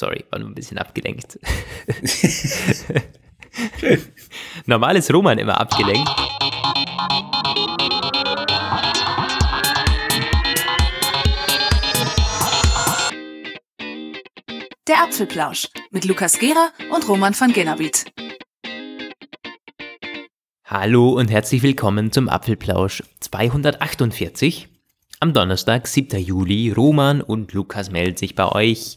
Sorry, 0.00 0.24
war 0.30 0.38
nur 0.38 0.48
ein 0.48 0.54
bisschen 0.54 0.78
abgelenkt. 0.78 1.38
Normal 4.64 4.96
ist 4.96 5.12
Roman 5.12 5.36
immer 5.36 5.60
abgelenkt. 5.60 6.08
Der 14.88 15.02
Apfelplausch 15.02 15.68
mit 15.90 16.06
Lukas 16.06 16.38
Gera 16.38 16.70
und 16.94 17.06
Roman 17.06 17.38
van 17.38 17.52
Genabit. 17.52 18.06
Hallo 20.64 21.10
und 21.10 21.30
herzlich 21.30 21.62
willkommen 21.62 22.10
zum 22.10 22.30
Apfelplausch 22.30 23.02
248. 23.20 24.70
Am 25.22 25.34
Donnerstag, 25.34 25.86
7. 25.86 26.18
Juli, 26.18 26.72
Roman 26.72 27.20
und 27.20 27.52
Lukas 27.52 27.90
melden 27.90 28.16
sich 28.16 28.34
bei 28.34 28.50
euch 28.50 28.96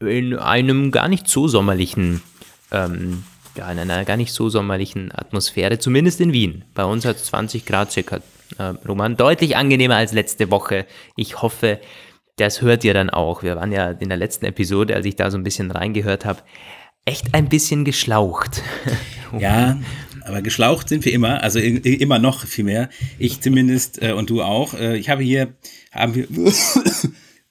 in 0.00 0.36
einem 0.36 0.90
gar 0.90 1.08
nicht 1.08 1.28
so 1.28 1.48
sommerlichen, 1.48 2.22
ähm, 2.70 3.24
ja, 3.56 3.70
in 3.70 3.78
einer 3.78 4.04
gar 4.04 4.16
nicht 4.16 4.32
so 4.32 4.48
sommerlichen 4.48 5.10
Atmosphäre, 5.12 5.78
zumindest 5.78 6.20
in 6.20 6.32
Wien. 6.32 6.64
Bei 6.74 6.84
uns 6.84 7.04
hat 7.04 7.16
es 7.16 7.24
20 7.24 7.66
Grad 7.66 7.92
circa. 7.92 8.20
Äh, 8.58 8.74
Roman, 8.86 9.16
deutlich 9.16 9.56
angenehmer 9.56 9.96
als 9.96 10.12
letzte 10.12 10.50
Woche. 10.50 10.86
Ich 11.16 11.42
hoffe, 11.42 11.80
das 12.36 12.62
hört 12.62 12.84
ihr 12.84 12.94
dann 12.94 13.10
auch. 13.10 13.42
Wir 13.42 13.56
waren 13.56 13.72
ja 13.72 13.90
in 13.90 14.08
der 14.08 14.16
letzten 14.16 14.46
Episode, 14.46 14.94
als 14.94 15.04
ich 15.04 15.16
da 15.16 15.30
so 15.30 15.36
ein 15.36 15.44
bisschen 15.44 15.70
reingehört 15.70 16.24
habe, 16.24 16.42
echt 17.04 17.34
ein 17.34 17.48
bisschen 17.48 17.84
geschlaucht. 17.84 18.62
ja, 19.38 19.78
aber 20.24 20.42
geschlaucht 20.42 20.88
sind 20.88 21.04
wir 21.04 21.12
immer, 21.12 21.42
also 21.42 21.58
immer 21.58 22.18
noch 22.18 22.46
viel 22.46 22.64
mehr. 22.64 22.88
Ich 23.18 23.40
zumindest 23.40 24.00
äh, 24.00 24.12
und 24.12 24.30
du 24.30 24.42
auch. 24.42 24.74
Äh, 24.74 24.96
ich 24.96 25.10
habe 25.10 25.22
hier, 25.22 25.54
haben 25.92 26.14
wir 26.14 26.26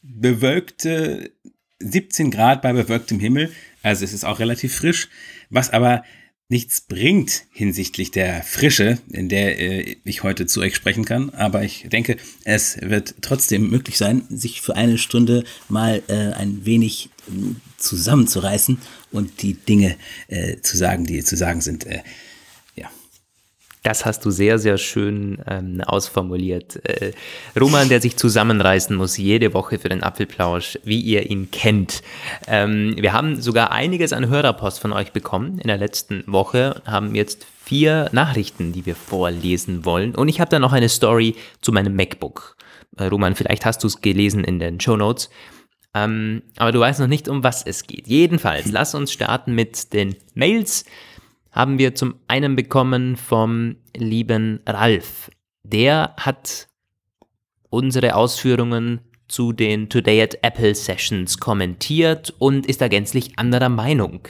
bewölkte 0.01 1.31
17 1.79 2.31
Grad 2.31 2.61
bei 2.61 2.73
bewölktem 2.73 3.19
Himmel. 3.19 3.51
Also 3.83 4.03
es 4.03 4.13
ist 4.13 4.25
auch 4.25 4.39
relativ 4.39 4.75
frisch, 4.75 5.09
was 5.49 5.69
aber 5.69 6.03
nichts 6.49 6.81
bringt 6.81 7.43
hinsichtlich 7.51 8.11
der 8.11 8.41
Frische, 8.41 8.99
in 9.09 9.27
der 9.27 9.59
äh, 9.59 9.97
ich 10.05 10.23
heute 10.23 10.45
zu 10.45 10.61
euch 10.61 10.75
sprechen 10.75 11.03
kann. 11.03 11.29
Aber 11.31 11.63
ich 11.63 11.87
denke, 11.89 12.17
es 12.45 12.79
wird 12.81 13.15
trotzdem 13.21 13.69
möglich 13.69 13.97
sein, 13.97 14.23
sich 14.29 14.61
für 14.61 14.75
eine 14.75 14.97
Stunde 14.97 15.43
mal 15.67 16.01
äh, 16.07 16.33
ein 16.33 16.65
wenig 16.65 17.09
äh, 17.27 17.31
zusammenzureißen 17.77 18.77
und 19.11 19.41
die 19.41 19.55
Dinge 19.55 19.97
äh, 20.29 20.57
zu 20.61 20.77
sagen, 20.77 21.05
die 21.05 21.23
zu 21.23 21.35
sagen 21.35 21.61
sind. 21.61 21.85
Das 23.87 24.05
hast 24.05 24.25
du 24.25 24.31
sehr, 24.31 24.59
sehr 24.59 24.77
schön 24.77 25.37
ähm, 25.47 25.79
ausformuliert. 25.79 26.75
Äh, 26.83 27.13
Roman, 27.57 27.87
der 27.87 28.01
sich 28.01 28.17
zusammenreißen 28.17 28.93
muss, 28.93 29.15
jede 29.15 29.53
Woche 29.53 29.79
für 29.79 29.87
den 29.87 30.03
Apfelplausch, 30.03 30.77
wie 30.83 30.99
ihr 30.99 31.31
ihn 31.31 31.51
kennt. 31.51 32.01
Ähm, 32.47 32.97
wir 32.97 33.13
haben 33.13 33.41
sogar 33.41 33.71
einiges 33.71 34.11
an 34.11 34.27
Hörerpost 34.27 34.81
von 34.81 34.91
euch 34.91 35.13
bekommen 35.13 35.57
in 35.59 35.69
der 35.69 35.77
letzten 35.77 36.25
Woche, 36.27 36.81
haben 36.85 37.15
jetzt 37.15 37.47
vier 37.63 38.09
Nachrichten, 38.11 38.73
die 38.73 38.85
wir 38.85 38.97
vorlesen 38.97 39.85
wollen. 39.85 40.15
Und 40.15 40.27
ich 40.27 40.41
habe 40.41 40.49
da 40.49 40.59
noch 40.59 40.73
eine 40.73 40.89
Story 40.89 41.35
zu 41.61 41.71
meinem 41.71 41.95
MacBook. 41.95 42.57
Äh, 42.97 43.05
Roman, 43.05 43.35
vielleicht 43.35 43.65
hast 43.65 43.85
du 43.85 43.87
es 43.87 44.01
gelesen 44.01 44.43
in 44.43 44.59
den 44.59 44.81
Show 44.81 44.97
Notes. 44.97 45.29
Ähm, 45.93 46.41
aber 46.57 46.73
du 46.73 46.81
weißt 46.81 46.99
noch 46.99 47.07
nicht, 47.07 47.29
um 47.29 47.41
was 47.41 47.65
es 47.65 47.87
geht. 47.87 48.05
Jedenfalls, 48.05 48.69
lass 48.69 48.95
uns 48.95 49.13
starten 49.13 49.55
mit 49.55 49.93
den 49.93 50.17
Mails 50.33 50.83
haben 51.57 51.79
wir 51.79 51.95
zum 51.95 52.13
einen 52.27 52.55
bekommen 52.55 53.15
vom 53.15 53.77
lieben 53.95 54.59
Ralf. 54.67 55.31
Der 55.63 56.13
hat 56.17 56.67
unsere 57.71 58.13
Ausführungen 58.13 59.01
zu 59.27 59.53
den 59.53 59.89
Today 59.89 60.21
at 60.21 60.37
Apple 60.43 60.75
Sessions 60.75 61.39
kommentiert 61.39 62.31
und 62.37 62.67
ist 62.67 62.79
da 62.79 62.87
gänzlich 62.87 63.39
anderer 63.39 63.69
Meinung. 63.69 64.27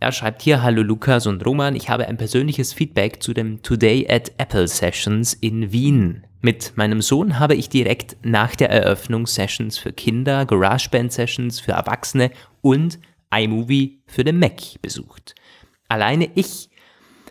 Er 0.00 0.10
schreibt 0.10 0.42
hier, 0.42 0.60
hallo 0.60 0.82
Lukas 0.82 1.28
und 1.28 1.46
Roman, 1.46 1.76
ich 1.76 1.88
habe 1.88 2.08
ein 2.08 2.16
persönliches 2.16 2.72
Feedback 2.72 3.22
zu 3.22 3.32
dem 3.32 3.62
Today 3.62 4.04
at 4.10 4.32
Apple 4.36 4.66
Sessions 4.66 5.34
in 5.34 5.70
Wien. 5.70 6.26
Mit 6.40 6.76
meinem 6.76 7.00
Sohn 7.00 7.38
habe 7.38 7.54
ich 7.54 7.68
direkt 7.68 8.16
nach 8.22 8.56
der 8.56 8.70
Eröffnung 8.70 9.28
Sessions 9.28 9.78
für 9.78 9.92
Kinder, 9.92 10.46
GarageBand 10.46 11.12
Sessions 11.12 11.60
für 11.60 11.72
Erwachsene 11.72 12.32
und 12.60 12.98
iMovie 13.32 14.02
für 14.08 14.24
den 14.24 14.40
Mac 14.40 14.60
besucht. 14.82 15.36
Alleine 15.94 16.28
ich 16.34 16.70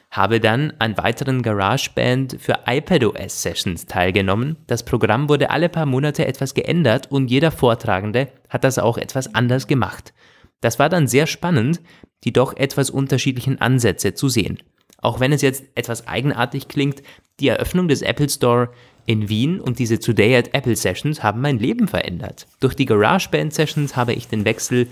habe 0.10 0.40
dann 0.40 0.72
an 0.80 0.98
weiteren 0.98 1.42
GarageBand 1.42 2.38
für 2.40 2.60
iPadOS 2.66 3.42
Sessions 3.42 3.88
teilgenommen. 3.88 4.56
Das 4.68 4.86
Programm 4.86 5.28
wurde 5.28 5.50
alle 5.50 5.68
paar 5.68 5.86
Monate 5.86 6.26
etwas 6.26 6.54
geändert 6.54 7.12
und 7.12 7.30
jeder 7.30 7.52
Vortragende 7.52 8.30
hat 8.48 8.64
das 8.64 8.80
auch 8.80 8.98
etwas 8.98 9.36
anders 9.36 9.68
gemacht. 9.68 10.14
Das 10.62 10.80
war 10.80 10.88
dann 10.88 11.08
sehr 11.08 11.28
spannend, 11.28 11.82
die 12.24 12.32
doch 12.32 12.56
etwas 12.56 12.90
unterschiedlichen 12.90 13.60
Ansätze 13.60 14.14
zu 14.14 14.30
sehen. 14.30 14.60
Auch 14.98 15.20
wenn 15.20 15.34
es 15.34 15.42
jetzt 15.42 15.66
etwas 15.76 16.08
eigenartig 16.08 16.70
klingt, 16.70 17.04
die 17.42 17.50
Eröffnung 17.50 17.90
des 17.90 18.02
Apple 18.02 18.30
Store 18.30 18.70
in 19.06 19.28
Wien 19.28 19.60
und 19.60 19.78
diese 19.78 20.00
Today 20.00 20.38
at 20.38 20.54
Apple 20.54 20.78
Sessions 20.78 21.22
haben 21.22 21.42
mein 21.42 21.60
Leben 21.60 21.90
verändert. 21.90 22.48
Durch 22.62 22.76
die 22.76 22.86
GarageBand 22.86 23.54
Sessions 23.54 23.98
habe 23.98 24.14
ich 24.14 24.30
den 24.30 24.46
Wechsel 24.46 24.88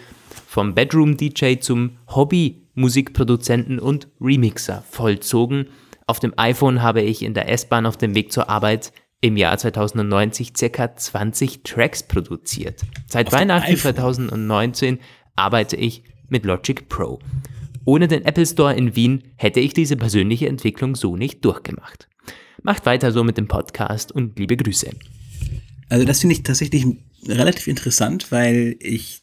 vom 0.45 0.75
Bedroom 0.75 1.15
DJ 1.15 1.55
zum 1.61 1.91
Hobby 2.13 2.60
Musikproduzenten 2.73 3.79
und 3.79 4.07
Remixer 4.19 4.83
vollzogen. 4.89 5.67
Auf 6.07 6.19
dem 6.19 6.33
iPhone 6.37 6.81
habe 6.81 7.01
ich 7.01 7.23
in 7.23 7.33
der 7.33 7.49
S-Bahn 7.49 7.85
auf 7.85 7.97
dem 7.97 8.15
Weg 8.15 8.31
zur 8.31 8.49
Arbeit 8.49 8.91
im 9.21 9.37
Jahr 9.37 9.57
2090 9.57 10.53
circa 10.57 10.95
20 10.95 11.63
Tracks 11.63 12.03
produziert. 12.03 12.81
Seit 13.07 13.27
auf 13.27 13.33
Weihnachten 13.33 13.77
2019 13.77 14.99
arbeite 15.35 15.75
ich 15.75 16.03
mit 16.27 16.45
Logic 16.45 16.89
Pro. 16.89 17.19
Ohne 17.85 18.07
den 18.07 18.25
Apple 18.25 18.45
Store 18.45 18.73
in 18.73 18.95
Wien 18.95 19.23
hätte 19.35 19.59
ich 19.59 19.73
diese 19.73 19.95
persönliche 19.95 20.47
Entwicklung 20.47 20.95
so 20.95 21.15
nicht 21.15 21.45
durchgemacht. 21.45 22.07
Macht 22.63 22.85
weiter 22.85 23.11
so 23.11 23.23
mit 23.23 23.37
dem 23.37 23.47
Podcast 23.47 24.11
und 24.11 24.37
liebe 24.37 24.57
Grüße. 24.57 24.89
Also 25.89 26.05
das 26.05 26.19
finde 26.21 26.35
ich 26.35 26.43
tatsächlich 26.43 26.85
relativ 27.27 27.67
interessant, 27.67 28.31
weil 28.31 28.75
ich 28.79 29.20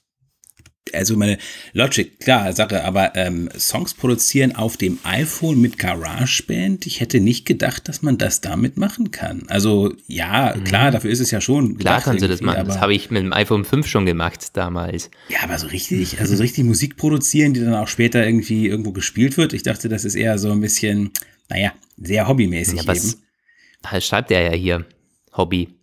also 0.94 1.16
meine 1.16 1.38
Logic, 1.72 2.19
klar, 2.21 2.53
Sache, 2.53 2.84
aber 2.84 3.15
ähm, 3.16 3.49
Songs 3.59 3.94
produzieren 3.94 4.54
auf 4.54 4.76
dem 4.76 4.99
iPhone 5.04 5.60
mit 5.60 5.78
GarageBand, 5.78 6.87
ich 6.87 7.00
hätte 7.00 7.21
nicht 7.21 7.47
gedacht, 7.47 7.88
dass 7.88 8.03
man 8.03 8.19
das 8.19 8.41
damit 8.41 8.76
machen 8.76 9.10
kann. 9.10 9.44
Also 9.49 9.93
ja, 10.06 10.54
mhm. 10.56 10.65
klar, 10.65 10.91
dafür 10.91 11.10
ist 11.10 11.21
es 11.21 11.31
ja 11.31 11.41
schon. 11.41 11.78
Klar 11.78 12.00
kannst 12.00 12.22
du 12.22 12.28
das 12.28 12.41
machen, 12.41 12.66
das 12.66 12.81
habe 12.81 12.94
ich 12.94 13.10
mit 13.10 13.22
dem 13.22 13.32
iPhone 13.32 13.65
5 13.65 13.87
schon 13.87 14.06
gemacht 14.06 14.56
damals. 14.56 15.10
Ja, 15.28 15.38
aber 15.43 15.59
so 15.59 15.66
richtig, 15.66 16.21
also 16.21 16.37
so 16.37 16.43
richtig 16.43 16.65
Musik 16.65 16.97
produzieren, 16.97 17.55
die 17.55 17.60
dann 17.60 17.75
auch 17.75 17.88
später 17.88 18.25
irgendwie 18.25 18.66
irgendwo 18.66 18.93
gespielt 18.93 19.37
wird. 19.37 19.53
Ich 19.53 19.62
dachte, 19.62 19.88
das 19.88 20.05
ist 20.05 20.15
eher 20.15 20.38
so 20.38 20.50
ein 20.53 20.60
bisschen, 20.60 21.10
naja, 21.49 21.72
sehr 21.97 22.28
hobbymäßig 22.28 22.82
ja, 22.82 22.87
was, 22.87 23.15
eben. 23.15 24.00
Schreibt 24.00 24.31
er 24.31 24.43
ja 24.43 24.53
hier, 24.53 24.84
Hobby 25.32 25.78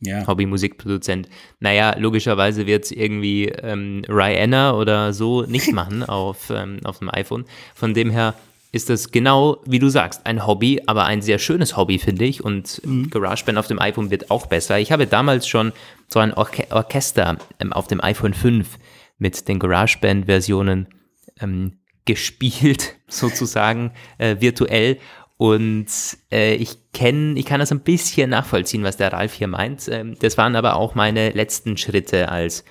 ja. 0.00 0.26
Hobby-Musikproduzent. 0.26 1.28
Naja, 1.60 1.96
logischerweise 1.98 2.66
wird 2.66 2.84
es 2.84 2.90
irgendwie 2.92 3.46
ähm, 3.46 4.02
Rihanna 4.08 4.72
oder 4.74 5.12
so 5.12 5.42
nicht 5.42 5.72
machen 5.72 6.02
auf, 6.02 6.50
ähm, 6.50 6.80
auf 6.84 6.98
dem 6.98 7.12
iPhone. 7.12 7.44
Von 7.74 7.94
dem 7.94 8.10
her 8.10 8.34
ist 8.70 8.90
das 8.90 9.10
genau, 9.10 9.58
wie 9.64 9.78
du 9.78 9.88
sagst, 9.88 10.26
ein 10.26 10.46
Hobby, 10.46 10.82
aber 10.86 11.04
ein 11.04 11.22
sehr 11.22 11.38
schönes 11.38 11.76
Hobby, 11.76 11.98
finde 11.98 12.26
ich. 12.26 12.44
Und 12.44 12.80
mhm. 12.84 13.08
GarageBand 13.10 13.58
auf 13.58 13.66
dem 13.66 13.80
iPhone 13.80 14.10
wird 14.10 14.30
auch 14.30 14.46
besser. 14.46 14.78
Ich 14.78 14.92
habe 14.92 15.06
damals 15.06 15.48
schon 15.48 15.72
so 16.08 16.20
ein 16.20 16.34
Orche 16.34 16.66
Orchester 16.70 17.38
ähm, 17.60 17.72
auf 17.72 17.86
dem 17.86 18.02
iPhone 18.02 18.34
5 18.34 18.78
mit 19.18 19.48
den 19.48 19.58
GarageBand-Versionen 19.58 20.86
ähm, 21.40 21.78
gespielt, 22.04 22.96
sozusagen, 23.08 23.92
äh, 24.18 24.36
virtuell. 24.40 24.98
Und 25.38 25.86
äh, 26.32 26.56
ich 26.56 26.90
kenne, 26.92 27.38
ich 27.38 27.46
kann 27.46 27.60
das 27.60 27.70
ein 27.70 27.80
bisschen 27.80 28.30
nachvollziehen, 28.30 28.82
was 28.82 28.96
der 28.96 29.12
Ralf 29.12 29.34
hier 29.34 29.46
meint. 29.46 29.88
Ähm, 29.88 30.16
das 30.20 30.36
waren 30.36 30.56
aber 30.56 30.74
auch 30.74 30.96
meine 30.96 31.30
letzten 31.30 31.76
Schritte 31.76 32.28
als 32.28 32.64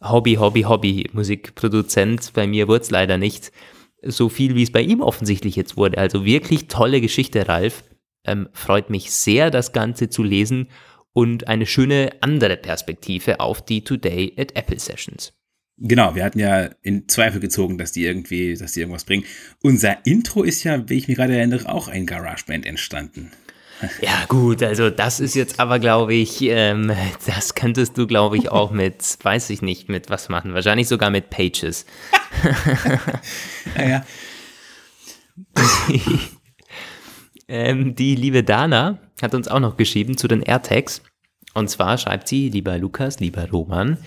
Hobby, 0.00 0.34
Hobby, 0.36 0.62
Hobby 0.62 1.10
Musikproduzent. 1.12 2.32
Bei 2.32 2.46
mir 2.46 2.68
wurde 2.68 2.82
es 2.82 2.90
leider 2.90 3.18
nicht 3.18 3.50
so 4.02 4.28
viel, 4.28 4.54
wie 4.54 4.62
es 4.62 4.70
bei 4.70 4.82
ihm 4.82 5.00
offensichtlich 5.00 5.56
jetzt 5.56 5.76
wurde. 5.76 5.98
Also 5.98 6.24
wirklich 6.24 6.68
tolle 6.68 7.00
Geschichte, 7.00 7.48
Ralf. 7.48 7.82
Ähm, 8.24 8.48
freut 8.52 8.88
mich 8.88 9.10
sehr, 9.10 9.50
das 9.50 9.72
Ganze 9.72 10.08
zu 10.08 10.22
lesen 10.22 10.68
und 11.12 11.48
eine 11.48 11.66
schöne 11.66 12.10
andere 12.20 12.56
Perspektive 12.56 13.40
auf 13.40 13.64
die 13.64 13.82
Today 13.82 14.32
at 14.38 14.54
Apple 14.54 14.78
Sessions. 14.78 15.32
Genau, 15.78 16.14
wir 16.14 16.24
hatten 16.24 16.38
ja 16.38 16.70
in 16.82 17.08
Zweifel 17.08 17.40
gezogen, 17.40 17.78
dass 17.78 17.92
die 17.92 18.04
irgendwie, 18.04 18.54
dass 18.54 18.72
die 18.72 18.80
irgendwas 18.80 19.04
bringen. 19.04 19.24
Unser 19.62 20.04
Intro 20.06 20.42
ist 20.42 20.62
ja, 20.64 20.88
wie 20.88 20.98
ich 20.98 21.08
mich 21.08 21.16
gerade 21.16 21.36
erinnere, 21.36 21.68
auch 21.68 21.88
ein 21.88 22.06
GarageBand 22.06 22.66
entstanden. 22.66 23.32
Ja, 24.00 24.26
gut, 24.28 24.62
also 24.62 24.90
das 24.90 25.18
ist 25.18 25.34
jetzt 25.34 25.58
aber, 25.58 25.80
glaube 25.80 26.14
ich, 26.14 26.40
ähm, 26.42 26.92
das 27.26 27.54
könntest 27.54 27.98
du, 27.98 28.06
glaube 28.06 28.36
ich, 28.36 28.48
auch 28.48 28.70
mit, 28.70 29.18
weiß 29.22 29.50
ich 29.50 29.62
nicht, 29.62 29.88
mit 29.88 30.10
was 30.10 30.28
machen. 30.28 30.54
Wahrscheinlich 30.54 30.88
sogar 30.88 31.10
mit 31.10 31.30
Pages. 31.30 31.84
naja. 33.74 34.04
ähm, 37.48 37.94
die 37.94 38.14
liebe 38.14 38.44
Dana 38.44 39.00
hat 39.20 39.34
uns 39.34 39.48
auch 39.48 39.60
noch 39.60 39.76
geschrieben 39.76 40.16
zu 40.16 40.28
den 40.28 40.42
AirTags. 40.42 41.02
Und 41.54 41.68
zwar 41.68 41.98
schreibt 41.98 42.28
sie, 42.28 42.48
lieber 42.48 42.78
Lukas, 42.78 43.20
lieber 43.20 43.48
Roman, 43.50 43.98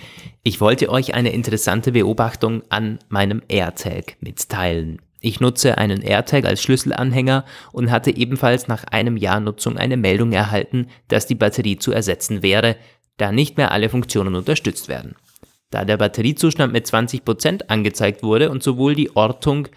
ich 0.43 0.61
wollte 0.61 0.89
euch 0.89 1.13
eine 1.13 1.31
interessante 1.31 1.91
Beobachtung 1.91 2.63
an 2.69 2.99
meinem 3.09 3.41
AirTag 3.47 4.17
mitteilen. 4.19 5.01
Ich 5.21 5.39
nutze 5.39 5.77
einen 5.77 6.01
AirTag 6.01 6.45
als 6.45 6.61
Schlüsselanhänger 6.61 7.45
und 7.71 7.89
hatte 7.89 8.15
ebenfalls 8.15 8.67
nach 8.67 8.83
einem 8.85 9.17
Jahr 9.17 9.39
Nutzung 9.39 9.77
eine 9.77 9.97
Meldung 9.97 10.31
erhalten, 10.31 10.87
dass 11.07 11.25
die 11.25 11.35
Batterie 11.35 11.77
zu 11.77 11.91
ersetzen 11.91 12.43
wäre, 12.43 12.75
da 13.17 13.31
nicht 13.31 13.57
mehr 13.57 13.71
alle 13.71 13.89
Funktionen 13.89 14.35
unterstützt 14.35 14.87
werden. 14.87 15.15
Da 15.71 15.83
der 15.83 15.97
Batteriezustand 15.97 16.73
mit 16.73 16.85
20% 16.85 17.69
angezeigt 17.69 18.23
wurde 18.23 18.51
und 18.51 18.61
sowohl 18.61 18.93
die 18.95 19.15
Ortung 19.15 19.67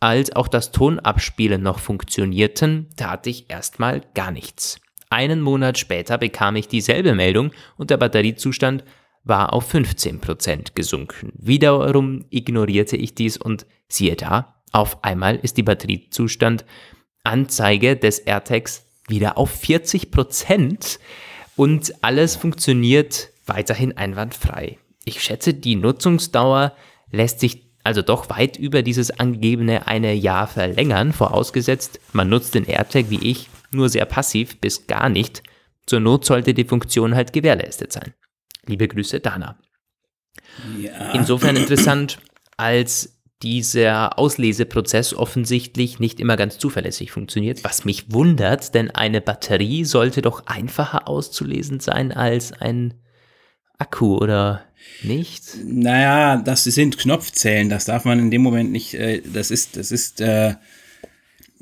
als 0.00 0.34
auch 0.36 0.46
das 0.46 0.72
Tonabspielen 0.72 1.62
noch 1.62 1.78
funktionierten, 1.78 2.88
tat 2.96 3.26
ich 3.26 3.50
erstmal 3.50 4.02
gar 4.14 4.30
nichts. 4.30 4.80
Einen 5.10 5.40
Monat 5.40 5.78
später 5.78 6.18
bekam 6.18 6.56
ich 6.56 6.68
dieselbe 6.68 7.14
Meldung 7.14 7.52
und 7.76 7.90
der 7.90 7.96
Batteriezustand 7.96 8.84
war 9.24 9.52
auf 9.52 9.72
15% 9.72 10.74
gesunken. 10.74 11.32
Wiederum 11.36 12.24
ignorierte 12.30 12.96
ich 12.96 13.14
dies 13.14 13.36
und 13.36 13.66
siehe 13.88 14.16
da, 14.16 14.62
auf 14.72 15.02
einmal 15.04 15.36
ist 15.36 15.56
die 15.56 15.62
Batteriezustand 15.62 16.64
Anzeige 17.24 17.96
des 17.96 18.20
AirTags 18.20 18.86
wieder 19.08 19.38
auf 19.38 19.62
40% 19.62 20.98
und 21.56 21.94
alles 22.02 22.36
funktioniert 22.36 23.30
weiterhin 23.46 23.96
einwandfrei. 23.96 24.78
Ich 25.04 25.22
schätze, 25.22 25.54
die 25.54 25.76
Nutzungsdauer 25.76 26.74
lässt 27.10 27.40
sich 27.40 27.68
also 27.82 28.02
doch 28.02 28.28
weit 28.28 28.58
über 28.58 28.82
dieses 28.82 29.10
angegebene 29.10 29.86
eine 29.86 30.12
Jahr 30.12 30.46
verlängern, 30.46 31.14
vorausgesetzt, 31.14 32.00
man 32.12 32.28
nutzt 32.28 32.54
den 32.54 32.66
AirTag 32.66 33.06
wie 33.08 33.30
ich 33.30 33.48
nur 33.70 33.88
sehr 33.88 34.04
passiv 34.04 34.60
bis 34.60 34.86
gar 34.86 35.08
nicht. 35.08 35.42
Zur 35.86 36.00
Not 36.00 36.24
sollte 36.24 36.54
die 36.54 36.64
Funktion 36.64 37.14
halt 37.14 37.32
gewährleistet 37.32 37.92
sein. 37.92 38.14
Liebe 38.66 38.88
Grüße, 38.88 39.20
Dana. 39.20 39.58
Ja. 40.78 41.12
Insofern 41.12 41.56
interessant, 41.56 42.18
als 42.56 43.18
dieser 43.42 44.18
Ausleseprozess 44.18 45.14
offensichtlich 45.14 46.00
nicht 46.00 46.18
immer 46.18 46.36
ganz 46.36 46.58
zuverlässig 46.58 47.12
funktioniert, 47.12 47.62
was 47.62 47.84
mich 47.84 48.12
wundert, 48.12 48.74
denn 48.74 48.90
eine 48.90 49.20
Batterie 49.20 49.84
sollte 49.84 50.22
doch 50.22 50.46
einfacher 50.46 51.08
auszulesen 51.08 51.78
sein 51.78 52.12
als 52.12 52.52
ein 52.52 52.94
Akku 53.78 54.16
oder 54.16 54.64
nicht? 55.02 55.44
Naja, 55.64 56.38
das 56.38 56.64
sind 56.64 56.98
Knopfzellen, 56.98 57.68
das 57.68 57.84
darf 57.84 58.04
man 58.04 58.18
in 58.18 58.30
dem 58.32 58.42
Moment 58.42 58.72
nicht, 58.72 58.94
äh, 58.94 59.22
das 59.22 59.52
ist, 59.52 59.76
das 59.76 59.92
ist, 59.92 60.20
äh, 60.20 60.54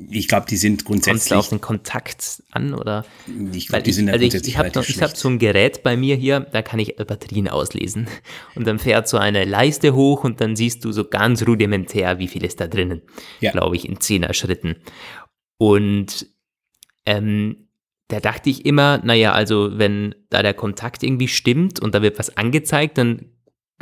ich 0.09 0.27
glaube, 0.27 0.45
die 0.47 0.57
sind 0.57 0.85
grundsätzlich. 0.85 1.29
Kommst 1.29 1.31
du 1.31 1.35
auf 1.35 1.49
den 1.49 1.61
Kontakt 1.61 2.43
an 2.51 2.73
oder? 2.73 3.05
Ich 3.51 3.67
glaube, 3.67 3.83
die 3.83 3.93
sind 3.93 4.09
also 4.09 4.23
ich, 4.23 4.33
ich 4.33 4.57
habe 4.57 4.69
hab 4.69 5.17
so 5.17 5.29
ein 5.29 5.39
Gerät 5.39 5.81
bei 5.83 5.97
mir 5.97 6.15
hier, 6.15 6.41
da 6.41 6.61
kann 6.61 6.79
ich 6.79 6.95
Batterien 6.95 7.47
auslesen. 7.47 8.07
Und 8.55 8.67
dann 8.67 8.79
fährt 8.79 9.07
so 9.07 9.17
eine 9.17 9.45
Leiste 9.45 9.95
hoch 9.95 10.23
und 10.23 10.39
dann 10.39 10.55
siehst 10.55 10.85
du 10.85 10.91
so 10.91 11.05
ganz 11.05 11.45
rudimentär, 11.47 12.19
wie 12.19 12.27
viel 12.27 12.45
ist 12.45 12.59
da 12.59 12.67
drinnen. 12.67 13.01
Ja. 13.39 13.51
Glaube 13.51 13.75
ich, 13.75 13.87
in 13.87 13.99
zehner 13.99 14.33
Schritten. 14.33 14.75
Und 15.57 16.27
ähm, 17.05 17.69
da 18.07 18.19
dachte 18.19 18.49
ich 18.49 18.65
immer, 18.65 18.99
naja, 19.03 19.33
also 19.33 19.77
wenn 19.77 20.15
da 20.29 20.43
der 20.43 20.53
Kontakt 20.53 21.03
irgendwie 21.03 21.27
stimmt 21.27 21.79
und 21.79 21.95
da 21.95 22.01
wird 22.01 22.19
was 22.19 22.37
angezeigt, 22.37 22.97
dann 22.97 23.31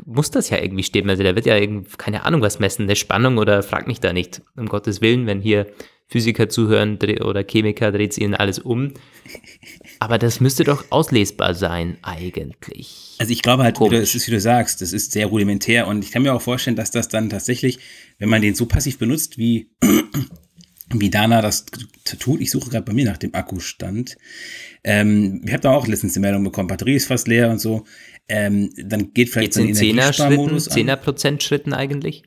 muss 0.03 0.31
das 0.31 0.50
ja 0.50 0.62
irgendwie 0.62 0.83
stimmen. 0.83 1.09
Also 1.09 1.24
da 1.24 1.36
wird 1.36 1.45
ja 1.45 1.56
irgendwie, 1.56 1.89
keine 1.97 2.25
Ahnung 2.25 2.42
was 2.42 2.59
messen, 2.59 2.83
eine 2.83 2.95
Spannung 2.95 3.38
oder 3.38 3.63
frag 3.63 3.88
mich 3.88 4.00
da 4.00 4.13
nicht, 4.13 4.42
um 4.56 4.68
Gottes 4.68 5.01
Willen, 5.01 5.25
wenn 5.25 5.42
hier 5.42 5.68
Physiker 6.07 6.50
zuhören 6.50 7.00
oder 7.24 7.44
Chemiker, 7.44 7.92
dreht 7.92 8.13
sie 8.13 8.21
ihnen 8.21 8.36
alles 8.36 8.59
um. 8.59 8.94
Aber 10.00 10.19
das 10.19 10.39
müsste 10.39 10.63
doch 10.63 10.86
auslesbar 10.92 11.56
sein, 11.56 11.97
eigentlich. 12.03 13.15
Also 13.18 13.31
ich 13.31 13.42
glaube 13.42 13.63
halt, 13.63 13.80
wie 13.80 13.89
du, 13.89 13.97
es 13.97 14.13
ist, 14.13 14.27
wie 14.27 14.31
du 14.31 14.39
sagst, 14.39 14.81
das 14.81 14.94
ist 14.94 15.13
sehr 15.13 15.27
rudimentär 15.27 15.88
und 15.88 16.03
ich 16.03 16.12
kann 16.12 16.21
mir 16.21 16.33
auch 16.33 16.42
vorstellen, 16.42 16.75
dass 16.75 16.92
das 16.92 17.07
dann 17.07 17.30
tatsächlich, 17.30 17.80
wenn 18.19 18.30
man 18.30 18.42
den 18.42 18.53
so 18.53 18.68
passiv 18.68 19.00
benutzt, 19.00 19.39
wie, 19.39 19.71
wie 20.94 21.09
Dana 21.09 21.42
das 21.42 21.65
tut, 22.19 22.39
ich 22.39 22.51
suche 22.51 22.69
gerade 22.69 22.86
bei 22.86 22.94
mir 22.94 23.06
nach 23.06 23.18
dem 23.18 23.33
Akkustand. 23.33 24.15
Ähm, 24.83 25.42
ich 25.44 25.53
habe 25.53 25.62
da 25.62 25.71
auch 25.71 25.88
letztens 25.88 26.13
die 26.13 26.19
Meldung 26.19 26.44
bekommen, 26.44 26.68
Batterie 26.68 26.95
ist 26.95 27.07
fast 27.07 27.27
leer 27.27 27.50
und 27.50 27.57
so. 27.57 27.86
Ähm, 28.27 28.74
dann 28.77 29.13
geht 29.13 29.30
vielleicht 29.30 29.54
Geht's 29.54 29.80
in 29.81 29.98
10er 29.98 30.13
Schritten, 30.13 30.57
10er 30.57 30.95
Prozent 30.95 31.44
Schritten 31.44 31.74
eigentlich? 31.74 32.24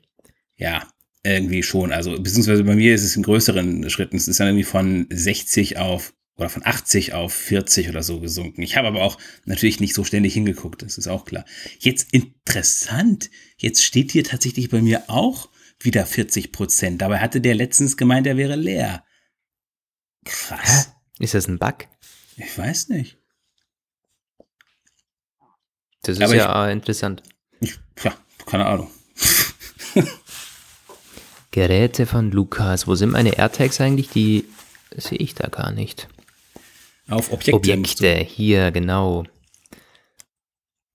Ja, 0.55 0.87
irgendwie 1.23 1.63
schon. 1.63 1.91
Also, 1.91 2.15
beziehungsweise 2.15 2.63
bei 2.63 2.75
mir 2.75 2.95
ist 2.95 3.03
es 3.03 3.15
in 3.15 3.23
größeren 3.23 3.89
Schritten. 3.89 4.15
Es 4.15 4.27
ist 4.27 4.39
dann 4.39 4.47
irgendwie 4.47 4.63
von 4.63 5.07
60 5.09 5.77
auf 5.77 6.13
oder 6.39 6.49
von 6.49 6.65
80 6.65 7.13
auf 7.13 7.33
40 7.33 7.89
oder 7.89 8.01
so 8.01 8.19
gesunken. 8.21 8.61
Ich 8.61 8.77
habe 8.77 8.87
aber 8.87 9.01
auch 9.01 9.17
natürlich 9.45 9.81
nicht 9.81 9.93
so 9.93 10.05
ständig 10.05 10.33
hingeguckt, 10.33 10.81
das 10.81 10.97
ist 10.97 11.07
auch 11.07 11.25
klar. 11.25 11.45
Jetzt 11.79 12.13
interessant, 12.13 13.29
jetzt 13.57 13.83
steht 13.83 14.11
hier 14.11 14.23
tatsächlich 14.23 14.69
bei 14.69 14.81
mir 14.81 15.03
auch 15.07 15.49
wieder 15.81 16.05
40 16.05 16.53
Prozent. 16.53 17.01
Dabei 17.01 17.19
hatte 17.19 17.41
der 17.41 17.55
letztens 17.55 17.97
gemeint, 17.97 18.25
er 18.25 18.37
wäre 18.37 18.55
leer. 18.55 19.03
Krass. 20.23 20.93
Ist 21.19 21.33
das 21.33 21.47
ein 21.47 21.59
Bug? 21.59 21.87
Ich 22.37 22.57
weiß 22.57 22.89
nicht. 22.89 23.18
Das 26.09 26.17
ist 26.17 26.23
aber 26.23 26.35
ja 26.35 26.67
ich, 26.67 26.73
interessant. 26.73 27.23
Ich, 27.59 27.79
ja, 28.03 28.13
keine 28.45 28.65
Ahnung. 28.65 28.89
Geräte 31.51 32.05
von 32.05 32.31
Lukas. 32.31 32.87
Wo 32.87 32.95
sind 32.95 33.11
meine 33.11 33.37
AirTags 33.37 33.81
eigentlich? 33.81 34.09
Die 34.09 34.45
sehe 34.95 35.17
ich 35.17 35.35
da 35.35 35.47
gar 35.47 35.71
nicht. 35.71 36.07
Auf 37.09 37.31
Objekte. 37.31 37.55
Objekte, 37.55 38.15
hier, 38.15 38.71
genau. 38.71 39.25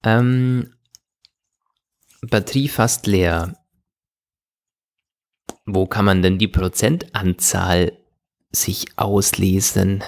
Ähm, 0.05 0.75
Batterie 2.23 2.69
fast 2.69 3.07
leer. 3.07 3.57
Wo 5.67 5.87
kann 5.87 6.05
man 6.05 6.23
denn 6.23 6.39
die 6.39 6.49
Prozentanzahl 6.49 7.99
sich 8.53 8.87
auslesen? 8.97 10.05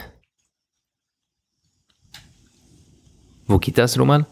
Wo 3.46 3.58
geht 3.58 3.78
das, 3.78 3.98
Roman? 3.98 4.26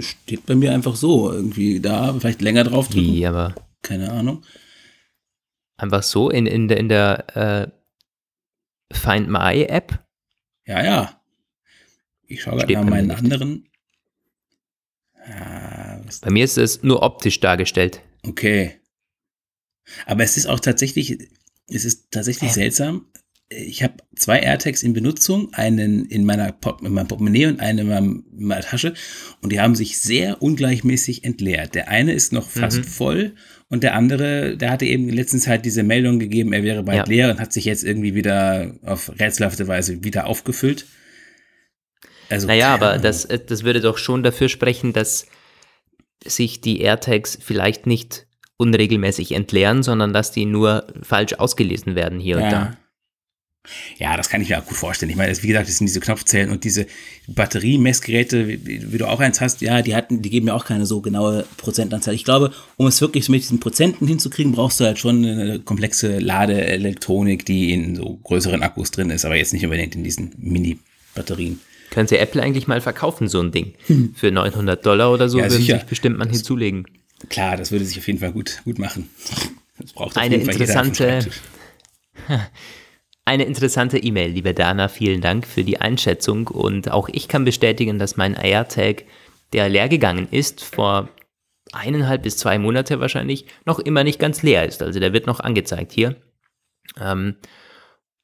Steht 0.00 0.46
bei 0.46 0.54
mir 0.54 0.72
einfach 0.72 0.96
so, 0.96 1.32
irgendwie 1.32 1.80
da, 1.80 2.14
vielleicht 2.18 2.40
länger 2.42 2.64
drauf 2.64 2.88
drücken. 2.88 3.06
Wie, 3.06 3.26
aber? 3.26 3.54
Keine 3.82 4.10
Ahnung. 4.10 4.44
Einfach 5.76 6.02
so 6.02 6.30
in, 6.30 6.46
in 6.46 6.68
der, 6.68 6.78
in 6.78 6.88
der 6.88 7.36
äh, 7.36 8.94
Find 8.94 9.28
My 9.28 9.62
App? 9.64 10.04
Ja, 10.66 10.84
ja. 10.84 11.22
Ich 12.26 12.42
schaue 12.42 12.58
gerade 12.58 12.74
mal 12.74 12.84
meinen 12.84 13.10
anderen. 13.10 13.68
Ah, 15.14 16.00
Bei 16.22 16.30
mir 16.30 16.44
ist 16.44 16.58
es 16.58 16.82
nur 16.82 17.02
optisch 17.02 17.40
dargestellt. 17.40 18.02
Okay. 18.26 18.80
Aber 20.06 20.24
es 20.24 20.36
ist 20.36 20.46
auch 20.46 20.60
tatsächlich, 20.60 21.18
es 21.68 21.84
ist 21.84 22.10
tatsächlich 22.10 22.50
äh. 22.50 22.54
seltsam 22.54 23.06
ich 23.50 23.82
habe 23.82 23.94
zwei 24.14 24.40
AirTags 24.40 24.82
in 24.82 24.92
Benutzung, 24.92 25.48
einen 25.54 26.04
in, 26.04 26.24
meiner 26.24 26.52
Port 26.52 26.82
in 26.82 26.92
meinem 26.92 27.08
Portemonnaie 27.08 27.46
und 27.46 27.60
einen 27.60 27.90
in, 27.90 28.24
meiner 28.36 28.60
Tasche 28.60 28.92
und 29.40 29.52
die 29.52 29.60
haben 29.60 29.74
sich 29.74 30.00
sehr 30.00 30.42
ungleichmäßig 30.42 31.24
entleert. 31.24 31.74
Der 31.74 31.88
eine 31.88 32.12
ist 32.12 32.32
noch 32.32 32.48
fast 32.48 32.78
mhm. 32.78 32.84
voll 32.84 33.34
und 33.68 33.82
der 33.82 33.94
andere, 33.94 34.56
der 34.56 34.70
hatte 34.70 34.84
eben 34.84 35.08
in 35.08 35.14
letzter 35.14 35.38
Zeit 35.38 35.64
diese 35.64 35.82
Meldung 35.82 36.18
gegeben, 36.18 36.52
er 36.52 36.62
wäre 36.62 36.82
bald 36.82 36.98
ja. 36.98 37.04
leer 37.06 37.30
und 37.30 37.40
hat 37.40 37.52
sich 37.52 37.64
jetzt 37.64 37.84
irgendwie 37.84 38.14
wieder 38.14 38.74
auf 38.82 39.12
rätselhafte 39.18 39.66
Weise 39.66 40.04
wieder 40.04 40.26
aufgefüllt. 40.26 40.86
Also, 42.28 42.46
naja, 42.46 42.74
aber 42.74 42.98
das, 42.98 43.26
das 43.26 43.64
würde 43.64 43.80
doch 43.80 43.96
schon 43.96 44.22
dafür 44.22 44.50
sprechen, 44.50 44.92
dass 44.92 45.26
sich 46.22 46.60
die 46.60 46.80
AirTags 46.82 47.38
vielleicht 47.40 47.86
nicht 47.86 48.26
unregelmäßig 48.58 49.32
entleeren, 49.32 49.82
sondern 49.82 50.12
dass 50.12 50.32
die 50.32 50.44
nur 50.44 50.86
falsch 51.02 51.34
ausgelesen 51.34 51.94
werden 51.94 52.20
hier 52.20 52.38
ja. 52.38 52.44
und 52.44 52.52
da. 52.52 52.76
Ja, 53.98 54.16
das 54.16 54.28
kann 54.28 54.40
ich 54.40 54.48
mir 54.48 54.58
auch 54.58 54.64
gut 54.64 54.76
vorstellen. 54.76 55.10
Ich 55.10 55.16
meine, 55.16 55.30
wie 55.42 55.46
gesagt, 55.46 55.68
das 55.68 55.76
sind 55.76 55.86
diese 55.86 56.00
Knopfzellen 56.00 56.50
und 56.50 56.64
diese 56.64 56.86
Batteriemessgeräte, 57.26 58.48
wie, 58.48 58.92
wie, 58.92 58.98
du 58.98 59.06
auch 59.06 59.20
eins 59.20 59.40
hast, 59.40 59.60
ja, 59.60 59.82
die 59.82 59.94
hatten, 59.94 60.22
die 60.22 60.30
geben 60.30 60.48
ja 60.48 60.54
auch 60.54 60.64
keine 60.64 60.86
so 60.86 61.00
genaue 61.00 61.44
Prozentanzahl. 61.56 62.14
Ich 62.14 62.24
glaube, 62.24 62.52
um 62.76 62.86
es 62.86 63.00
wirklich 63.00 63.28
mit 63.28 63.42
diesen 63.42 63.60
Prozenten 63.60 64.06
hinzukriegen, 64.06 64.52
brauchst 64.52 64.80
du 64.80 64.84
halt 64.84 64.98
schon 64.98 65.24
eine 65.24 65.60
komplexe 65.60 66.18
Ladeelektronik, 66.18 67.44
die 67.44 67.72
in 67.72 67.96
so 67.96 68.18
größeren 68.22 68.62
Akkus 68.62 68.90
drin 68.90 69.10
ist, 69.10 69.24
aber 69.24 69.36
jetzt 69.36 69.52
nicht 69.52 69.64
unbedingt 69.64 69.94
in 69.94 70.04
diesen 70.04 70.32
Mini-Batterien. 70.38 71.60
Könnte 71.90 72.18
Apple 72.18 72.42
eigentlich 72.42 72.66
mal 72.66 72.80
verkaufen, 72.80 73.28
so 73.28 73.40
ein 73.40 73.50
Ding? 73.50 73.74
Hm. 73.86 74.14
Für 74.14 74.30
900 74.30 74.84
Dollar 74.84 75.12
oder 75.12 75.28
so 75.28 75.38
ja, 75.38 75.44
würde 75.44 75.56
sich 75.56 75.82
bestimmt 75.84 76.18
man 76.18 76.28
hinzulegen. 76.28 76.86
Klar, 77.28 77.56
das 77.56 77.72
würde 77.72 77.84
sich 77.84 77.98
auf 77.98 78.06
jeden 78.06 78.20
Fall 78.20 78.32
gut, 78.32 78.60
gut 78.64 78.78
machen. 78.78 79.08
Das 79.78 79.92
braucht 79.92 80.16
auf 80.16 80.22
Eine 80.22 80.36
jeden 80.36 80.44
Fall 80.44 80.54
interessante 80.54 81.26
Eine 83.28 83.44
interessante 83.44 83.98
E-Mail, 83.98 84.30
liebe 84.30 84.54
Dana. 84.54 84.88
Vielen 84.88 85.20
Dank 85.20 85.46
für 85.46 85.62
die 85.62 85.82
Einschätzung. 85.82 86.46
Und 86.46 86.90
auch 86.90 87.10
ich 87.12 87.28
kann 87.28 87.44
bestätigen, 87.44 87.98
dass 87.98 88.16
mein 88.16 88.32
AirTag, 88.32 89.04
der 89.52 89.68
leer 89.68 89.90
gegangen 89.90 90.28
ist, 90.30 90.64
vor 90.64 91.10
eineinhalb 91.70 92.22
bis 92.22 92.38
zwei 92.38 92.58
Monate 92.58 93.00
wahrscheinlich, 93.00 93.44
noch 93.66 93.80
immer 93.80 94.02
nicht 94.02 94.18
ganz 94.18 94.42
leer 94.42 94.64
ist. 94.64 94.80
Also 94.82 94.98
der 94.98 95.12
wird 95.12 95.26
noch 95.26 95.40
angezeigt 95.40 95.92
hier. 95.92 96.16
Ähm, 96.98 97.36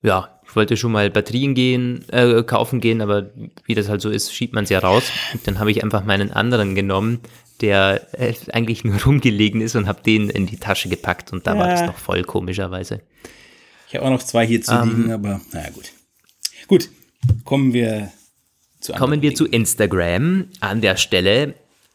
ja, 0.01 0.41
wollte 0.55 0.79
schon 0.79 0.93
mal 0.93 1.11
Batterien 1.11 1.55
gehen, 1.55 2.09
äh, 2.09 2.43
kaufen 2.43 2.81
gehen, 2.81 3.03
aber 3.03 3.29
wie 3.67 3.75
das 3.75 3.91
halt 3.91 4.01
so 4.01 4.09
ist, 4.09 4.33
schiebt 4.33 4.55
man 4.55 4.65
es 4.65 4.71
ja 4.71 4.79
raus. 4.79 5.13
Und 5.35 5.47
dann 5.47 5.59
habe 5.59 5.71
ich 5.71 5.85
einfach 5.85 6.07
meinen 6.07 6.33
anderen 6.33 6.75
genommen, 6.75 7.21
der 7.61 8.09
äh, 8.19 8.33
eigentlich 8.53 8.85
nur 8.85 8.99
rumgelegen 9.05 9.61
ist 9.61 9.77
und 9.77 9.87
habe 9.87 10.03
den 10.03 10.31
in 10.31 10.47
die 10.47 10.57
Tasche 10.57 10.89
gepackt 10.89 11.31
und 11.35 11.47
da 11.47 11.53
ja. 11.53 11.61
war 11.61 11.69
das 11.69 11.83
noch 11.83 11.99
voll 11.99 12.25
komischerweise. 12.25 13.03
Ich 13.95 14.01
habe 14.01 14.09
auch 14.09 14.11
noch 14.11 14.25
zwei 14.25 14.45
hier 14.45 14.61
zu 14.61 14.73
um, 14.75 14.91
ähm, 14.91 14.97
liegen, 14.97 15.13
aber 15.13 15.41
naja 15.53 15.71
gut. 15.71 15.93
Gut, 16.67 16.91
kommen 17.45 17.73
wir 17.73 18.11
zu 18.81 18.93
Kommen 18.93 19.23
wir 19.23 19.37
zu 19.37 19.47
Instagram. 19.47 20.49
An 20.59 20.81
der 20.81 20.97
Stelle 20.97 21.55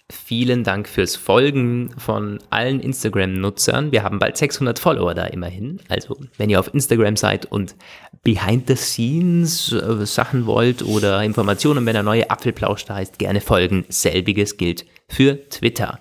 Vielen 0.09 0.63
Dank 0.63 0.87
fürs 0.87 1.17
Folgen 1.17 1.91
von 1.97 2.39
allen 2.49 2.79
Instagram-Nutzern. 2.79 3.91
Wir 3.91 4.01
haben 4.01 4.17
bald 4.17 4.37
600 4.37 4.79
Follower 4.79 5.13
da 5.13 5.25
immerhin. 5.25 5.81
Also, 5.87 6.17
wenn 6.37 6.49
ihr 6.49 6.59
auf 6.59 6.73
Instagram 6.73 7.15
seid 7.15 7.45
und 7.45 7.75
Behind 8.23 8.65
the 8.67 8.75
Scenes 8.75 9.71
äh, 9.73 10.05
Sachen 10.07 10.47
wollt 10.47 10.81
oder 10.81 11.21
Informationen, 11.21 11.85
wenn 11.85 11.93
der 11.93 12.01
neue 12.01 12.31
Apfelplausch 12.31 12.85
da 12.85 12.99
ist, 12.99 13.19
gerne 13.19 13.41
folgen. 13.41 13.85
Selbiges 13.89 14.57
gilt 14.57 14.85
für 15.09 15.47
Twitter. 15.49 15.99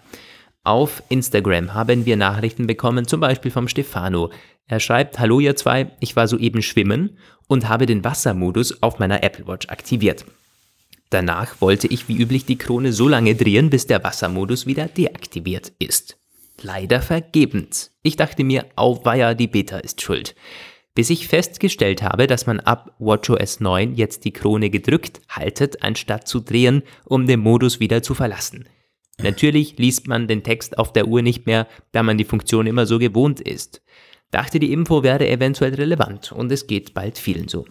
Auf 0.64 1.02
Instagram 1.09 1.75
haben 1.75 2.07
wir 2.07 2.17
Nachrichten 2.17 2.67
bekommen, 2.67 3.07
zum 3.07 3.21
Beispiel 3.21 3.50
vom 3.50 3.69
Stefano. 3.69 4.31
Er 4.68 4.80
schreibt, 4.80 5.18
Hallo 5.18 5.40
ihr 5.40 5.56
zwei, 5.56 5.90
ich 5.98 6.14
war 6.14 6.28
soeben 6.28 6.62
schwimmen 6.62 7.18
und 7.46 7.68
habe 7.68 7.87
den 7.87 8.04
Wassermodus 8.04 8.82
auf 8.82 8.98
meiner 8.98 9.22
Apple 9.22 9.46
Watch 9.46 9.68
aktiviert. 9.68 10.26
Danach 11.10 11.62
wollte 11.62 11.87
ich 11.87 12.06
wie 12.08 12.18
üblich 12.18 12.44
die 12.44 12.58
Krone 12.58 12.92
so 12.92 13.08
lange 13.08 13.34
drehen, 13.34 13.70
bis 13.70 13.87
der 13.87 14.04
Wassermodus 14.04 14.66
wieder 14.66 14.87
deaktiviert 14.87 15.72
ist. 15.78 16.18
Leider 16.60 17.00
vergebens. 17.00 17.92
Ich 18.02 18.16
dachte 18.16 18.44
mir, 18.44 18.66
auweia, 18.76 19.32
die 19.32 19.46
Beta 19.46 19.78
ist 19.78 20.02
schuld. 20.02 20.34
Bis 20.94 21.08
ich 21.08 21.28
festgestellt 21.28 22.02
habe, 22.02 22.26
dass 22.26 22.46
man 22.46 22.60
ab 22.60 22.94
WatchOS 22.98 23.60
9 23.60 23.94
jetzt 23.94 24.25
die 24.25 24.32
Krone 24.32 24.68
gedrückt 24.68 25.22
haltet, 25.28 25.82
anstatt 25.82 26.28
zu 26.28 26.40
drehen, 26.40 26.82
um 27.04 27.26
den 27.26 27.40
Modus 27.40 27.80
wieder 27.80 28.02
zu 28.02 28.14
verlassen. 28.14 28.68
Natürlich 29.22 29.78
liest 29.78 30.08
man 30.08 30.28
den 30.28 30.42
Text 30.42 30.78
auf 30.78 30.92
der 30.92 31.08
Uhr 31.08 31.22
nicht 31.22 31.46
mehr, 31.46 31.66
da 31.92 32.02
man 32.02 32.18
die 32.18 32.25
Funktion 32.25 32.66
immer 32.66 32.87
so 32.87 32.98
gewohnt 32.98 33.40
ist. 33.40 33.82
Dachte, 34.30 34.58
die 34.58 34.73
Info 34.73 35.02
wäre 35.02 35.28
eventuell 35.28 35.75
relevant 35.75 36.32
und 36.32 36.52
es 36.52 36.66
geht 36.66 36.94
bald 36.94 37.18
vielen 37.18 37.49
so. 37.49 37.66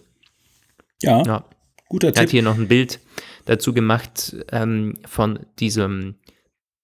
Ja, 1.00 1.22
ja. 1.22 1.44
guter 1.88 2.12
Tipp. 2.12 2.22
Hat 2.22 2.30
hier 2.30 2.42
noch 2.42 2.58
ein 2.58 2.68
Bild 2.68 3.00
dazu 3.44 3.72
gemacht 3.72 4.36
ähm, 4.50 4.98
von 5.06 5.46
diesem 5.60 6.16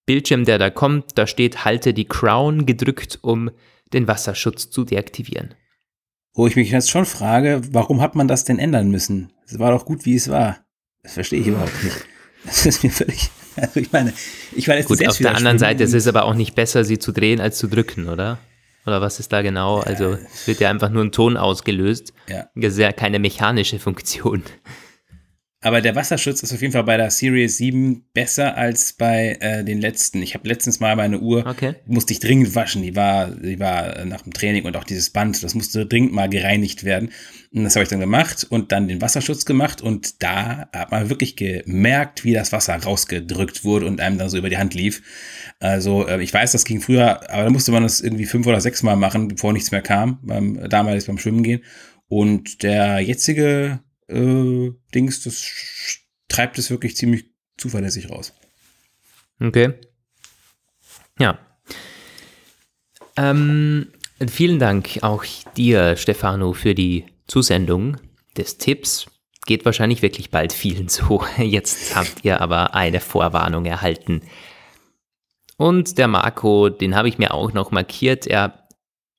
Bildschirm, 0.07 0.45
der 0.45 0.59
da 0.59 0.71
kommt. 0.71 1.19
Da 1.19 1.26
steht, 1.26 1.64
halte 1.64 1.93
die 1.93 2.04
Crown 2.04 2.66
gedrückt, 2.66 3.19
um 3.23 3.50
den 3.93 4.07
Wasserschutz 4.07 4.71
zu 4.71 4.85
deaktivieren. 4.85 5.54
Wo 6.35 6.47
ich 6.47 6.57
mich 6.57 6.71
jetzt 6.71 6.90
schon 6.90 7.07
frage, 7.07 7.62
warum 7.71 8.00
hat 8.00 8.14
man 8.14 8.28
das 8.28 8.45
denn 8.45 8.59
ändern 8.59 8.90
müssen? 8.90 9.33
Es 9.47 9.59
war 9.59 9.71
doch 9.71 9.85
gut, 9.85 10.04
wie 10.04 10.16
es 10.16 10.28
war. 10.28 10.59
Das 11.02 11.14
verstehe 11.14 11.40
ich 11.40 11.47
überhaupt 11.47 11.85
nicht. 11.85 11.97
Das 12.45 12.66
ist 12.66 12.83
mir 12.85 12.90
völlig. 12.90 13.31
Also 13.57 13.81
ich 13.81 13.93
meine, 13.93 14.12
ich 14.54 14.69
war 14.69 14.76
jetzt 14.76 14.88
Gut, 14.88 15.07
auf 15.07 15.16
der 15.16 15.37
anderen 15.37 15.59
Seite 15.59 15.85
ist 15.85 15.95
es 15.95 16.07
aber 16.07 16.25
auch 16.25 16.35
nicht 16.35 16.54
besser, 16.54 16.85
sie 16.85 16.99
zu 16.99 17.12
drehen, 17.12 17.40
als 17.40 17.57
zu 17.57 17.69
drücken, 17.69 18.09
oder? 18.09 18.38
Oder 18.87 19.00
was 19.00 19.21
ist 19.21 19.33
da 19.33 19.43
genau? 19.43 19.79
Ja. 19.79 19.85
Also 19.85 20.19
es 20.33 20.47
wird 20.47 20.61
ja 20.61 20.71
einfach 20.71 20.91
nur 20.91 21.05
ein 21.05 21.12
Ton 21.12 21.37
ausgelöst. 21.37 22.12
Ja. 22.29 22.49
Das 22.55 22.75
ist 22.75 22.79
ja 22.79 22.93
keine 22.93 23.19
mechanische 23.19 23.79
Funktion. 23.79 24.43
Aber 25.64 25.81
der 25.81 25.95
Wasserschutz 25.95 26.43
ist 26.43 26.53
auf 26.53 26.61
jeden 26.61 26.75
Fall 26.75 26.85
bei 26.85 26.99
der 26.99 27.11
Series 27.11 27.57
7 27.57 28.05
besser 28.12 28.55
als 28.55 28.93
bei 28.93 29.38
äh, 29.41 29.64
den 29.64 29.81
letzten. 29.81 30.21
Ich 30.21 30.35
habe 30.35 30.47
letztens 30.47 30.79
mal 30.79 30.95
meine 30.95 31.21
Uhr, 31.21 31.47
okay. 31.47 31.76
musste 31.87 32.12
ich 32.12 32.21
dringend 32.21 32.55
waschen. 32.55 32.83
Die 32.83 32.95
war, 32.95 33.29
die 33.29 33.59
war 33.59 34.05
nach 34.05 34.21
dem 34.21 34.35
Training 34.35 34.67
und 34.67 34.76
auch 34.76 34.85
dieses 34.85 35.09
Band, 35.09 35.43
das 35.43 35.55
musste 35.55 35.87
dringend 35.87 36.12
mal 36.12 36.29
gereinigt 36.29 36.85
werden. 36.85 37.12
Und 37.55 37.63
das 37.63 37.77
habe 37.77 37.85
ich 37.85 37.89
dann 37.89 38.01
gemacht 38.01 38.45
und 38.51 38.73
dann 38.73 38.89
den 38.89 39.01
Wasserschutz 39.01 39.45
gemacht. 39.45 39.81
Und 39.81 40.25
da 40.25 40.69
hat 40.75 40.91
man 40.91 41.09
wirklich 41.09 41.37
gemerkt, 41.37 42.25
wie 42.25 42.33
das 42.33 42.51
Wasser 42.51 42.75
rausgedrückt 42.75 43.63
wurde 43.63 43.87
und 43.87 44.01
einem 44.01 44.19
dann 44.19 44.29
so 44.29 44.37
über 44.37 44.51
die 44.51 44.59
Hand 44.59 44.75
lief. 44.75 45.55
Also 45.61 46.09
äh, 46.09 46.21
ich 46.21 46.35
weiß, 46.35 46.51
das 46.51 46.65
ging 46.65 46.81
früher, 46.81 47.31
aber 47.31 47.45
da 47.45 47.51
musste 47.51 47.71
man 47.71 47.85
das 47.85 48.01
irgendwie 48.01 48.27
fünf 48.27 48.49
oder 48.49 48.61
sechs 48.61 48.83
Mal 48.83 48.97
machen, 48.97 49.29
bevor 49.29 49.53
nichts 49.53 49.71
mehr 49.71 49.83
kam, 49.83 50.19
beim, 50.23 50.69
damals 50.69 51.07
beim 51.07 51.17
Schwimmen 51.17 51.45
gehen. 51.45 51.63
Und 52.09 52.65
der 52.65 52.99
jetzige 52.99 53.79
äh, 54.09 54.71
Dings, 54.93 55.23
das 55.23 55.49
treibt 56.29 56.59
es 56.59 56.71
wirklich 56.71 56.97
ziemlich 56.97 57.27
zuverlässig 57.57 58.11
raus. 58.11 58.35
Okay. 59.39 59.75
Ja. 61.21 61.39
Ähm, 63.17 63.93
vielen 64.29 64.59
Dank 64.59 64.99
auch 65.03 65.25
dir, 65.57 65.97
Stefano, 65.97 66.53
für 66.53 66.75
die 66.75 67.05
Zusendung 67.26 67.97
des 68.37 68.59
Tipps. 68.59 69.07
Geht 69.47 69.64
wahrscheinlich 69.64 70.02
wirklich 70.02 70.31
bald 70.31 70.52
vielen 70.52 70.88
so. 70.88 71.25
Jetzt 71.38 71.95
habt 71.95 72.25
ihr 72.25 72.40
aber 72.40 72.75
eine 72.75 73.00
Vorwarnung 73.00 73.64
erhalten. 73.66 74.23
Und 75.57 75.99
der 75.99 76.09
Marco, 76.09 76.69
den 76.69 76.97
habe 76.97 77.09
ich 77.09 77.19
mir 77.19 77.33
auch 77.33 77.52
noch 77.52 77.71
markiert. 77.71 78.26
Er 78.26 78.66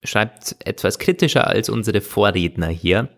schreibt 0.04 0.56
etwas 0.66 1.00
kritischer 1.00 1.48
als 1.48 1.70
unsere 1.70 2.02
Vorredner 2.02 2.68
hier. 2.68 3.10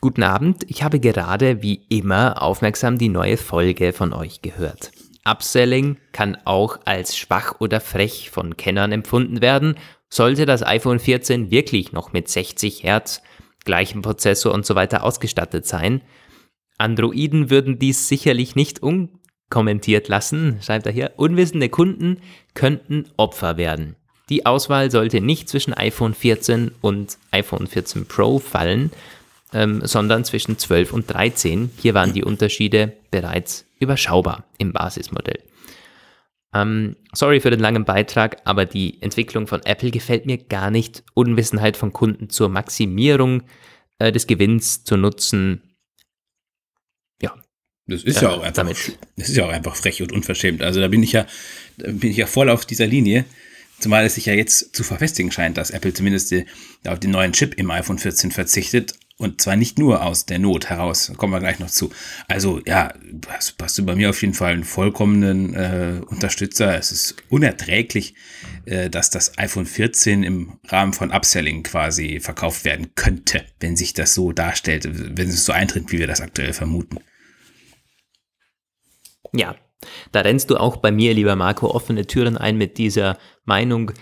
Guten 0.00 0.22
Abend, 0.22 0.64
ich 0.68 0.82
habe 0.82 0.98
gerade 0.98 1.62
wie 1.62 1.86
immer 1.90 2.40
aufmerksam 2.42 2.96
die 2.96 3.10
neue 3.10 3.36
Folge 3.36 3.92
von 3.92 4.14
euch 4.14 4.40
gehört. 4.40 4.92
Upselling 5.24 5.98
kann 6.12 6.38
auch 6.46 6.78
als 6.86 7.18
schwach 7.18 7.60
oder 7.60 7.80
frech 7.80 8.30
von 8.30 8.56
Kennern 8.56 8.92
empfunden 8.92 9.42
werden, 9.42 9.74
sollte 10.08 10.46
das 10.46 10.62
iPhone 10.62 10.98
14 10.98 11.50
wirklich 11.50 11.92
noch 11.92 12.14
mit 12.14 12.28
60 12.28 12.82
Hertz, 12.82 13.22
gleichem 13.64 14.02
Prozessor 14.02 14.52
und 14.52 14.66
so 14.66 14.74
weiter 14.74 15.04
ausgestattet 15.04 15.66
sein. 15.66 16.02
Androiden 16.78 17.50
würden 17.50 17.78
dies 17.78 18.08
sicherlich 18.08 18.56
nicht 18.56 18.82
unkommentiert 18.82 20.08
lassen, 20.08 20.58
schreibt 20.62 20.86
er 20.86 20.92
hier. 20.92 21.12
Unwissende 21.16 21.68
Kunden 21.68 22.18
könnten 22.54 23.06
Opfer 23.16 23.56
werden. 23.56 23.96
Die 24.30 24.46
Auswahl 24.46 24.90
sollte 24.90 25.20
nicht 25.20 25.48
zwischen 25.48 25.74
iPhone 25.74 26.14
14 26.14 26.70
und 26.80 27.18
iPhone 27.32 27.66
14 27.66 28.06
Pro 28.06 28.38
fallen, 28.38 28.92
ähm, 29.52 29.80
sondern 29.84 30.24
zwischen 30.24 30.56
12 30.56 30.92
und 30.92 31.12
13. 31.12 31.70
Hier 31.76 31.94
waren 31.94 32.12
die 32.12 32.24
Unterschiede 32.24 32.92
bereits 33.10 33.66
überschaubar 33.80 34.44
im 34.58 34.72
Basismodell. 34.72 35.40
Ähm, 36.52 36.96
sorry 37.12 37.40
für 37.40 37.50
den 37.50 37.60
langen 37.60 37.84
Beitrag, 37.84 38.38
aber 38.44 38.66
die 38.66 39.00
Entwicklung 39.02 39.46
von 39.46 39.62
Apple 39.64 39.90
gefällt 39.90 40.26
mir 40.26 40.38
gar 40.38 40.70
nicht. 40.70 41.04
Unwissenheit 41.14 41.76
von 41.76 41.92
Kunden 41.92 42.28
zur 42.28 42.48
Maximierung 42.48 43.42
äh, 43.98 44.10
des 44.10 44.26
Gewinns 44.26 44.82
zu 44.82 44.96
nutzen. 44.96 45.62
Ja. 47.22 47.34
Das 47.86 48.02
ist 48.02 48.18
äh, 48.18 48.24
ja 48.24 48.30
auch 48.30 48.42
einfach, 48.42 48.62
damit. 48.62 48.98
das 49.16 49.28
ist 49.28 49.36
ja 49.36 49.46
auch 49.46 49.50
einfach 49.52 49.76
frech 49.76 50.02
und 50.02 50.12
unverschämt. 50.12 50.62
Also 50.62 50.80
da 50.80 50.88
bin 50.88 51.02
ich 51.02 51.12
ja, 51.12 51.26
bin 51.76 52.10
ich 52.10 52.16
ja 52.16 52.26
voll 52.26 52.50
auf 52.50 52.66
dieser 52.66 52.86
Linie. 52.86 53.24
Zumal 53.78 54.04
es 54.04 54.16
sich 54.16 54.26
ja 54.26 54.34
jetzt 54.34 54.74
zu 54.74 54.84
verfestigen 54.84 55.32
scheint, 55.32 55.56
dass 55.56 55.70
Apple 55.70 55.94
zumindest 55.94 56.32
die, 56.32 56.44
auf 56.86 57.00
den 57.00 57.12
neuen 57.12 57.32
Chip 57.32 57.54
im 57.54 57.70
iPhone 57.70 57.98
14 57.98 58.30
verzichtet 58.30 58.94
und 59.20 59.42
zwar 59.42 59.54
nicht 59.54 59.78
nur 59.78 60.02
aus 60.02 60.24
der 60.24 60.38
Not 60.38 60.70
heraus, 60.70 61.12
kommen 61.18 61.34
wir 61.34 61.40
gleich 61.40 61.58
noch 61.58 61.68
zu. 61.68 61.90
Also 62.26 62.62
ja, 62.66 62.94
hast, 63.28 63.54
hast 63.60 63.76
du 63.76 63.84
bei 63.84 63.94
mir 63.94 64.08
auf 64.08 64.22
jeden 64.22 64.32
Fall 64.32 64.54
einen 64.54 64.64
vollkommenen 64.64 65.54
äh, 65.54 66.00
Unterstützer. 66.06 66.74
Es 66.78 66.90
ist 66.90 67.16
unerträglich, 67.28 68.14
äh, 68.64 68.88
dass 68.88 69.10
das 69.10 69.36
iPhone 69.38 69.66
14 69.66 70.22
im 70.22 70.58
Rahmen 70.68 70.94
von 70.94 71.10
Upselling 71.10 71.62
quasi 71.62 72.18
verkauft 72.20 72.64
werden 72.64 72.94
könnte, 72.94 73.44
wenn 73.60 73.76
sich 73.76 73.92
das 73.92 74.14
so 74.14 74.32
darstellt, 74.32 74.88
wenn 74.90 75.28
es 75.28 75.44
so 75.44 75.52
eintritt, 75.52 75.92
wie 75.92 75.98
wir 75.98 76.06
das 76.06 76.22
aktuell 76.22 76.54
vermuten. 76.54 76.96
Ja, 79.34 79.54
da 80.12 80.20
rennst 80.20 80.48
du 80.48 80.56
auch 80.56 80.78
bei 80.78 80.90
mir, 80.90 81.12
lieber 81.12 81.36
Marco, 81.36 81.70
offene 81.70 82.06
Türen 82.06 82.38
ein 82.38 82.56
mit 82.56 82.78
dieser 82.78 83.18
Meinung. 83.44 83.92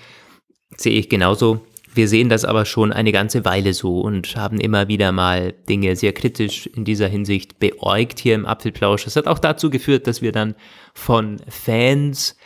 Sehe 0.76 0.96
ich 0.96 1.08
genauso. 1.08 1.66
Wir 1.98 2.06
sehen 2.06 2.28
das 2.28 2.44
aber 2.44 2.64
schon 2.64 2.92
eine 2.92 3.10
ganze 3.10 3.44
Weile 3.44 3.74
so 3.74 4.02
und 4.02 4.36
haben 4.36 4.60
immer 4.60 4.86
wieder 4.86 5.10
mal 5.10 5.52
Dinge 5.68 5.96
sehr 5.96 6.12
kritisch 6.12 6.68
in 6.68 6.84
dieser 6.84 7.08
Hinsicht 7.08 7.58
beäugt 7.58 8.20
hier 8.20 8.36
im 8.36 8.46
Apfelplausch. 8.46 9.02
Das 9.02 9.16
hat 9.16 9.26
auch 9.26 9.40
dazu 9.40 9.68
geführt, 9.68 10.06
dass 10.06 10.22
wir 10.22 10.30
dann 10.30 10.54
von 10.94 11.38
Fans 11.48 12.36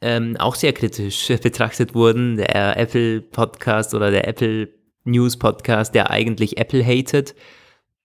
ähm, 0.00 0.36
auch 0.38 0.56
sehr 0.56 0.72
kritisch 0.72 1.28
betrachtet 1.42 1.94
wurden. 1.94 2.36
Der 2.36 2.76
Apple 2.76 3.20
Podcast 3.20 3.94
oder 3.94 4.10
der 4.10 4.26
Apple 4.26 4.70
News 5.04 5.36
Podcast, 5.36 5.94
der 5.94 6.10
eigentlich 6.10 6.58
Apple 6.58 6.84
hatet. 6.84 7.36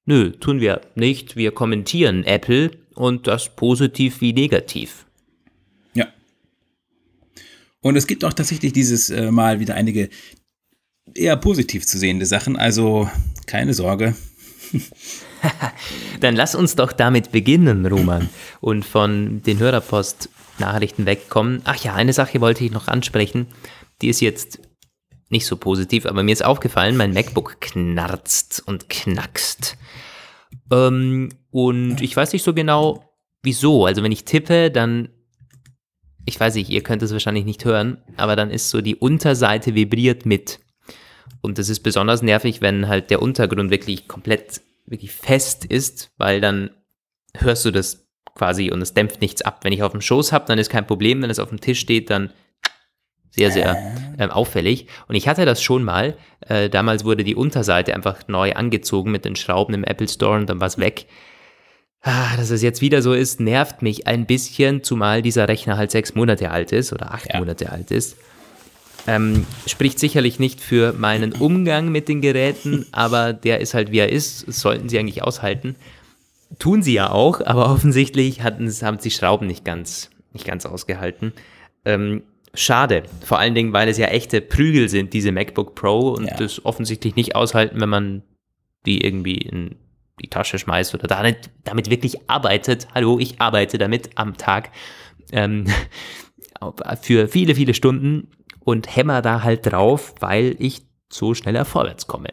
Nö, 0.05 0.33
tun 0.33 0.59
wir 0.59 0.81
nicht. 0.93 1.35
Wir 1.35 1.51
kommentieren 1.51 2.23
Apple 2.25 2.69
und 2.93 3.25
das 3.25 3.55
positiv 3.55 4.21
wie 4.21 4.33
negativ. 4.33 5.07
Ja. 5.95 6.09
Und 7.81 7.95
es 7.95 8.05
gibt 8.05 8.23
auch 8.23 8.33
tatsächlich 8.33 8.71
dieses 8.71 9.09
äh, 9.09 9.31
Mal 9.31 9.59
wieder 9.59 9.73
einige 9.73 10.09
eher 11.15 11.35
positiv 11.37 11.85
zu 11.85 11.97
sehende 11.97 12.25
Sachen, 12.25 12.55
also 12.55 13.09
keine 13.45 13.73
Sorge. 13.73 14.15
Dann 16.19 16.35
lass 16.35 16.55
uns 16.55 16.75
doch 16.75 16.91
damit 16.91 17.31
beginnen, 17.31 17.85
Roman, 17.85 18.29
und 18.61 18.85
von 18.85 19.41
den 19.43 19.59
Hörerpost-Nachrichten 19.59 21.05
wegkommen. 21.05 21.61
Ach 21.63 21.77
ja, 21.83 21.95
eine 21.95 22.13
Sache 22.13 22.41
wollte 22.41 22.63
ich 22.63 22.71
noch 22.71 22.87
ansprechen, 22.87 23.47
die 24.01 24.09
ist 24.09 24.21
jetzt 24.21 24.59
nicht 25.29 25.45
so 25.45 25.57
positiv, 25.57 26.05
aber 26.05 26.23
mir 26.23 26.33
ist 26.33 26.43
aufgefallen, 26.43 26.97
mein 26.97 27.13
MacBook 27.13 27.61
knarzt 27.61 28.63
und 28.65 28.89
knackst. 28.89 29.77
Ähm, 30.71 31.29
und 31.51 32.01
ich 32.01 32.15
weiß 32.15 32.33
nicht 32.33 32.43
so 32.43 32.53
genau, 32.53 33.03
wieso. 33.43 33.85
Also 33.85 34.03
wenn 34.03 34.11
ich 34.11 34.25
tippe, 34.25 34.71
dann, 34.71 35.09
ich 36.25 36.39
weiß 36.39 36.55
nicht, 36.55 36.69
ihr 36.69 36.81
könnt 36.81 37.03
es 37.03 37.11
wahrscheinlich 37.11 37.45
nicht 37.45 37.63
hören, 37.65 38.03
aber 38.17 38.35
dann 38.35 38.49
ist 38.49 38.69
so 38.69 38.81
die 38.81 38.95
Unterseite 38.95 39.75
vibriert 39.75 40.25
mit. 40.25 40.59
Und 41.41 41.57
das 41.57 41.69
ist 41.69 41.81
besonders 41.81 42.21
nervig, 42.21 42.62
wenn 42.62 42.88
halt 42.88 43.09
der 43.09 43.21
Untergrund 43.21 43.71
wirklich 43.71 44.07
komplett, 44.07 44.62
wirklich 44.86 45.12
fest 45.12 45.65
ist, 45.65 46.12
weil 46.17 46.41
dann 46.41 46.71
hörst 47.38 47.65
du 47.65 47.71
das 47.71 48.07
quasi 48.36 48.71
und 48.71 48.81
es 48.81 48.93
dämpft 48.93 49.21
nichts 49.21 49.41
ab. 49.41 49.59
Wenn 49.63 49.74
ich 49.74 49.83
auf 49.83 49.91
dem 49.91 50.01
Schoß 50.01 50.31
habe, 50.31 50.45
dann 50.48 50.59
ist 50.59 50.69
kein 50.69 50.88
Problem. 50.88 51.21
Wenn 51.21 51.29
es 51.29 51.39
auf 51.39 51.50
dem 51.50 51.62
Tisch 51.62 51.79
steht, 51.79 52.09
dann 52.09 52.31
sehr, 53.31 53.51
sehr 53.51 53.95
äh, 54.17 54.27
auffällig. 54.27 54.88
Und 55.07 55.15
ich 55.15 55.27
hatte 55.27 55.45
das 55.45 55.62
schon 55.62 55.83
mal. 55.83 56.17
Äh, 56.41 56.69
damals 56.69 57.05
wurde 57.05 57.24
die 57.24 57.36
Unterseite 57.36 57.93
einfach 57.93 58.27
neu 58.27 58.53
angezogen 58.53 59.12
mit 59.12 59.25
den 59.25 59.36
Schrauben 59.36 59.74
im 59.74 59.83
Apple 59.83 60.07
Store 60.07 60.38
und 60.38 60.50
dann 60.50 60.59
war 60.59 60.67
es 60.67 60.77
weg. 60.77 61.05
Ah, 62.01 62.36
dass 62.38 62.50
es 62.50 62.62
jetzt 62.62 62.81
wieder 62.81 63.01
so 63.01 63.13
ist, 63.13 63.39
nervt 63.39 63.81
mich 63.81 64.07
ein 64.07 64.25
bisschen, 64.25 64.83
zumal 64.83 65.21
dieser 65.21 65.48
Rechner 65.50 65.77
halt 65.77 65.91
sechs 65.91 66.15
Monate 66.15 66.50
alt 66.50 66.71
ist 66.71 66.93
oder 66.93 67.13
acht 67.13 67.33
ja. 67.33 67.39
Monate 67.39 67.71
alt 67.71 67.91
ist. 67.91 68.17
Ähm, 69.08 69.46
spricht 69.65 70.00
sicherlich 70.00 70.39
nicht 70.39 70.62
für 70.62 70.94
meinen 70.94 71.34
Umgang 71.34 71.89
mit 71.91 72.08
den 72.08 72.22
Geräten, 72.22 72.86
aber 72.91 73.34
der 73.34 73.60
ist 73.60 73.74
halt 73.74 73.91
wie 73.91 74.00
er 74.00 74.12
ist. 74.12 74.48
Das 74.48 74.60
sollten 74.60 74.89
sie 74.89 75.00
eigentlich 75.00 75.24
aushalten. 75.24 75.75
Tun 76.58 76.82
sie 76.82 76.94
ja 76.94 77.12
auch, 77.12 77.41
aber 77.41 77.72
offensichtlich 77.72 78.41
hatten, 78.41 78.70
haben 78.70 78.98
die 78.98 79.12
Schrauben 79.12 79.48
nicht 79.48 79.63
ganz, 79.65 80.10
nicht 80.34 80.46
ganz 80.46 80.65
ausgehalten. 80.65 81.34
Ähm, 81.86 82.24
schade, 82.53 83.03
vor 83.24 83.39
allen 83.39 83.56
Dingen, 83.56 83.74
weil 83.74 83.88
es 83.88 83.98
ja 83.98 84.08
echte 84.08 84.41
Prügel 84.41 84.89
sind, 84.89 85.13
diese 85.13 85.32
MacBook 85.32 85.75
Pro 85.75 86.10
und 86.10 86.25
ja. 86.25 86.36
das 86.36 86.65
offensichtlich 86.65 87.15
nicht 87.15 87.36
aushalten, 87.36 87.79
wenn 87.79 87.89
man 87.89 88.24
die 88.86 89.03
irgendwie 89.03 89.36
in 89.36 89.75
die 90.22 90.27
Tasche 90.27 90.60
schmeißt 90.60 90.94
oder 90.94 91.08
damit, 91.08 91.50
damit 91.63 91.89
wirklich 91.89 92.29
arbeitet. 92.29 92.88
Hallo, 92.94 93.20
ich 93.20 93.39
arbeite 93.39 93.77
damit 93.77 94.10
am 94.15 94.38
Tag 94.38 94.72
ähm, 95.32 95.65
für 97.01 97.27
viele, 97.27 97.56
viele 97.56 97.74
Stunden 97.74 98.29
und 98.59 98.95
hämmer 98.95 99.21
da 99.21 99.43
halt 99.43 99.65
drauf, 99.65 100.15
weil 100.19 100.55
ich 100.59 100.81
so 101.11 101.33
schneller 101.33 101.65
vorwärts 101.65 102.07
komme. 102.07 102.29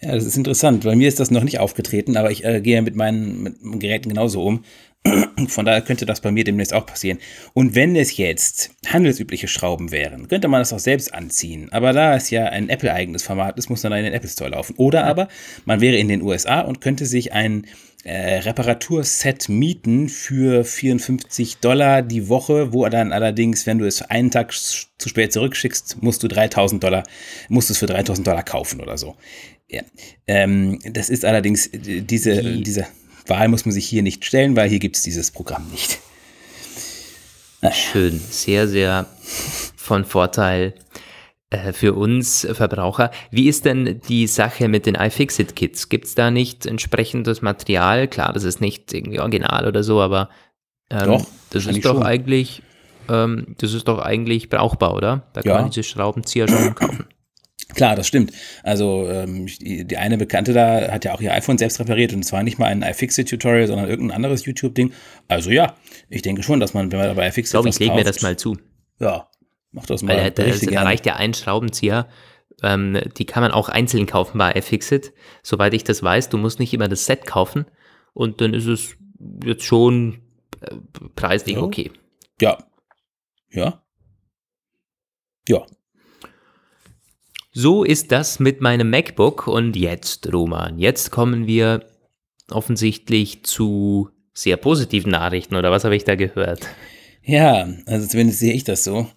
Ja, 0.00 0.14
das 0.14 0.26
ist 0.26 0.36
interessant. 0.36 0.84
Bei 0.84 0.94
mir 0.94 1.08
ist 1.08 1.18
das 1.18 1.30
noch 1.32 1.42
nicht 1.42 1.58
aufgetreten, 1.58 2.16
aber 2.16 2.30
ich 2.30 2.44
äh, 2.44 2.60
gehe 2.60 2.80
mit 2.82 2.94
meinen 2.94 3.42
mit 3.42 3.80
Geräten 3.80 4.10
genauso 4.10 4.44
um. 4.44 4.64
Von 5.48 5.64
daher 5.64 5.82
könnte 5.82 6.06
das 6.06 6.20
bei 6.20 6.30
mir 6.30 6.44
demnächst 6.44 6.74
auch 6.74 6.86
passieren. 6.86 7.18
Und 7.54 7.74
wenn 7.74 7.96
es 7.96 8.16
jetzt 8.16 8.70
handelsübliche 8.86 9.48
Schrauben 9.48 9.90
wären, 9.90 10.28
könnte 10.28 10.48
man 10.48 10.60
das 10.60 10.72
auch 10.72 10.78
selbst 10.78 11.14
anziehen. 11.14 11.68
Aber 11.72 11.92
da 11.92 12.16
es 12.16 12.30
ja 12.30 12.46
ein 12.46 12.68
Apple-eigenes 12.68 13.22
Format 13.22 13.58
ist, 13.58 13.70
muss 13.70 13.82
man 13.82 13.90
dann 13.90 14.00
in 14.00 14.06
den 14.06 14.14
Apple 14.14 14.28
Store 14.28 14.50
laufen. 14.50 14.74
Oder 14.76 15.04
aber 15.04 15.28
man 15.64 15.80
wäre 15.80 15.96
in 15.96 16.08
den 16.08 16.22
USA 16.22 16.60
und 16.60 16.80
könnte 16.80 17.06
sich 17.06 17.32
ein 17.32 17.66
äh, 18.04 18.38
Reparaturset 18.38 19.48
mieten 19.48 20.08
für 20.08 20.64
54 20.64 21.58
Dollar 21.58 22.02
die 22.02 22.28
Woche, 22.28 22.72
wo 22.72 22.88
dann 22.88 23.12
allerdings, 23.12 23.66
wenn 23.66 23.78
du 23.78 23.86
es 23.86 24.02
einen 24.02 24.30
Tag 24.30 24.52
zu 24.52 25.08
spät 25.08 25.32
zurückschickst, 25.32 26.02
musst 26.02 26.22
du 26.22 26.28
3000 26.28 26.82
Dollar, 26.82 27.04
musst 27.48 27.70
es 27.70 27.78
für 27.78 27.86
3000 27.86 28.26
Dollar 28.26 28.44
kaufen 28.44 28.80
oder 28.80 28.98
so. 28.98 29.16
Ja. 29.68 29.82
Ähm, 30.26 30.78
das 30.92 31.10
ist 31.10 31.24
allerdings 31.24 31.66
äh, 31.66 32.00
diese, 32.00 32.42
die. 32.42 32.62
diese 32.62 32.86
Wahl 33.28 33.48
muss 33.48 33.64
man 33.64 33.72
sich 33.72 33.86
hier 33.86 34.02
nicht 34.02 34.24
stellen, 34.24 34.56
weil 34.56 34.68
hier 34.68 34.78
gibt 34.78 34.96
es 34.96 35.02
dieses 35.02 35.30
Programm 35.30 35.68
nicht. 35.70 35.98
Naja. 37.60 37.74
Schön, 37.74 38.18
sehr, 38.18 38.68
sehr 38.68 39.06
von 39.76 40.04
Vorteil 40.04 40.74
äh, 41.50 41.72
für 41.72 41.94
uns 41.94 42.46
Verbraucher. 42.52 43.10
Wie 43.30 43.48
ist 43.48 43.64
denn 43.64 44.00
die 44.08 44.26
Sache 44.26 44.68
mit 44.68 44.86
den 44.86 44.94
iFixit-Kits? 44.94 45.88
Gibt 45.88 46.06
es 46.06 46.14
da 46.14 46.30
nicht 46.30 46.66
entsprechendes 46.66 47.42
Material? 47.42 48.06
Klar, 48.06 48.32
das 48.32 48.44
ist 48.44 48.60
nicht 48.60 48.92
irgendwie 48.92 49.20
original 49.20 49.66
oder 49.66 49.82
so, 49.82 50.00
aber 50.00 50.28
ähm, 50.90 51.06
doch, 51.06 51.26
das 51.50 51.66
ist 51.66 51.84
doch 51.84 51.94
schon. 51.94 52.02
eigentlich, 52.02 52.62
ähm, 53.08 53.56
das 53.58 53.72
ist 53.72 53.88
doch 53.88 53.98
eigentlich 53.98 54.48
brauchbar, 54.50 54.94
oder? 54.94 55.26
Da 55.32 55.42
kann 55.42 55.52
ja. 55.52 55.60
man 55.62 55.70
diese 55.70 55.82
Schraubenzieher 55.82 56.48
schon 56.48 56.74
kaufen. 56.74 57.06
Klar, 57.74 57.96
das 57.96 58.06
stimmt. 58.06 58.32
Also 58.62 59.08
ähm, 59.08 59.46
die, 59.46 59.96
eine 59.96 60.16
Bekannte 60.16 60.52
da 60.52 60.90
hat 60.90 61.04
ja 61.04 61.14
auch 61.14 61.20
ihr 61.20 61.32
iPhone 61.34 61.58
selbst 61.58 61.78
repariert 61.78 62.14
und 62.14 62.22
zwar 62.22 62.42
nicht 62.42 62.58
mal 62.58 62.66
ein 62.66 62.82
iFixit-Tutorial, 62.82 63.66
sondern 63.66 63.88
irgendein 63.88 64.16
anderes 64.16 64.46
YouTube-Ding. 64.46 64.92
Also 65.28 65.50
ja, 65.50 65.76
ich 66.08 66.22
denke 66.22 66.42
schon, 66.42 66.60
dass 66.60 66.72
man, 66.72 66.90
wenn 66.90 66.98
man 66.98 67.08
dabei 67.08 67.28
iFixit 67.28 67.44
Ich 67.44 67.50
glaube, 67.50 67.68
ich 67.68 67.78
lege 67.78 67.94
mir 67.94 68.04
das 68.04 68.22
mal 68.22 68.36
zu. 68.38 68.56
Ja, 69.00 69.28
mach 69.70 69.84
das 69.84 70.02
mal. 70.02 70.16
Weil 70.16 70.30
da, 70.30 70.44
da 70.44 70.82
reicht 70.82 71.04
ja 71.04 71.16
ein 71.16 71.34
Schraubenzieher. 71.34 72.08
Ähm, 72.62 72.98
die 73.18 73.26
kann 73.26 73.42
man 73.42 73.52
auch 73.52 73.68
einzeln 73.68 74.06
kaufen 74.06 74.38
bei 74.38 74.52
iFixit. 74.52 75.12
Soweit 75.42 75.74
ich 75.74 75.84
das 75.84 76.02
weiß, 76.02 76.30
du 76.30 76.38
musst 76.38 76.58
nicht 76.60 76.72
immer 76.72 76.88
das 76.88 77.04
Set 77.04 77.26
kaufen 77.26 77.66
und 78.14 78.40
dann 78.40 78.54
ist 78.54 78.66
es 78.66 78.96
jetzt 79.44 79.64
schon 79.64 80.22
äh, 80.62 80.74
preislich 81.14 81.56
ja. 81.56 81.62
okay. 81.62 81.90
Ja. 82.40 82.58
Ja. 83.50 83.82
Ja, 85.46 85.64
so 87.60 87.82
ist 87.82 88.12
das 88.12 88.38
mit 88.38 88.60
meinem 88.60 88.88
MacBook 88.88 89.48
und 89.48 89.74
jetzt, 89.74 90.32
Roman, 90.32 90.78
jetzt 90.78 91.10
kommen 91.10 91.48
wir 91.48 91.84
offensichtlich 92.52 93.42
zu 93.42 94.10
sehr 94.32 94.56
positiven 94.56 95.10
Nachrichten 95.10 95.56
oder 95.56 95.72
was 95.72 95.82
habe 95.82 95.96
ich 95.96 96.04
da 96.04 96.14
gehört? 96.14 96.68
Ja, 97.24 97.68
also 97.86 98.06
zumindest 98.06 98.38
sehe 98.38 98.54
ich 98.54 98.62
das 98.62 98.84
so. 98.84 99.08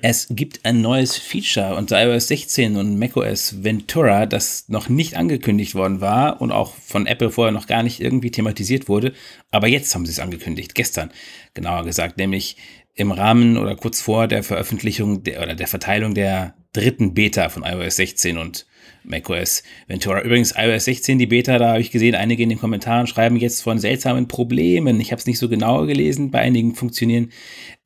Es 0.00 0.28
gibt 0.30 0.64
ein 0.64 0.80
neues 0.80 1.18
Feature 1.18 1.76
unter 1.76 2.02
iOS 2.02 2.28
16 2.28 2.76
und 2.76 2.98
macOS 2.98 3.62
Ventura, 3.62 4.24
das 4.24 4.70
noch 4.70 4.88
nicht 4.88 5.14
angekündigt 5.14 5.74
worden 5.74 6.00
war 6.00 6.40
und 6.40 6.52
auch 6.52 6.74
von 6.74 7.06
Apple 7.06 7.30
vorher 7.30 7.52
noch 7.52 7.66
gar 7.66 7.82
nicht 7.82 8.00
irgendwie 8.00 8.30
thematisiert 8.30 8.88
wurde. 8.88 9.12
Aber 9.50 9.68
jetzt 9.68 9.94
haben 9.94 10.06
sie 10.06 10.12
es 10.12 10.20
angekündigt, 10.20 10.74
gestern 10.74 11.10
genauer 11.52 11.84
gesagt, 11.84 12.16
nämlich 12.16 12.56
im 12.96 13.12
Rahmen 13.12 13.58
oder 13.58 13.76
kurz 13.76 14.00
vor 14.00 14.26
der 14.26 14.42
Veröffentlichung 14.42 15.22
der, 15.22 15.42
oder 15.42 15.54
der 15.54 15.68
Verteilung 15.68 16.14
der 16.14 16.54
dritten 16.72 17.14
Beta 17.14 17.50
von 17.50 17.62
iOS 17.62 17.96
16 17.96 18.38
und 18.38 18.66
macOS 19.04 19.62
Ventura. 19.86 20.22
Übrigens, 20.22 20.54
iOS 20.56 20.86
16, 20.86 21.18
die 21.18 21.26
Beta, 21.26 21.58
da 21.58 21.68
habe 21.68 21.80
ich 21.80 21.90
gesehen, 21.90 22.14
einige 22.14 22.42
in 22.42 22.48
den 22.48 22.58
Kommentaren 22.58 23.06
schreiben 23.06 23.36
jetzt 23.36 23.62
von 23.62 23.78
seltsamen 23.78 24.28
Problemen. 24.28 24.98
Ich 25.00 25.12
habe 25.12 25.20
es 25.20 25.26
nicht 25.26 25.38
so 25.38 25.48
genau 25.48 25.86
gelesen. 25.86 26.30
Bei 26.30 26.40
einigen 26.40 26.74
funktionieren 26.74 27.30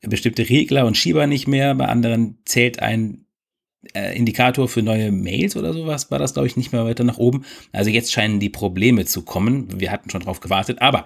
bestimmte 0.01 0.49
Regler 0.49 0.85
und 0.85 0.97
Schieber 0.97 1.27
nicht 1.27 1.47
mehr. 1.47 1.75
Bei 1.75 1.85
anderen 1.85 2.39
zählt 2.45 2.81
ein 2.81 3.25
äh, 3.93 4.17
Indikator 4.17 4.67
für 4.67 4.81
neue 4.81 5.11
Mails 5.11 5.55
oder 5.55 5.73
sowas, 5.73 6.11
war 6.11 6.19
das, 6.19 6.33
glaube 6.33 6.47
ich, 6.47 6.55
nicht 6.55 6.71
mehr 6.71 6.85
weiter 6.85 7.03
nach 7.03 7.17
oben. 7.17 7.45
Also 7.71 7.89
jetzt 7.89 8.11
scheinen 8.11 8.39
die 8.39 8.49
Probleme 8.49 9.05
zu 9.05 9.23
kommen. 9.23 9.67
Wir 9.79 9.91
hatten 9.91 10.09
schon 10.09 10.21
drauf 10.21 10.39
gewartet. 10.39 10.81
Aber 10.81 11.05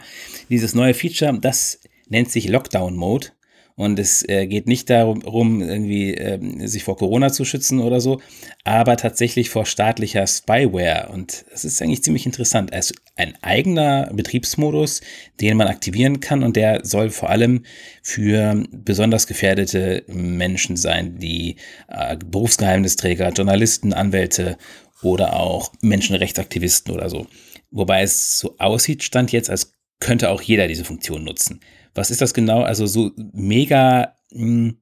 dieses 0.50 0.76
neue 0.76 0.94
Feature, 0.94 1.40
das 1.40 1.80
nennt 2.08 2.32
sich 2.32 2.48
Lockdown 2.48 2.96
Mode. 2.96 3.30
Und 3.78 4.00
es 4.00 4.28
äh, 4.30 4.48
geht 4.48 4.68
nicht 4.68 4.90
darum, 4.90 5.62
irgendwie 5.62 6.14
äh, 6.14 6.66
sich 6.66 6.86
vor 6.86 6.96
Corona 6.96 7.34
zu 7.34 7.44
schützen 7.44 7.82
oder 7.82 8.00
so, 8.00 8.22
aber 8.64 8.96
tatsächlich 8.96 9.50
vor 9.50 9.66
staatlicher 9.66 10.26
Spyware. 10.28 11.10
Und 11.12 11.46
das 11.52 11.66
ist 11.66 11.82
eigentlich 11.82 12.02
ziemlich 12.02 12.26
interessant. 12.26 12.70
Es 12.72 12.92
ist 12.92 13.02
ein 13.18 13.34
eigener 13.42 14.10
Betriebsmodus, 14.14 15.02
den 15.42 15.58
man 15.58 15.68
aktivieren 15.68 16.22
kann 16.22 16.44
und 16.44 16.56
der 16.56 16.86
soll 16.86 17.10
vor 17.10 17.30
allem 17.30 17.64
für 18.02 18.64
besonders 18.72 19.28
gefährdete 19.28 20.06
Menschen 20.08 20.78
sein, 20.78 21.20
die 21.20 21.58
äh, 21.90 22.16
Berufsgeheimnisträger, 22.16 23.30
Journalisten, 23.30 23.92
Anwälte 23.92 24.58
oder 25.02 25.38
auch 25.38 25.74
Menschenrechtsaktivisten 25.82 26.94
oder 26.94 27.10
so. 27.10 27.28
Wobei 27.72 28.04
es 28.04 28.40
so 28.40 28.56
aussieht, 28.58 29.04
stand 29.04 29.34
jetzt, 29.34 29.50
als 29.50 29.74
könnte 30.00 30.30
auch 30.30 30.42
jeder 30.42 30.68
diese 30.68 30.86
Funktion 30.86 31.26
nutzen. 31.26 31.60
Was 31.96 32.12
ist 32.12 32.22
das 32.22 32.34
genau? 32.34 32.62
Also 32.62 32.86
so 32.86 33.12
mega, 33.34 34.16
mh, 34.32 34.42
hm, 34.42 34.78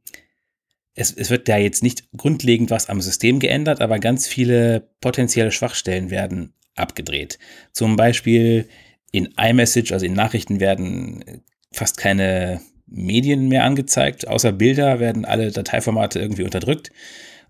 es, 0.96 1.12
es 1.12 1.30
wird 1.30 1.48
da 1.48 1.58
jetzt 1.58 1.82
nicht 1.82 2.12
grundlegend 2.16 2.70
was 2.70 2.90
am 2.90 3.02
System 3.02 3.40
geändert, 3.40 3.82
aber 3.82 4.00
ganz 4.00 4.28
viele 4.28 4.90
potenzielle 5.02 5.52
Schwachstellen 5.52 6.12
werden 6.12 6.54
abgedreht. 6.76 7.40
Zum 7.72 7.96
Beispiel 7.96 8.68
in 9.12 9.34
iMessage, 9.38 9.92
also 9.92 10.06
in 10.06 10.14
Nachrichten 10.14 10.60
werden 10.60 11.42
fast 11.72 11.98
keine 11.98 12.62
Medien 12.86 13.48
mehr 13.48 13.64
angezeigt, 13.64 14.28
außer 14.28 14.52
Bilder 14.52 15.00
werden 15.00 15.26
alle 15.26 15.52
Dateiformate 15.52 16.20
irgendwie 16.20 16.44
unterdrückt. 16.44 16.92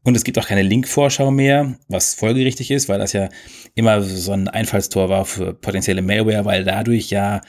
Und 0.05 0.15
es 0.15 0.25
gibt 0.25 0.37
auch 0.37 0.47
keine 0.47 0.63
Link-Vorschau 0.63 1.31
mehr, 1.31 1.77
was 1.87 2.13
folgerichtig 2.13 2.71
ist, 2.71 2.89
weil 2.89 2.99
das 2.99 3.13
ja 3.13 3.29
immer 3.73 4.01
so 4.01 4.33
ein 4.33 4.49
Einfallstor 4.49 5.07
war 5.07 5.23
für 5.23 5.53
potenzielle 5.53 6.01
Malware, 6.01 6.43
weil 6.43 6.65
dadurch 6.65 7.09
ja 7.09 7.41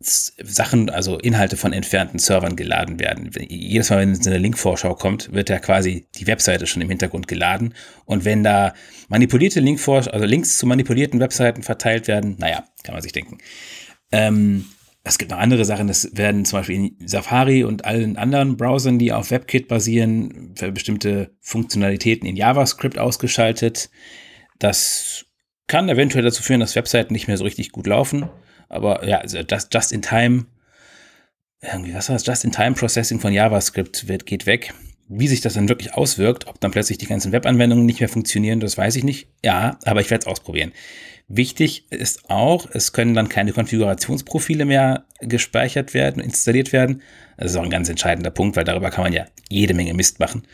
Sachen, 0.00 0.90
also 0.90 1.18
Inhalte 1.18 1.56
von 1.56 1.72
entfernten 1.72 2.20
Servern 2.20 2.54
geladen 2.54 3.00
werden. 3.00 3.30
Jedes 3.48 3.90
Mal, 3.90 3.98
wenn 3.98 4.12
es 4.12 4.24
eine 4.26 4.38
Linkvorschau 4.38 4.94
kommt, 4.94 5.32
wird 5.32 5.48
ja 5.48 5.58
quasi 5.58 6.06
die 6.14 6.28
Webseite 6.28 6.68
schon 6.68 6.82
im 6.82 6.88
Hintergrund 6.88 7.26
geladen. 7.26 7.74
Und 8.04 8.24
wenn 8.24 8.44
da 8.44 8.74
manipulierte 9.08 9.58
Linkvorschau, 9.58 10.12
also 10.12 10.24
Links 10.24 10.56
zu 10.56 10.66
manipulierten 10.66 11.18
Webseiten 11.18 11.64
verteilt 11.64 12.06
werden, 12.06 12.36
naja, 12.38 12.64
kann 12.84 12.94
man 12.94 13.02
sich 13.02 13.12
denken. 13.12 13.38
Ähm, 14.12 14.66
es 15.02 15.18
gibt 15.18 15.32
noch 15.32 15.38
andere 15.38 15.64
Sachen, 15.64 15.88
das 15.88 16.16
werden 16.16 16.44
zum 16.44 16.60
Beispiel 16.60 16.76
in 16.76 17.08
Safari 17.08 17.64
und 17.64 17.84
allen 17.84 18.16
anderen 18.16 18.56
Browsern, 18.56 19.00
die 19.00 19.12
auf 19.12 19.32
WebKit 19.32 19.66
basieren, 19.66 20.52
für 20.54 20.70
bestimmte 20.70 21.32
Funktionalitäten 21.40 22.28
in 22.28 22.36
JavaScript 22.36 22.98
ausgeschaltet. 22.98 23.90
Das 24.60 25.26
kann 25.66 25.88
eventuell 25.88 26.24
dazu 26.24 26.42
führen, 26.42 26.60
dass 26.60 26.76
Webseiten 26.76 27.14
nicht 27.14 27.26
mehr 27.26 27.36
so 27.36 27.44
richtig 27.44 27.72
gut 27.72 27.88
laufen. 27.88 28.28
Aber 28.68 29.06
ja, 29.06 29.18
also 29.18 29.42
das 29.42 29.68
Just-in-Time, 29.72 30.46
irgendwie, 31.60 31.94
was 31.94 32.08
war 32.08 32.16
das? 32.16 32.26
Just-in-Time-Processing 32.26 33.20
von 33.20 33.32
JavaScript 33.32 34.08
wird, 34.08 34.26
geht 34.26 34.46
weg. 34.46 34.74
Wie 35.08 35.26
sich 35.28 35.40
das 35.40 35.54
dann 35.54 35.70
wirklich 35.70 35.94
auswirkt, 35.94 36.46
ob 36.48 36.60
dann 36.60 36.70
plötzlich 36.70 36.98
die 36.98 37.06
ganzen 37.06 37.32
Webanwendungen 37.32 37.86
nicht 37.86 38.00
mehr 38.00 38.10
funktionieren, 38.10 38.60
das 38.60 38.76
weiß 38.76 38.96
ich 38.96 39.04
nicht. 39.04 39.28
Ja, 39.42 39.78
aber 39.84 40.02
ich 40.02 40.10
werde 40.10 40.22
es 40.22 40.26
ausprobieren. 40.26 40.72
Wichtig 41.28 41.90
ist 41.90 42.30
auch, 42.30 42.66
es 42.72 42.92
können 42.92 43.14
dann 43.14 43.28
keine 43.28 43.52
Konfigurationsprofile 43.52 44.64
mehr 44.64 45.04
gespeichert 45.20 45.92
werden, 45.92 46.22
installiert 46.22 46.72
werden. 46.72 47.02
Das 47.36 47.50
ist 47.50 47.56
auch 47.56 47.64
ein 47.64 47.70
ganz 47.70 47.88
entscheidender 47.88 48.30
Punkt, 48.30 48.56
weil 48.56 48.64
darüber 48.64 48.90
kann 48.90 49.04
man 49.04 49.12
ja 49.12 49.26
jede 49.48 49.74
Menge 49.74 49.94
Mist 49.94 50.20
machen. 50.20 50.46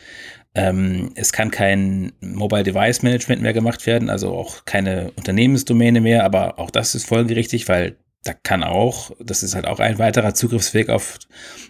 Ähm, 0.53 1.11
es 1.15 1.33
kann 1.33 1.51
kein 1.51 2.13
Mobile 2.21 2.63
Device 2.63 3.03
Management 3.03 3.41
mehr 3.41 3.53
gemacht 3.53 3.85
werden, 3.85 4.09
also 4.09 4.33
auch 4.33 4.63
keine 4.65 5.11
Unternehmensdomäne 5.15 5.99
mehr, 5.99 6.23
aber 6.23 6.59
auch 6.59 6.71
das 6.71 6.95
ist 6.95 7.07
folgerichtig, 7.07 7.67
weil 7.67 7.97
da 8.25 8.33
kann 8.33 8.63
auch, 8.63 9.11
das 9.19 9.43
ist 9.43 9.55
halt 9.55 9.65
auch 9.65 9.79
ein 9.79 9.99
weiterer 9.99 10.33
Zugriffsweg 10.33 10.89
auf, 10.89 11.19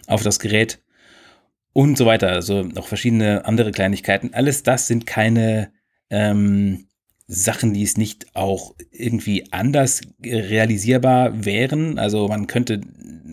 auf 0.08 0.24
das 0.24 0.40
Gerät 0.40 0.82
und 1.74 1.98
so 1.98 2.06
weiter. 2.06 2.30
Also 2.30 2.64
noch 2.64 2.88
verschiedene 2.88 3.46
andere 3.46 3.72
Kleinigkeiten. 3.72 4.34
Alles 4.34 4.64
das 4.64 4.88
sind 4.88 5.06
keine 5.06 5.72
ähm, 6.10 6.88
Sachen, 7.28 7.74
die 7.74 7.84
es 7.84 7.98
nicht 7.98 8.28
auch 8.36 8.74
irgendwie 8.92 9.52
anders 9.52 10.02
realisierbar 10.24 11.44
wären. 11.44 12.00
Also 12.00 12.30
man 12.30 12.48
könnte 12.48 12.82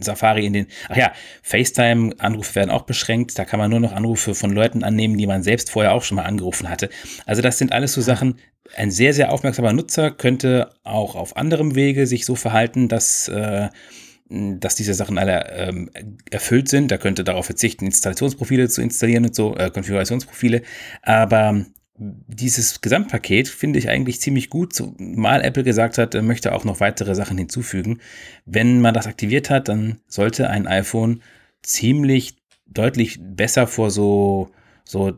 Safari 0.00 0.44
in 0.44 0.54
den, 0.54 0.66
ach 0.88 0.96
ja, 0.96 1.12
FaceTime-Anrufe 1.42 2.56
werden 2.56 2.70
auch 2.70 2.82
beschränkt. 2.82 3.38
Da 3.38 3.44
kann 3.44 3.61
man 3.61 3.70
nur 3.70 3.80
noch 3.80 3.92
Anrufe 3.92 4.35
von 4.35 4.50
Leuten 4.50 4.82
annehmen, 4.82 5.16
die 5.16 5.28
man 5.28 5.44
selbst 5.44 5.70
vorher 5.70 5.92
auch 5.92 6.02
schon 6.02 6.16
mal 6.16 6.24
angerufen 6.24 6.68
hatte. 6.68 6.88
Also 7.24 7.40
das 7.40 7.58
sind 7.58 7.72
alles 7.72 7.92
so 7.92 8.00
Sachen, 8.00 8.38
ein 8.76 8.90
sehr, 8.90 9.14
sehr 9.14 9.32
aufmerksamer 9.32 9.72
Nutzer 9.72 10.11
könnte 10.11 10.70
auch 10.85 11.14
auf 11.14 11.37
anderem 11.37 11.74
Wege 11.74 12.06
sich 12.06 12.24
so 12.24 12.35
verhalten, 12.35 12.88
dass, 12.88 13.28
äh, 13.28 13.68
dass 14.28 14.74
diese 14.74 14.94
Sachen 14.94 15.18
alle 15.18 15.50
ähm, 15.52 15.90
erfüllt 16.30 16.68
sind. 16.68 16.90
Da 16.90 16.98
könnte 16.98 17.24
darauf 17.24 17.46
verzichten, 17.46 17.87
Installationsprofile 17.87 18.68
zu 18.68 18.82
installieren 18.82 19.26
und 19.26 19.35
so, 19.35 19.56
äh, 19.56 19.70
Konfigurationsprofile. 19.70 20.62
Aber 21.02 21.64
dieses 21.98 22.80
Gesamtpaket 22.80 23.48
finde 23.48 23.78
ich 23.78 23.88
eigentlich 23.88 24.20
ziemlich 24.20 24.50
gut, 24.50 24.72
zumal 24.72 25.42
Apple 25.42 25.62
gesagt 25.62 25.98
hat, 25.98 26.14
er 26.14 26.22
möchte 26.22 26.52
auch 26.52 26.64
noch 26.64 26.80
weitere 26.80 27.14
Sachen 27.14 27.38
hinzufügen. 27.38 28.00
Wenn 28.44 28.80
man 28.80 28.94
das 28.94 29.06
aktiviert 29.06 29.50
hat, 29.50 29.68
dann 29.68 30.00
sollte 30.08 30.48
ein 30.48 30.66
iPhone 30.66 31.22
ziemlich 31.62 32.37
deutlich 32.66 33.18
besser 33.20 33.66
vor 33.66 33.90
so, 33.90 34.50
so 34.85 35.12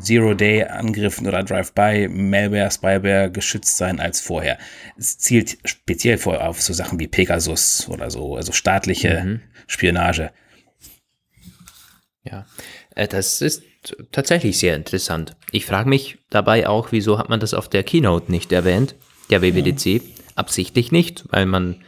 Zero-Day-Angriffen 0.00 1.26
oder 1.26 1.42
Drive-by, 1.42 2.08
Malware, 2.08 2.70
Spyware 2.70 3.30
geschützt 3.30 3.76
sein 3.76 4.00
als 4.00 4.20
vorher. 4.20 4.58
Es 4.96 5.18
zielt 5.18 5.58
speziell 5.64 6.18
vor 6.18 6.46
auf 6.46 6.62
so 6.62 6.72
Sachen 6.72 6.98
wie 6.98 7.08
Pegasus 7.08 7.88
oder 7.88 8.10
so, 8.10 8.36
also 8.36 8.52
staatliche 8.52 9.22
mhm. 9.24 9.40
Spionage. 9.66 10.30
Ja, 12.24 12.46
äh, 12.94 13.08
das 13.08 13.40
ist 13.40 13.62
tatsächlich 14.12 14.58
sehr 14.58 14.74
interessant. 14.74 15.36
Ich 15.52 15.66
frage 15.66 15.88
mich 15.88 16.18
dabei 16.30 16.68
auch, 16.68 16.92
wieso 16.92 17.18
hat 17.18 17.28
man 17.28 17.40
das 17.40 17.54
auf 17.54 17.68
der 17.68 17.84
Keynote 17.84 18.30
nicht 18.32 18.52
erwähnt, 18.52 18.96
der 19.30 19.42
WWDC? 19.42 19.86
Ja. 19.86 20.00
Absichtlich 20.34 20.92
nicht, 20.92 21.24
weil 21.30 21.46
man 21.46 21.82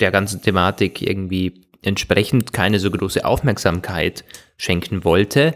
der 0.00 0.10
ganzen 0.10 0.40
Thematik 0.40 1.02
irgendwie 1.02 1.66
entsprechend 1.82 2.52
keine 2.52 2.78
so 2.78 2.90
große 2.90 3.24
Aufmerksamkeit 3.24 4.24
schenken 4.56 5.04
wollte. 5.04 5.54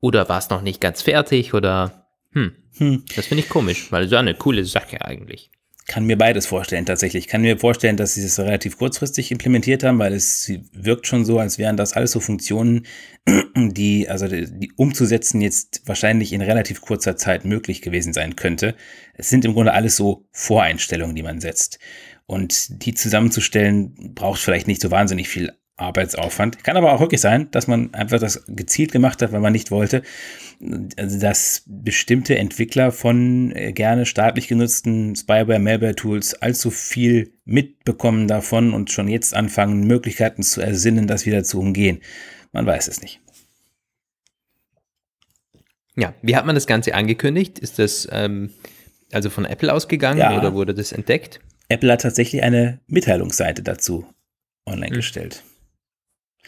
Oder 0.00 0.28
war 0.28 0.38
es 0.38 0.50
noch 0.50 0.62
nicht 0.62 0.80
ganz 0.80 1.02
fertig 1.02 1.54
oder 1.54 2.06
hm, 2.32 2.52
hm. 2.76 3.04
das 3.14 3.26
finde 3.26 3.42
ich 3.44 3.48
komisch, 3.48 3.90
weil 3.92 4.06
ja 4.06 4.18
eine 4.18 4.34
coole 4.34 4.64
Sache 4.64 5.04
eigentlich 5.04 5.50
kann 5.90 6.06
mir 6.06 6.16
beides 6.16 6.46
vorstellen 6.46 6.86
tatsächlich. 6.86 7.24
Ich 7.24 7.28
kann 7.28 7.42
mir 7.42 7.58
vorstellen, 7.58 7.96
dass 7.96 8.14
sie 8.14 8.22
es 8.22 8.38
relativ 8.38 8.78
kurzfristig 8.78 9.32
implementiert 9.32 9.82
haben, 9.82 9.98
weil 9.98 10.12
es 10.12 10.52
wirkt 10.72 11.08
schon 11.08 11.24
so, 11.24 11.40
als 11.40 11.58
wären 11.58 11.76
das 11.76 11.94
alles 11.94 12.12
so 12.12 12.20
Funktionen, 12.20 12.86
die, 13.56 14.08
also 14.08 14.28
die 14.28 14.72
umzusetzen 14.76 15.40
jetzt 15.40 15.82
wahrscheinlich 15.86 16.32
in 16.32 16.42
relativ 16.42 16.80
kurzer 16.80 17.16
Zeit 17.16 17.44
möglich 17.44 17.82
gewesen 17.82 18.12
sein 18.12 18.36
könnte. 18.36 18.76
Es 19.14 19.30
sind 19.30 19.44
im 19.44 19.52
Grunde 19.52 19.72
alles 19.72 19.96
so 19.96 20.28
Voreinstellungen, 20.30 21.16
die 21.16 21.24
man 21.24 21.40
setzt. 21.40 21.80
Und 22.26 22.84
die 22.84 22.94
zusammenzustellen 22.94 24.14
braucht 24.14 24.40
vielleicht 24.40 24.68
nicht 24.68 24.80
so 24.80 24.92
wahnsinnig 24.92 25.28
viel 25.28 25.52
Arbeitsaufwand. 25.80 26.62
Kann 26.64 26.76
aber 26.76 26.92
auch 26.92 27.00
wirklich 27.00 27.20
sein, 27.20 27.50
dass 27.50 27.66
man 27.66 27.94
einfach 27.94 28.18
das 28.18 28.44
gezielt 28.46 28.92
gemacht 28.92 29.22
hat, 29.22 29.32
weil 29.32 29.40
man 29.40 29.52
nicht 29.52 29.70
wollte, 29.70 30.02
dass 30.60 31.62
bestimmte 31.66 32.36
Entwickler 32.36 32.92
von 32.92 33.52
äh, 33.52 33.72
gerne 33.72 34.06
staatlich 34.06 34.48
genutzten 34.48 35.16
Spyware, 35.16 35.58
Malware-Tools 35.58 36.34
allzu 36.34 36.70
viel 36.70 37.32
mitbekommen 37.44 38.28
davon 38.28 38.74
und 38.74 38.90
schon 38.90 39.08
jetzt 39.08 39.34
anfangen, 39.34 39.86
Möglichkeiten 39.86 40.42
zu 40.42 40.60
ersinnen, 40.60 41.06
das 41.06 41.26
wieder 41.26 41.44
zu 41.44 41.58
umgehen. 41.58 42.00
Man 42.52 42.66
weiß 42.66 42.88
es 42.88 43.00
nicht. 43.00 43.20
Ja, 45.96 46.14
wie 46.22 46.36
hat 46.36 46.46
man 46.46 46.54
das 46.54 46.66
Ganze 46.66 46.94
angekündigt? 46.94 47.58
Ist 47.58 47.78
das 47.78 48.08
ähm, 48.10 48.50
also 49.12 49.30
von 49.30 49.44
Apple 49.44 49.72
ausgegangen 49.72 50.20
ja. 50.20 50.38
oder 50.38 50.54
wurde 50.54 50.74
das 50.74 50.92
entdeckt? 50.92 51.40
Apple 51.68 51.92
hat 51.92 52.02
tatsächlich 52.02 52.42
eine 52.42 52.80
Mitteilungsseite 52.86 53.62
dazu 53.62 54.06
online 54.66 54.90
hm. 54.90 54.96
gestellt. 54.96 55.42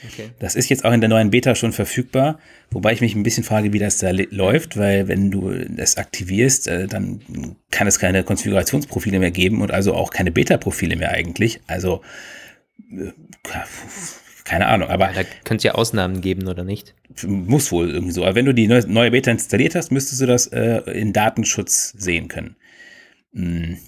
Okay. 0.07 0.31
Das 0.38 0.55
ist 0.55 0.69
jetzt 0.69 0.85
auch 0.85 0.93
in 0.93 1.01
der 1.01 1.09
neuen 1.09 1.31
Beta 1.31 1.55
schon 1.55 1.73
verfügbar, 1.73 2.38
wobei 2.71 2.93
ich 2.93 3.01
mich 3.01 3.15
ein 3.15 3.23
bisschen 3.23 3.45
frage, 3.45 3.73
wie 3.73 3.79
das 3.79 3.99
da 3.99 4.11
läuft, 4.11 4.77
weil 4.77 5.09
wenn 5.09 5.31
du 5.31 5.53
das 5.69 5.97
aktivierst, 5.97 6.67
äh, 6.69 6.87
dann 6.87 7.21
kann 7.71 7.87
es 7.87 7.99
keine 7.99 8.25
Konfigurationsprofile 8.25 9.19
mehr 9.19 9.31
geben 9.31 9.62
und 9.62 9.71
also 9.71 9.95
auch 9.95 10.11
keine 10.11 10.33
Beta-Profile 10.33 10.97
mehr 10.97 11.11
eigentlich. 11.12 11.61
Also 11.67 12.03
äh, 12.91 13.12
keine 14.45 14.67
Ahnung, 14.67 14.88
aber. 14.88 15.09
Da 15.15 15.23
könnte 15.23 15.57
es 15.57 15.62
ja 15.62 15.73
Ausnahmen 15.73 16.21
geben, 16.21 16.49
oder 16.49 16.65
nicht? 16.65 16.95
Muss 17.25 17.71
wohl 17.71 17.91
irgendwie 17.91 18.12
so. 18.12 18.25
Aber 18.25 18.35
wenn 18.35 18.45
du 18.45 18.53
die 18.53 18.67
neue 18.67 19.11
Beta 19.11 19.31
installiert 19.31 19.75
hast, 19.75 19.93
müsstest 19.93 20.21
du 20.21 20.27
das 20.27 20.49
äh, 20.49 20.79
in 20.91 21.12
Datenschutz 21.12 21.95
sehen 21.97 22.29
können. 22.29 22.57
Hm. 23.33 23.79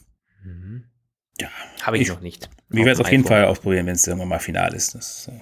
Mhm. 0.45 0.85
Ja. 1.41 1.49
Habe 1.83 1.97
ich, 1.97 2.05
ich, 2.05 2.09
noch 2.09 2.21
nicht. 2.21 2.49
Ich 2.71 2.79
werde 2.79 2.93
es 2.93 3.01
auf 3.01 3.11
jeden 3.11 3.25
Fall 3.25 3.45
ausprobieren, 3.45 3.87
wenn 3.87 3.95
es 3.95 4.07
irgendwann 4.07 4.29
mal 4.29 4.39
final 4.39 4.75
ist. 4.75 4.95
Das, 4.95 5.29
äh 5.29 5.41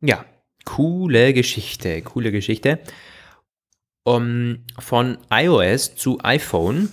Ja, 0.00 0.24
coole 0.64 1.32
Geschichte, 1.32 2.02
coole 2.02 2.32
Geschichte. 2.32 2.80
Um, 4.04 4.64
von 4.78 5.18
iOS 5.30 5.96
zu 5.96 6.20
iPhone 6.22 6.88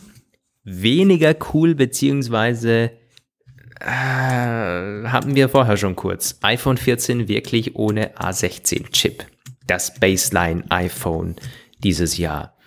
weniger 0.64 1.36
cool, 1.54 1.76
beziehungsweise 1.76 2.92
äh, 3.80 3.86
hatten 3.86 5.36
wir 5.36 5.50
vorher 5.50 5.78
schon 5.78 5.96
kurz. 5.96 6.40
iPhone 6.42 6.78
14 6.78 7.28
wirklich 7.28 7.76
ohne 7.76 8.16
A16-Chip. 8.16 9.26
Das 9.68 9.94
Baseline-iPhone 9.96 11.36
dieses 11.84 12.18
Jahr. 12.18 12.58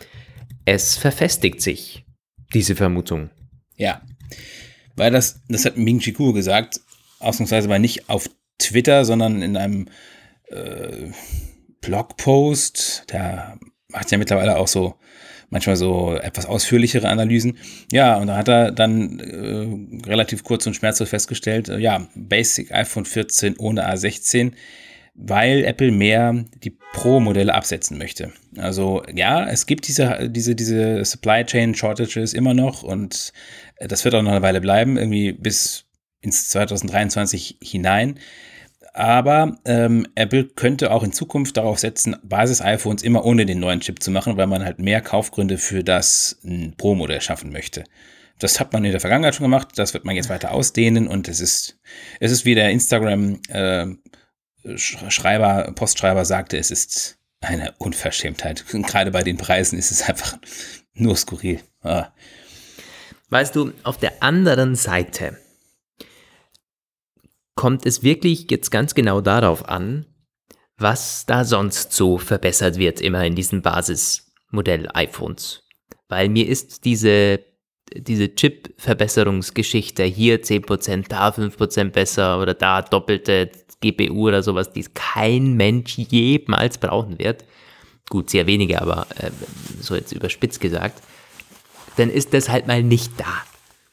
Es 0.64 0.96
verfestigt 0.96 1.60
sich, 1.60 2.04
diese 2.54 2.76
Vermutung. 2.76 3.30
Ja, 3.76 4.02
weil 4.96 5.10
das, 5.10 5.42
das 5.48 5.64
hat 5.64 5.76
Ming 5.76 6.00
Chi 6.00 6.12
Kuo 6.12 6.32
gesagt, 6.32 6.80
ausnahmsweise 7.18 7.68
mal 7.68 7.78
nicht 7.78 8.08
auf 8.08 8.28
Twitter, 8.58 9.04
sondern 9.04 9.42
in 9.42 9.56
einem 9.56 9.88
äh, 10.48 11.10
Blogpost, 11.80 13.04
der 13.12 13.58
macht 13.88 14.10
ja 14.10 14.18
mittlerweile 14.18 14.56
auch 14.56 14.68
so 14.68 14.96
manchmal 15.50 15.76
so 15.76 16.14
etwas 16.14 16.46
ausführlichere 16.46 17.08
Analysen. 17.08 17.58
Ja, 17.92 18.16
und 18.16 18.26
da 18.26 18.36
hat 18.36 18.48
er 18.48 18.72
dann 18.72 19.20
äh, 19.20 20.08
relativ 20.08 20.42
kurz 20.44 20.66
und 20.66 20.74
schmerzlos 20.74 21.08
festgestellt, 21.08 21.68
äh, 21.68 21.78
ja, 21.78 22.08
Basic 22.14 22.72
iPhone 22.72 23.04
14 23.04 23.56
ohne 23.58 23.88
A16, 23.88 24.52
weil 25.14 25.64
Apple 25.64 25.92
mehr 25.92 26.44
die 26.62 26.76
Pro-Modelle 26.92 27.54
absetzen 27.54 27.96
möchte. 27.96 28.32
Also 28.56 29.02
ja, 29.14 29.48
es 29.48 29.66
gibt 29.66 29.88
diese, 29.88 30.28
diese, 30.28 30.54
diese 30.54 31.04
Supply 31.04 31.44
Chain 31.44 31.74
Shortages 31.74 32.34
immer 32.34 32.54
noch 32.54 32.82
und 32.82 33.32
äh, 33.76 33.88
das 33.88 34.04
wird 34.04 34.14
auch 34.14 34.22
noch 34.22 34.32
eine 34.32 34.42
Weile 34.42 34.60
bleiben, 34.60 34.96
irgendwie 34.96 35.32
bis 35.32 35.84
ins 36.20 36.48
2023 36.48 37.58
hinein. 37.62 38.18
Aber 38.96 39.58
ähm, 39.66 40.08
Apple 40.14 40.44
könnte 40.44 40.90
auch 40.90 41.02
in 41.02 41.12
Zukunft 41.12 41.58
darauf 41.58 41.78
setzen, 41.78 42.16
Basis-iPhones 42.22 43.02
immer 43.02 43.26
ohne 43.26 43.44
den 43.44 43.60
neuen 43.60 43.80
Chip 43.80 44.02
zu 44.02 44.10
machen, 44.10 44.38
weil 44.38 44.46
man 44.46 44.64
halt 44.64 44.78
mehr 44.78 45.02
Kaufgründe 45.02 45.58
für 45.58 45.84
das 45.84 46.40
Pro-Modell 46.78 47.20
schaffen 47.20 47.52
möchte. 47.52 47.84
Das 48.38 48.58
hat 48.58 48.72
man 48.72 48.86
in 48.86 48.92
der 48.92 49.00
Vergangenheit 49.00 49.34
schon 49.34 49.44
gemacht, 49.44 49.68
das 49.76 49.92
wird 49.92 50.06
man 50.06 50.16
jetzt 50.16 50.30
weiter 50.30 50.52
ausdehnen 50.52 51.08
und 51.08 51.28
es 51.28 51.40
ist, 51.40 51.78
es 52.20 52.32
ist 52.32 52.46
wie 52.46 52.54
der 52.54 52.70
Instagram-Schreiber, 52.70 55.68
äh, 55.68 55.72
Postschreiber 55.72 56.24
sagte, 56.24 56.56
es 56.56 56.70
ist 56.70 57.18
eine 57.42 57.74
Unverschämtheit. 57.76 58.64
Und 58.72 58.86
gerade 58.92 59.10
bei 59.10 59.22
den 59.22 59.36
Preisen 59.36 59.78
ist 59.78 59.90
es 59.90 60.08
einfach 60.08 60.38
nur 60.94 61.16
skurril. 61.16 61.60
Ah. 61.82 62.06
Weißt 63.28 63.54
du, 63.56 63.72
auf 63.82 63.98
der 63.98 64.22
anderen 64.22 64.74
Seite 64.74 65.36
kommt 67.56 67.86
es 67.86 68.02
wirklich 68.02 68.48
jetzt 68.50 68.70
ganz 68.70 68.94
genau 68.94 69.20
darauf 69.20 69.68
an, 69.68 70.06
was 70.78 71.26
da 71.26 71.44
sonst 71.44 71.92
so 71.92 72.18
verbessert 72.18 72.78
wird, 72.78 73.00
immer 73.00 73.24
in 73.24 73.34
diesem 73.34 73.62
Basismodell 73.62 74.88
iPhones. 74.92 75.64
Weil 76.08 76.28
mir 76.28 76.46
ist 76.46 76.84
diese, 76.84 77.40
diese 77.94 78.34
Chip-Verbesserungsgeschichte, 78.34 80.04
hier 80.04 80.42
10%, 80.42 81.06
da 81.08 81.30
5% 81.30 81.90
besser 81.90 82.40
oder 82.40 82.54
da 82.54 82.82
doppelte 82.82 83.50
GPU 83.80 84.28
oder 84.28 84.42
sowas, 84.42 84.72
die 84.72 84.84
kein 84.94 85.54
Mensch 85.54 85.96
jemals 85.96 86.78
brauchen 86.78 87.18
wird. 87.18 87.44
Gut, 88.08 88.30
sehr 88.30 88.46
wenige, 88.46 88.80
aber 88.80 89.06
äh, 89.18 89.30
so 89.80 89.94
jetzt 89.94 90.12
überspitzt 90.12 90.60
gesagt. 90.60 91.02
Dann 91.96 92.10
ist 92.10 92.34
das 92.34 92.50
halt 92.50 92.66
mal 92.66 92.82
nicht 92.82 93.12
da. 93.18 93.42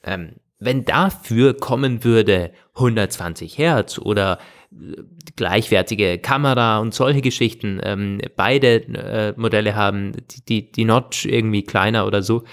Ähm, 0.04 0.34
wenn 0.65 0.86
dafür 0.86 1.56
kommen 1.56 2.04
würde 2.04 2.52
120 2.76 3.58
Hertz 3.58 3.97
oder 3.97 4.39
äh, 4.71 5.02
gleichwertige 5.36 6.19
Kamera 6.19 6.80
und 6.80 6.93
solche 6.93 7.21
Geschichten, 7.21 7.80
ähm, 7.84 8.19
beide 8.36 8.84
äh, 8.88 9.34
Modelle 9.38 9.76
haben 9.76 10.13
die, 10.32 10.45
die, 10.45 10.71
die 10.71 10.86
Notch 10.86 11.26
irgendwie 11.26 11.63
kleiner 11.63 12.06
oder 12.08 12.21
so, 12.21 12.43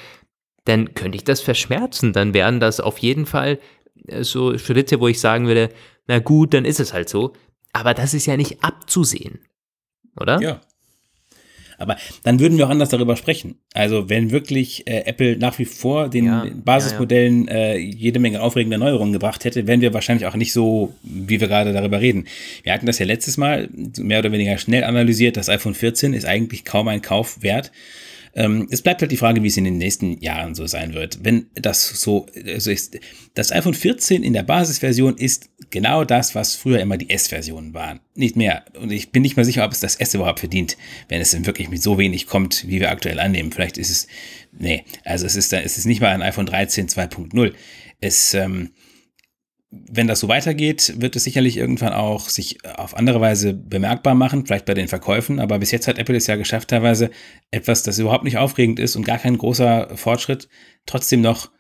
dann 0.64 0.94
könnte 0.94 1.16
ich 1.16 1.25
das 1.25 1.40
verschmerzen. 1.40 2.12
Dann 2.12 2.35
wären 2.35 2.61
das 2.61 2.81
auf 2.81 2.99
jeden 2.99 3.27
Fall 3.27 3.59
äh, 4.07 4.23
so 4.23 4.57
Schritte, 4.59 5.01
wo 5.01 5.09
ich 5.09 5.20
sagen 5.20 5.46
würde, 5.46 5.70
na 6.07 6.18
gut, 6.18 6.55
dann 6.55 6.64
ist 6.64 6.81
es 6.81 6.92
halt 6.92 7.09
so. 7.09 7.33
Aber 7.73 7.94
das 7.94 8.14
ist 8.14 8.27
ja 8.27 8.37
nicht 8.37 8.64
abzusehen, 8.64 9.40
oder? 10.16 10.40
Ja. 10.40 10.61
Aber 11.81 11.97
dann 12.23 12.40
würden 12.40 12.59
wir 12.59 12.66
auch 12.66 12.71
anders 12.71 12.90
darüber 12.90 13.16
sprechen. 13.16 13.57
Also 13.73 14.11
wenn 14.11 14.31
wirklich 14.31 14.87
äh, 14.87 15.05
Apple 15.07 15.38
nach 15.38 15.59
wie 15.59 15.64
vor 15.64 16.09
den 16.11 16.27
ja, 16.27 16.47
Basismodellen 16.55 17.47
ja, 17.47 17.55
ja. 17.55 17.61
Äh, 17.73 17.79
jede 17.79 18.21
Menge 18.21 18.43
aufregende 18.43 18.77
Neuerungen 18.77 19.14
gebracht 19.14 19.45
hätte, 19.45 19.66
wären 19.66 19.81
wir 19.81 19.95
wahrscheinlich 19.95 20.27
auch 20.27 20.37
nicht 20.37 20.53
so, 20.53 20.95
wie 21.03 21.40
wir 21.40 21.49
gerade 21.49 21.73
darüber 21.73 22.01
reden. 22.01 22.27
Wir 22.62 22.75
hatten 22.75 22.85
das 22.85 22.99
ja 22.99 23.07
letztes 23.07 23.38
Mal 23.38 23.71
mehr 23.99 24.19
oder 24.19 24.31
weniger 24.31 24.59
schnell 24.59 24.85
analysiert. 24.85 25.38
Das 25.38 25.49
iPhone 25.49 25.75
14 25.75 26.12
ist 26.12 26.27
eigentlich 26.27 26.66
kaum 26.66 26.87
ein 26.88 27.01
Kauf 27.01 27.43
wert. 27.43 27.73
Ähm, 28.35 28.69
es 28.71 28.83
bleibt 28.83 29.01
halt 29.01 29.11
die 29.11 29.16
Frage, 29.16 29.43
wie 29.43 29.49
es 29.49 29.57
in 29.57 29.64
den 29.64 29.79
nächsten 29.79 30.21
Jahren 30.21 30.55
so 30.55 30.66
sein 30.66 30.95
wird. 30.95 31.25
Wenn 31.25 31.47
das 31.55 31.88
so 31.88 32.27
also 32.47 32.71
ist, 32.71 32.99
das 33.35 33.53
iPhone 33.53 33.75
14 33.75 34.23
in 34.23 34.33
der 34.33 34.43
Basisversion 34.43 35.16
ist 35.16 35.51
genau 35.71 36.05
das, 36.05 36.35
was 36.35 36.55
früher 36.55 36.81
immer 36.81 36.97
die 36.97 37.11
S-Versionen 37.11 37.75
waren. 37.75 38.01
Nicht 38.14 38.37
mehr. 38.37 38.64
Und 38.81 38.93
ich 38.93 39.11
bin 39.11 39.23
nicht 39.23 39.37
mal 39.37 39.45
sicher, 39.45 39.64
ob 39.64 39.73
es 39.73 39.81
das 39.81 39.97
S 39.97 40.14
überhaupt 40.14 40.40
verdient, 40.40 40.77
wenn 41.09 41.21
es 41.21 41.33
denn 41.33 41.47
wirklich 41.47 41.69
mit 41.69 41.83
so 41.83 41.99
wenig 41.99 42.27
kommt, 42.27 42.69
wie 42.69 42.81
wir 42.81 42.90
aktuell 42.90 43.19
annehmen. 43.19 43.53
Vielleicht 43.53 43.79
ist 43.79 43.90
es, 43.90 44.07
nee, 44.53 44.85
also 45.05 45.27
es 45.27 45.37
ist, 45.37 45.53
es 45.53 45.79
ist 45.79 45.87
nicht 45.87 46.01
mal 46.01 46.11
ein 46.11 46.23
iPhone 46.23 46.47
13 46.47 46.88
2.0. 46.88 47.53
Es, 48.01 48.35
ähm, 48.35 48.71
wenn 49.70 50.09
das 50.09 50.18
so 50.18 50.26
weitergeht, 50.26 50.94
wird 51.00 51.14
es 51.14 51.24
sicherlich 51.24 51.56
irgendwann 51.56 51.92
auch 51.92 52.28
sich 52.28 52.59
auf 52.64 52.96
andere 52.96 53.20
Weise 53.20 53.54
bemerkbar 53.54 54.14
machen, 54.14 54.44
vielleicht 54.44 54.66
bei 54.66 54.74
den 54.74 54.88
Verkäufen. 54.88 55.38
Aber 55.38 55.61
bis 55.61 55.70
jetzt 55.70 55.87
hat 55.87 55.98
Apple 55.98 56.16
es 56.16 56.26
ja 56.26 56.35
geschafft, 56.37 56.68
teilweise 56.68 57.11
etwas, 57.52 57.85
das 57.85 57.98
überhaupt 57.98 58.24
nicht 58.24 58.38
aufregend 58.38 58.80
ist 58.80 58.96
und 58.96 59.04
gar 59.04 59.18
kein 59.18 59.38
großer 59.38 59.96
Fortschritt, 59.96 60.48
trotzdem 60.87 61.20
noch 61.20 61.50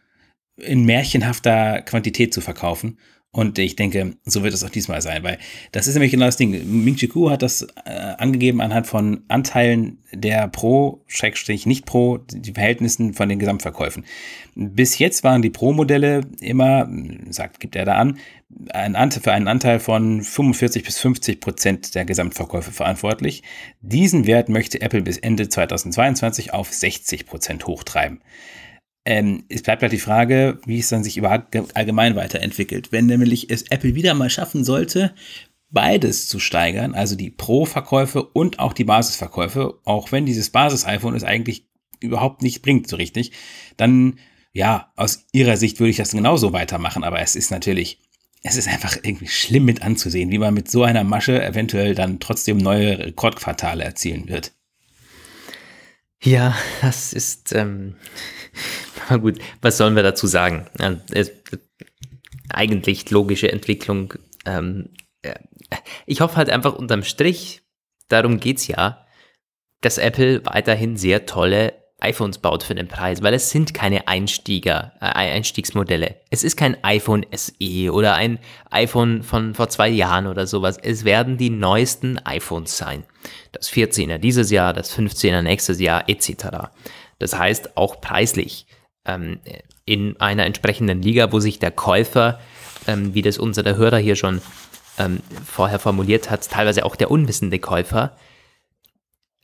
in 0.56 0.84
märchenhafter 0.84 1.82
Quantität 1.82 2.34
zu 2.34 2.40
verkaufen. 2.40 2.98
Und 3.32 3.60
ich 3.60 3.76
denke, 3.76 4.16
so 4.24 4.42
wird 4.42 4.54
es 4.54 4.64
auch 4.64 4.70
diesmal 4.70 5.00
sein, 5.02 5.22
weil 5.22 5.38
das 5.70 5.86
ist 5.86 5.94
nämlich 5.94 6.10
genau 6.10 6.26
das 6.26 6.36
Ding. 6.36 6.50
Ming 6.84 6.96
Chi 6.96 7.06
Kuo 7.06 7.30
hat 7.30 7.42
das 7.42 7.62
äh, 7.84 7.90
angegeben 8.18 8.60
anhand 8.60 8.88
von 8.88 9.22
Anteilen 9.28 9.98
der 10.12 10.48
Pro, 10.48 11.04
Schrägstrich 11.06 11.64
nicht 11.64 11.86
Pro, 11.86 12.18
die 12.18 12.52
Verhältnissen 12.52 13.14
von 13.14 13.28
den 13.28 13.38
Gesamtverkäufen. 13.38 14.04
Bis 14.56 14.98
jetzt 14.98 15.22
waren 15.22 15.42
die 15.42 15.50
Pro-Modelle 15.50 16.22
immer, 16.40 16.90
sagt, 17.28 17.60
gibt 17.60 17.76
er 17.76 17.84
da 17.84 17.94
an, 17.94 18.18
ein 18.70 18.96
Anteil, 18.96 19.22
für 19.22 19.32
einen 19.32 19.46
Anteil 19.46 19.78
von 19.78 20.24
45 20.24 20.82
bis 20.82 20.98
50 20.98 21.40
Prozent 21.40 21.94
der 21.94 22.04
Gesamtverkäufe 22.04 22.72
verantwortlich. 22.72 23.44
Diesen 23.80 24.26
Wert 24.26 24.48
möchte 24.48 24.80
Apple 24.80 25.02
bis 25.02 25.18
Ende 25.18 25.48
2022 25.48 26.52
auf 26.52 26.72
60 26.72 27.26
Prozent 27.26 27.68
hochtreiben. 27.68 28.20
Ähm, 29.04 29.44
es 29.48 29.62
bleibt 29.62 29.82
halt 29.82 29.92
die 29.92 29.98
Frage, 29.98 30.58
wie 30.66 30.78
es 30.78 30.88
dann 30.88 31.04
sich 31.04 31.16
überhaupt 31.16 31.56
allgemein 31.74 32.16
weiterentwickelt. 32.16 32.92
Wenn 32.92 33.06
nämlich 33.06 33.50
es 33.50 33.62
Apple 33.70 33.94
wieder 33.94 34.14
mal 34.14 34.30
schaffen 34.30 34.64
sollte, 34.64 35.14
beides 35.70 36.28
zu 36.28 36.38
steigern, 36.38 36.94
also 36.94 37.16
die 37.16 37.30
Pro-Verkäufe 37.30 38.22
und 38.22 38.58
auch 38.58 38.72
die 38.72 38.84
Basisverkäufe, 38.84 39.78
auch 39.84 40.12
wenn 40.12 40.26
dieses 40.26 40.50
Basis-iPhone 40.50 41.14
es 41.14 41.24
eigentlich 41.24 41.66
überhaupt 42.00 42.42
nicht 42.42 42.62
bringt 42.62 42.88
so 42.88 42.96
richtig, 42.96 43.32
dann 43.76 44.18
ja, 44.52 44.92
aus 44.96 45.26
ihrer 45.32 45.56
Sicht 45.56 45.78
würde 45.78 45.90
ich 45.90 45.96
das 45.96 46.10
genauso 46.10 46.52
weitermachen, 46.52 47.04
aber 47.04 47.20
es 47.20 47.36
ist 47.36 47.50
natürlich, 47.50 48.00
es 48.42 48.56
ist 48.56 48.68
einfach 48.68 48.96
irgendwie 49.02 49.28
schlimm 49.28 49.64
mit 49.64 49.82
anzusehen, 49.82 50.30
wie 50.30 50.38
man 50.38 50.54
mit 50.54 50.70
so 50.70 50.82
einer 50.82 51.04
Masche 51.04 51.42
eventuell 51.42 51.94
dann 51.94 52.18
trotzdem 52.18 52.58
neue 52.58 52.98
Rekordquartale 52.98 53.84
erzielen 53.84 54.28
wird. 54.28 54.52
Ja, 56.22 56.54
das 56.82 57.12
ist, 57.12 57.54
ähm, 57.54 57.96
gut, 59.20 59.38
was 59.62 59.76
sollen 59.76 59.96
wir 59.96 60.02
dazu 60.02 60.26
sagen? 60.26 60.66
Eigentlich 62.50 63.10
logische 63.10 63.50
Entwicklung. 63.50 64.14
Ähm, 64.44 64.90
ich 66.06 66.20
hoffe 66.20 66.36
halt 66.36 66.50
einfach 66.50 66.74
unterm 66.74 67.04
Strich, 67.04 67.62
darum 68.08 68.40
geht's 68.40 68.66
ja, 68.66 69.06
dass 69.80 69.98
Apple 69.98 70.44
weiterhin 70.44 70.96
sehr 70.96 71.26
tolle 71.26 71.79
iPhones 72.02 72.38
baut 72.38 72.62
für 72.62 72.74
den 72.74 72.88
Preis, 72.88 73.22
weil 73.22 73.34
es 73.34 73.50
sind 73.50 73.74
keine 73.74 74.08
Einstieger, 74.08 74.92
äh, 75.00 75.06
Einstiegsmodelle. 75.06 76.16
Es 76.30 76.44
ist 76.44 76.56
kein 76.56 76.82
iPhone 76.84 77.24
SE 77.32 77.92
oder 77.92 78.14
ein 78.14 78.38
iPhone 78.70 79.22
von 79.22 79.54
vor 79.54 79.68
zwei 79.68 79.88
Jahren 79.88 80.26
oder 80.26 80.46
sowas. 80.46 80.78
Es 80.82 81.04
werden 81.04 81.36
die 81.36 81.50
neuesten 81.50 82.18
iPhones 82.18 82.76
sein. 82.76 83.04
Das 83.52 83.70
14er 83.70 84.18
dieses 84.18 84.50
Jahr, 84.50 84.72
das 84.72 84.96
15er 84.96 85.42
nächstes 85.42 85.80
Jahr 85.80 86.08
etc. 86.08 86.70
Das 87.18 87.38
heißt 87.38 87.76
auch 87.76 88.00
preislich 88.00 88.66
ähm, 89.04 89.40
in 89.84 90.20
einer 90.20 90.46
entsprechenden 90.46 91.02
Liga, 91.02 91.32
wo 91.32 91.40
sich 91.40 91.58
der 91.58 91.70
Käufer, 91.70 92.40
ähm, 92.86 93.14
wie 93.14 93.22
das 93.22 93.38
unser 93.38 93.64
Hörer 93.76 93.98
hier 93.98 94.16
schon 94.16 94.40
ähm, 94.98 95.20
vorher 95.44 95.78
formuliert 95.78 96.30
hat, 96.30 96.48
teilweise 96.48 96.84
auch 96.84 96.96
der 96.96 97.10
unwissende 97.10 97.58
Käufer, 97.58 98.16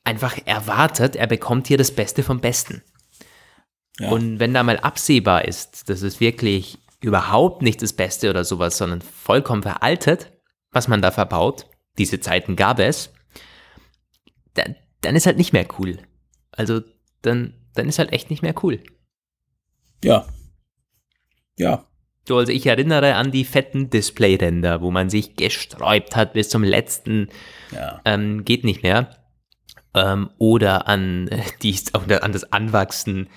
einfach 0.06 0.38
erwartet, 0.46 1.16
er 1.16 1.26
bekommt 1.26 1.66
hier 1.66 1.78
das 1.78 1.90
Beste 1.90 2.22
vom 2.22 2.40
Besten. 2.40 2.82
Ja. 3.98 4.10
Und 4.10 4.38
wenn 4.38 4.54
da 4.54 4.62
mal 4.62 4.78
absehbar 4.78 5.46
ist, 5.46 5.88
dass 5.88 6.02
es 6.02 6.20
wirklich 6.20 6.78
überhaupt 7.00 7.62
nicht 7.62 7.82
das 7.82 7.92
Beste 7.92 8.30
oder 8.30 8.44
sowas, 8.44 8.78
sondern 8.78 9.02
vollkommen 9.02 9.62
veraltet, 9.62 10.32
was 10.70 10.88
man 10.88 11.02
da 11.02 11.10
verbaut, 11.10 11.66
diese 11.98 12.20
Zeiten 12.20 12.56
gab 12.56 12.78
es, 12.78 13.12
dann, 14.54 14.76
dann 15.00 15.16
ist 15.16 15.26
halt 15.26 15.38
nicht 15.38 15.52
mehr 15.52 15.66
cool. 15.78 15.98
Also 16.52 16.80
dann, 17.22 17.54
dann 17.74 17.88
ist 17.88 17.98
halt 17.98 18.12
echt 18.12 18.30
nicht 18.30 18.42
mehr 18.42 18.54
cool. 18.62 18.82
Ja. 20.04 20.26
Ja. 21.58 21.86
So, 22.28 22.36
also 22.38 22.52
ich 22.52 22.66
erinnere 22.66 23.14
an 23.14 23.30
die 23.30 23.44
fetten 23.44 23.88
Displayränder, 23.88 24.82
wo 24.82 24.90
man 24.90 25.10
sich 25.10 25.36
gesträubt 25.36 26.16
hat 26.16 26.32
bis 26.32 26.48
zum 26.48 26.64
letzten, 26.64 27.28
ja. 27.72 28.00
ähm, 28.04 28.44
geht 28.44 28.64
nicht 28.64 28.82
mehr. 28.82 29.25
Ähm, 29.96 30.30
oder 30.38 30.86
an, 30.86 31.30
die, 31.62 31.76
an 31.92 32.32
das 32.32 32.52
Anwachsen 32.52 33.28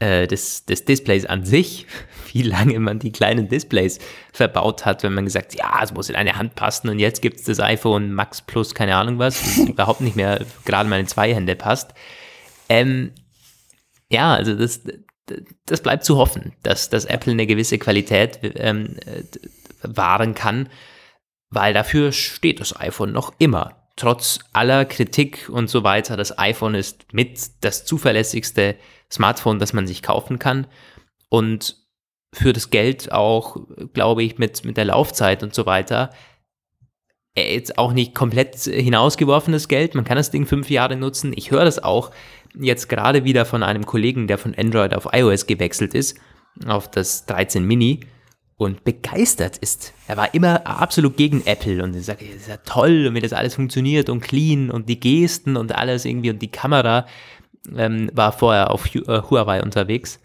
äh, 0.00 0.26
des, 0.26 0.64
des 0.64 0.86
Displays 0.86 1.26
an 1.26 1.44
sich, 1.44 1.86
wie 2.32 2.42
lange 2.42 2.78
man 2.80 2.98
die 2.98 3.12
kleinen 3.12 3.48
Displays 3.48 3.98
verbaut 4.32 4.86
hat, 4.86 5.02
wenn 5.02 5.12
man 5.12 5.26
gesagt 5.26 5.54
ja, 5.54 5.78
es 5.82 5.92
muss 5.92 6.08
in 6.08 6.16
eine 6.16 6.36
Hand 6.36 6.54
passen 6.54 6.88
und 6.88 6.98
jetzt 6.98 7.20
gibt 7.20 7.38
es 7.38 7.44
das 7.44 7.60
iPhone 7.60 8.12
Max 8.12 8.40
Plus, 8.40 8.74
keine 8.74 8.96
Ahnung 8.96 9.18
was, 9.18 9.40
das 9.40 9.58
überhaupt 9.68 10.00
nicht 10.00 10.16
mehr 10.16 10.44
gerade 10.64 10.88
meine 10.88 11.06
zwei 11.06 11.34
Hände 11.34 11.54
passt. 11.54 11.92
Ähm, 12.70 13.12
ja, 14.10 14.34
also 14.34 14.54
das, 14.54 14.80
das 15.66 15.82
bleibt 15.82 16.04
zu 16.04 16.16
hoffen, 16.16 16.54
dass, 16.62 16.88
dass 16.88 17.04
Apple 17.04 17.32
eine 17.32 17.46
gewisse 17.46 17.78
Qualität 17.78 18.40
ähm, 18.42 18.96
wahren 19.82 20.34
kann, 20.34 20.68
weil 21.50 21.74
dafür 21.74 22.12
steht 22.12 22.60
das 22.60 22.78
iPhone 22.78 23.12
noch 23.12 23.34
immer. 23.38 23.79
Trotz 24.00 24.38
aller 24.54 24.86
Kritik 24.86 25.50
und 25.50 25.68
so 25.68 25.84
weiter, 25.84 26.16
das 26.16 26.38
iPhone 26.38 26.74
ist 26.74 27.12
mit 27.12 27.38
das 27.60 27.84
zuverlässigste 27.84 28.76
Smartphone, 29.12 29.58
das 29.58 29.74
man 29.74 29.86
sich 29.86 30.02
kaufen 30.02 30.38
kann. 30.38 30.66
Und 31.28 31.76
für 32.32 32.54
das 32.54 32.70
Geld 32.70 33.12
auch, 33.12 33.58
glaube 33.92 34.22
ich, 34.22 34.38
mit, 34.38 34.64
mit 34.64 34.78
der 34.78 34.86
Laufzeit 34.86 35.42
und 35.42 35.54
so 35.54 35.66
weiter, 35.66 36.08
jetzt 37.36 37.76
auch 37.76 37.92
nicht 37.92 38.14
komplett 38.14 38.56
hinausgeworfenes 38.56 39.68
Geld. 39.68 39.94
Man 39.94 40.04
kann 40.06 40.16
das 40.16 40.30
Ding 40.30 40.46
fünf 40.46 40.70
Jahre 40.70 40.96
nutzen. 40.96 41.34
Ich 41.36 41.50
höre 41.50 41.66
das 41.66 41.84
auch 41.84 42.10
jetzt 42.58 42.88
gerade 42.88 43.24
wieder 43.24 43.44
von 43.44 43.62
einem 43.62 43.84
Kollegen, 43.84 44.28
der 44.28 44.38
von 44.38 44.54
Android 44.54 44.94
auf 44.94 45.08
iOS 45.12 45.46
gewechselt 45.46 45.92
ist, 45.92 46.18
auf 46.66 46.90
das 46.90 47.26
13 47.26 47.66
Mini 47.66 48.00
und 48.60 48.84
begeistert 48.84 49.56
ist. 49.56 49.94
Er 50.06 50.18
war 50.18 50.34
immer 50.34 50.66
absolut 50.66 51.16
gegen 51.16 51.46
Apple 51.46 51.82
und 51.82 51.94
er 51.94 52.02
sagt, 52.02 52.20
es 52.20 52.42
ist 52.42 52.48
ja 52.48 52.58
toll 52.58 53.06
und 53.06 53.14
wie 53.14 53.20
das 53.20 53.32
alles 53.32 53.54
funktioniert 53.54 54.10
und 54.10 54.20
clean 54.20 54.70
und 54.70 54.86
die 54.90 55.00
Gesten 55.00 55.56
und 55.56 55.74
alles 55.74 56.04
irgendwie 56.04 56.28
und 56.28 56.42
die 56.42 56.50
Kamera 56.50 57.06
ähm, 57.74 58.10
war 58.12 58.32
vorher 58.32 58.70
auf 58.70 58.94
äh, 58.94 59.00
Huawei 59.00 59.62
unterwegs. 59.62 60.20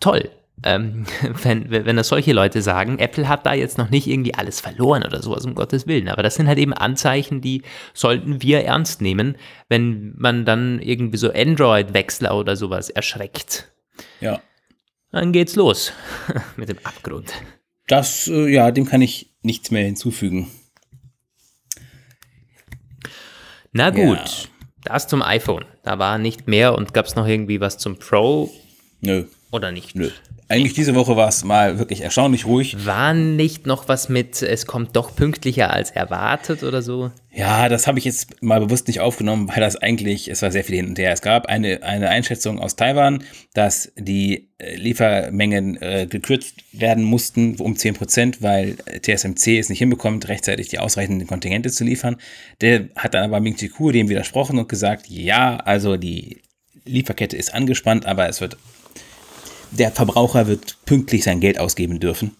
Toll. 0.00 0.30
ähm, 0.62 1.04
wenn, 1.42 1.70
wenn 1.70 1.96
das 1.96 2.08
solche 2.08 2.32
Leute 2.32 2.62
sagen, 2.62 2.98
Apple 3.00 3.28
hat 3.28 3.44
da 3.44 3.52
jetzt 3.52 3.76
noch 3.76 3.90
nicht 3.90 4.06
irgendwie 4.06 4.32
alles 4.32 4.62
verloren 4.62 5.04
oder 5.04 5.22
sowas, 5.22 5.44
um 5.44 5.54
Gottes 5.54 5.86
Willen. 5.86 6.08
Aber 6.08 6.22
das 6.22 6.36
sind 6.36 6.48
halt 6.48 6.58
eben 6.58 6.72
Anzeichen, 6.72 7.42
die 7.42 7.64
sollten 7.92 8.40
wir 8.40 8.64
ernst 8.64 9.02
nehmen, 9.02 9.36
wenn 9.68 10.14
man 10.16 10.46
dann 10.46 10.80
irgendwie 10.80 11.18
so 11.18 11.30
Android-Wechsler 11.30 12.34
oder 12.34 12.56
sowas 12.56 12.88
erschreckt. 12.88 13.70
Ja. 14.20 14.40
Dann 15.12 15.32
geht's 15.32 15.54
los 15.54 15.92
mit 16.56 16.70
dem 16.70 16.78
Abgrund. 16.82 17.34
Das, 17.88 18.28
äh, 18.28 18.48
ja, 18.48 18.70
dem 18.70 18.84
kann 18.84 19.02
ich 19.02 19.34
nichts 19.42 19.70
mehr 19.70 19.84
hinzufügen. 19.84 20.48
Na 23.72 23.90
gut, 23.90 24.18
ja. 24.18 24.48
das 24.84 25.08
zum 25.08 25.22
iPhone. 25.22 25.64
Da 25.82 25.98
war 25.98 26.18
nicht 26.18 26.46
mehr 26.46 26.74
und 26.74 26.94
gab 26.94 27.06
es 27.06 27.16
noch 27.16 27.26
irgendwie 27.26 27.60
was 27.60 27.78
zum 27.78 27.98
Pro? 27.98 28.50
Nö. 29.00 29.24
Oder 29.50 29.72
nicht? 29.72 29.94
Nö. 29.94 30.10
Eigentlich 30.50 30.72
diese 30.72 30.94
Woche 30.94 31.14
war 31.14 31.28
es 31.28 31.44
mal 31.44 31.78
wirklich 31.78 32.00
erstaunlich 32.00 32.46
ruhig. 32.46 32.86
War 32.86 33.12
nicht 33.12 33.66
noch 33.66 33.86
was 33.86 34.08
mit, 34.08 34.40
es 34.40 34.64
kommt 34.64 34.96
doch 34.96 35.14
pünktlicher 35.14 35.70
als 35.70 35.90
erwartet 35.90 36.62
oder 36.62 36.80
so? 36.80 37.10
Ja, 37.34 37.68
das 37.68 37.86
habe 37.86 37.98
ich 37.98 38.06
jetzt 38.06 38.42
mal 38.42 38.58
bewusst 38.58 38.88
nicht 38.88 39.00
aufgenommen, 39.00 39.48
weil 39.48 39.60
das 39.60 39.76
eigentlich, 39.76 40.28
es 40.28 40.40
war 40.40 40.50
sehr 40.50 40.64
viel 40.64 40.76
hin 40.76 40.88
und 40.88 40.98
her. 40.98 41.12
Es 41.12 41.20
gab 41.20 41.46
eine, 41.46 41.82
eine 41.82 42.08
Einschätzung 42.08 42.60
aus 42.60 42.76
Taiwan, 42.76 43.24
dass 43.52 43.92
die 43.96 44.48
äh, 44.56 44.74
Liefermengen 44.76 45.76
äh, 45.82 46.06
gekürzt 46.08 46.54
werden 46.72 47.04
mussten 47.04 47.56
um 47.56 47.76
10 47.76 47.94
Prozent, 47.94 48.40
weil 48.40 48.76
TSMC 49.02 49.58
es 49.58 49.68
nicht 49.68 49.80
hinbekommt, 49.80 50.28
rechtzeitig 50.28 50.68
die 50.68 50.78
ausreichenden 50.78 51.28
Kontingente 51.28 51.70
zu 51.70 51.84
liefern. 51.84 52.16
Der 52.62 52.88
hat 52.96 53.12
dann 53.12 53.24
aber 53.24 53.40
Ming 53.40 53.56
Chi 53.56 53.68
Kuo 53.68 53.90
dem 53.90 54.08
widersprochen 54.08 54.58
und 54.58 54.70
gesagt, 54.70 55.08
ja, 55.08 55.58
also 55.58 55.98
die 55.98 56.40
Lieferkette 56.86 57.36
ist 57.36 57.52
angespannt, 57.52 58.06
aber 58.06 58.30
es 58.30 58.40
wird 58.40 58.56
der 59.70 59.90
Verbraucher 59.90 60.46
wird 60.46 60.78
pünktlich 60.84 61.24
sein 61.24 61.40
Geld 61.40 61.58
ausgeben 61.58 62.00
dürfen. 62.00 62.36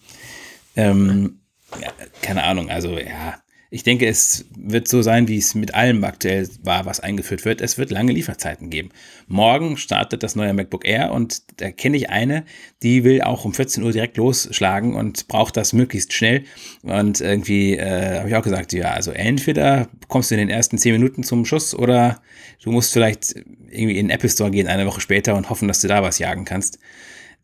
Ähm, 0.76 1.40
ja, 1.80 1.90
keine 2.22 2.44
Ahnung, 2.44 2.70
also 2.70 2.98
ja, 2.98 3.38
ich 3.70 3.82
denke, 3.82 4.06
es 4.06 4.46
wird 4.56 4.88
so 4.88 5.02
sein, 5.02 5.28
wie 5.28 5.36
es 5.36 5.54
mit 5.54 5.74
allem 5.74 6.02
aktuell 6.02 6.48
war, 6.62 6.86
was 6.86 7.00
eingeführt 7.00 7.44
wird. 7.44 7.60
Es 7.60 7.76
wird 7.76 7.90
lange 7.90 8.12
Lieferzeiten 8.12 8.70
geben. 8.70 8.88
Morgen 9.26 9.76
startet 9.76 10.22
das 10.22 10.36
neue 10.36 10.54
MacBook 10.54 10.86
Air 10.86 11.12
und 11.12 11.60
da 11.60 11.70
kenne 11.70 11.98
ich 11.98 12.08
eine, 12.08 12.44
die 12.82 13.04
will 13.04 13.20
auch 13.20 13.44
um 13.44 13.52
14 13.52 13.82
Uhr 13.82 13.92
direkt 13.92 14.16
losschlagen 14.16 14.94
und 14.94 15.28
braucht 15.28 15.58
das 15.58 15.74
möglichst 15.74 16.14
schnell. 16.14 16.44
Und 16.82 17.20
irgendwie 17.20 17.76
äh, 17.76 18.20
habe 18.20 18.30
ich 18.30 18.36
auch 18.36 18.42
gesagt, 18.42 18.72
ja, 18.72 18.92
also 18.92 19.10
entweder 19.10 19.88
kommst 20.08 20.30
du 20.30 20.36
in 20.36 20.40
den 20.40 20.50
ersten 20.50 20.78
10 20.78 20.92
Minuten 20.92 21.22
zum 21.22 21.44
Schuss 21.44 21.74
oder 21.74 22.22
du 22.62 22.72
musst 22.72 22.94
vielleicht 22.94 23.34
irgendwie 23.34 23.98
in 23.98 24.06
den 24.08 24.10
Apple 24.10 24.30
Store 24.30 24.50
gehen 24.50 24.66
eine 24.66 24.86
Woche 24.86 25.02
später 25.02 25.34
und 25.34 25.50
hoffen, 25.50 25.68
dass 25.68 25.82
du 25.82 25.88
da 25.88 26.02
was 26.02 26.18
jagen 26.18 26.46
kannst. 26.46 26.78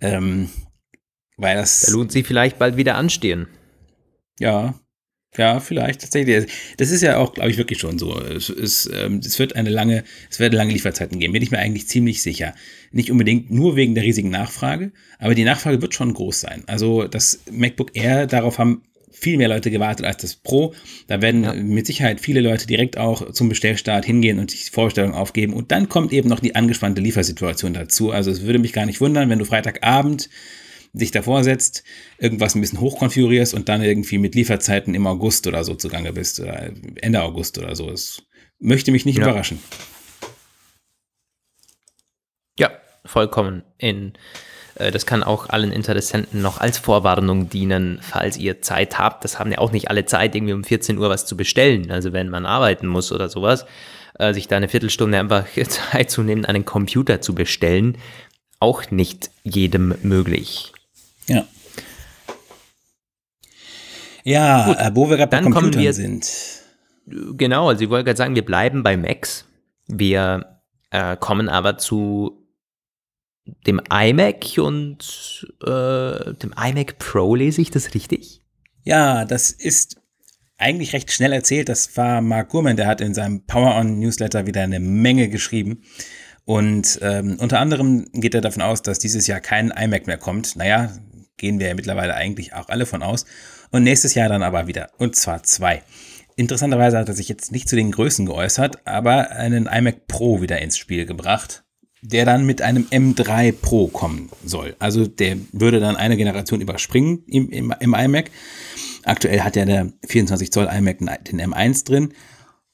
Ähm, 0.00 0.50
weil 1.37 1.57
das. 1.57 1.83
Da 1.83 1.92
lohnt 1.92 2.12
sich 2.12 2.26
vielleicht 2.26 2.59
bald 2.59 2.76
wieder 2.76 2.96
anstehen. 2.96 3.48
Ja, 4.38 4.74
ja, 5.37 5.59
vielleicht 5.59 6.02
tatsächlich. 6.02 6.46
Das 6.76 6.90
ist 6.90 7.02
ja 7.02 7.16
auch, 7.16 7.35
glaube 7.35 7.50
ich, 7.50 7.57
wirklich 7.57 7.80
schon 7.80 7.98
so. 7.98 8.20
Es, 8.20 8.48
es, 8.48 8.88
ähm, 8.94 9.20
es 9.24 9.38
wird 9.38 9.57
eine 9.57 9.70
lange, 9.70 10.04
es 10.30 10.38
wird 10.38 10.54
lange 10.54 10.72
Lieferzeiten 10.72 11.18
geben, 11.18 11.33
bin 11.33 11.42
ich 11.42 11.50
mir 11.50 11.59
eigentlich 11.59 11.88
ziemlich 11.88 12.22
sicher. 12.22 12.54
Nicht 12.92 13.11
unbedingt 13.11 13.50
nur 13.50 13.74
wegen 13.74 13.94
der 13.96 14.04
riesigen 14.04 14.30
Nachfrage, 14.30 14.92
aber 15.18 15.35
die 15.35 15.44
Nachfrage 15.44 15.83
wird 15.83 15.94
schon 15.94 16.14
groß 16.14 16.40
sein. 16.40 16.62
Also 16.66 17.09
das 17.09 17.40
MacBook 17.50 17.96
Air, 17.96 18.26
darauf 18.28 18.59
haben 18.59 18.83
viel 19.14 19.38
mehr 19.38 19.48
Leute 19.48 19.70
gewartet 19.70 20.05
als 20.05 20.18
das 20.18 20.37
Pro. 20.37 20.74
Da 21.07 21.22
werden 21.22 21.44
ja. 21.44 21.55
mit 21.55 21.87
Sicherheit 21.87 22.20
viele 22.20 22.40
Leute 22.40 22.66
direkt 22.66 22.98
auch 22.98 23.33
zum 23.33 23.48
Bestellstart 23.48 24.05
hingehen 24.05 24.38
und 24.38 24.50
sich 24.50 24.70
Vorstellungen 24.70 25.14
aufgeben. 25.14 25.55
Und 25.55 25.72
dann 25.72 25.88
kommt 25.88 26.12
eben 26.12 26.29
noch 26.29 26.40
die 26.40 26.55
angespannte 26.55 27.00
Liefersituation 27.00 27.72
dazu. 27.72 28.11
Also 28.11 28.31
es 28.31 28.42
würde 28.42 28.59
mich 28.59 28.72
gar 28.72 28.87
nicht 28.87 29.00
wundern, 29.00 29.31
wenn 29.31 29.38
du 29.38 29.44
Freitagabend 29.44 30.29
dich 30.92 31.11
davor 31.11 31.42
setzt, 31.42 31.83
irgendwas 32.18 32.55
ein 32.55 32.61
bisschen 32.61 32.81
hochkonfigurierst 32.81 33.53
und 33.55 33.68
dann 33.68 33.83
irgendwie 33.83 34.18
mit 34.18 34.35
Lieferzeiten 34.35 34.94
im 34.94 35.07
August 35.07 35.46
oder 35.46 35.64
so 35.64 35.74
zugange 35.74 36.12
bist 36.12 36.40
oder 36.40 36.70
Ende 36.96 37.22
August 37.22 37.59
oder 37.59 37.74
so. 37.74 37.90
Das 37.90 38.22
möchte 38.61 38.92
mich 38.92 39.05
nicht 39.05 39.18
ja. 39.18 39.24
überraschen. 39.24 39.59
Ja, 42.59 42.70
vollkommen 43.05 43.64
in 43.79 44.12
das 44.76 45.06
kann 45.06 45.22
auch 45.22 45.48
allen 45.50 45.70
Interessenten 45.70 46.42
noch 46.42 46.58
als 46.58 46.78
Vorwarnung 46.78 47.48
dienen, 47.48 48.00
falls 48.02 48.37
ihr 48.37 48.60
Zeit 48.60 48.98
habt. 48.98 49.24
Das 49.24 49.38
haben 49.38 49.52
ja 49.52 49.58
auch 49.58 49.70
nicht 49.70 49.88
alle 49.88 50.04
Zeit, 50.04 50.34
irgendwie 50.34 50.52
um 50.52 50.64
14 50.64 50.98
Uhr 50.98 51.08
was 51.10 51.26
zu 51.26 51.37
bestellen. 51.37 51.90
Also 51.90 52.12
wenn 52.12 52.28
man 52.28 52.44
arbeiten 52.44 52.88
muss 52.88 53.12
oder 53.12 53.28
sowas, 53.28 53.66
äh, 54.18 54.34
sich 54.34 54.48
da 54.48 54.56
eine 54.56 54.68
Viertelstunde 54.68 55.18
einfach 55.18 55.46
Zeit 55.68 56.10
zu 56.10 56.22
nehmen, 56.22 56.44
einen 56.44 56.64
Computer 56.64 57.20
zu 57.20 57.34
bestellen, 57.34 57.98
auch 58.58 58.90
nicht 58.90 59.30
jedem 59.42 59.94
möglich. 60.02 60.72
Ja. 61.26 61.44
Ja, 64.24 64.64
Gut, 64.66 64.78
äh, 64.78 64.90
wo 64.94 65.10
wir 65.10 65.18
gerade 65.18 65.30
bei 65.30 65.42
Computern 65.42 65.82
wir, 65.82 65.92
sind. 65.92 66.26
Genau, 67.06 67.68
also 67.68 67.84
ich 67.84 67.90
wollte 67.90 68.04
gerade 68.04 68.16
sagen, 68.16 68.34
wir 68.34 68.44
bleiben 68.44 68.82
bei 68.82 68.96
Macs. 68.96 69.44
Wir 69.87 70.60
äh, 70.90 71.16
kommen 71.16 71.50
aber 71.50 71.76
zu 71.76 72.43
dem 73.66 73.80
iMac 73.90 74.59
und 74.59 75.46
äh, 75.62 76.35
dem 76.35 76.54
iMac 76.57 76.98
Pro 76.98 77.35
lese 77.35 77.61
ich 77.61 77.70
das 77.70 77.94
richtig? 77.94 78.42
Ja, 78.85 79.24
das 79.24 79.50
ist 79.50 80.00
eigentlich 80.59 80.92
recht 80.92 81.12
schnell 81.12 81.33
erzählt. 81.33 81.68
Das 81.68 81.96
war 81.96 82.20
Mark 82.20 82.50
Gurman, 82.50 82.76
der 82.76 82.87
hat 82.87 83.00
in 83.00 83.14
seinem 83.14 83.44
Power 83.46 83.76
On 83.76 83.98
Newsletter 83.98 84.46
wieder 84.46 84.62
eine 84.62 84.80
Menge 84.80 85.28
geschrieben. 85.28 85.83
Und 86.44 86.98
ähm, 87.02 87.37
unter 87.38 87.59
anderem 87.59 88.07
geht 88.12 88.35
er 88.35 88.40
davon 88.40 88.62
aus, 88.62 88.83
dass 88.83 88.98
dieses 88.98 89.26
Jahr 89.26 89.40
kein 89.40 89.70
iMac 89.70 90.07
mehr 90.07 90.18
kommt. 90.18 90.57
Naja, 90.57 90.92
gehen 91.37 91.59
wir 91.59 91.68
ja 91.68 91.74
mittlerweile 91.74 92.14
eigentlich 92.14 92.54
auch 92.54 92.68
alle 92.68 92.87
von 92.87 93.02
aus. 93.02 93.24
Und 93.70 93.83
nächstes 93.83 94.14
Jahr 94.14 94.28
dann 94.28 94.42
aber 94.42 94.66
wieder. 94.66 94.90
Und 94.98 95.16
zwar 95.16 95.42
zwei. 95.42 95.83
Interessanterweise 96.37 96.98
hat 96.98 97.09
er 97.09 97.14
sich 97.14 97.28
jetzt 97.28 97.52
nicht 97.52 97.68
zu 97.68 97.76
den 97.76 97.92
Größen 97.92 98.26
geäußert, 98.26 98.87
aber 98.87 99.30
einen 99.30 99.66
iMac 99.66 100.07
Pro 100.07 100.40
wieder 100.42 100.61
ins 100.61 100.76
Spiel 100.76 101.07
gebracht 101.07 101.63
der 102.07 102.27
dann 102.27 102.45
mit 102.45 102.61
einem 102.61 102.85
M3 102.90 103.53
Pro 103.53 103.88
kommen 103.88 104.29
soll. 104.45 104.77
Also 104.79 105.07
der 105.07 105.38
würde 105.53 105.81
dann 105.81 105.97
eine 105.97 106.19
Generation 106.19 106.61
überspringen 106.61 107.25
im, 107.27 107.49
im, 107.49 107.75
im 107.81 107.95
iMac. 107.95 108.31
Aktuell 109.05 109.40
hat 109.40 109.57
ja 109.57 109.64
der 109.64 109.90
24 110.07 110.53
Zoll 110.53 110.69
iMac 110.71 110.99
den 110.99 111.40
M1 111.40 111.87
drin. 111.87 112.12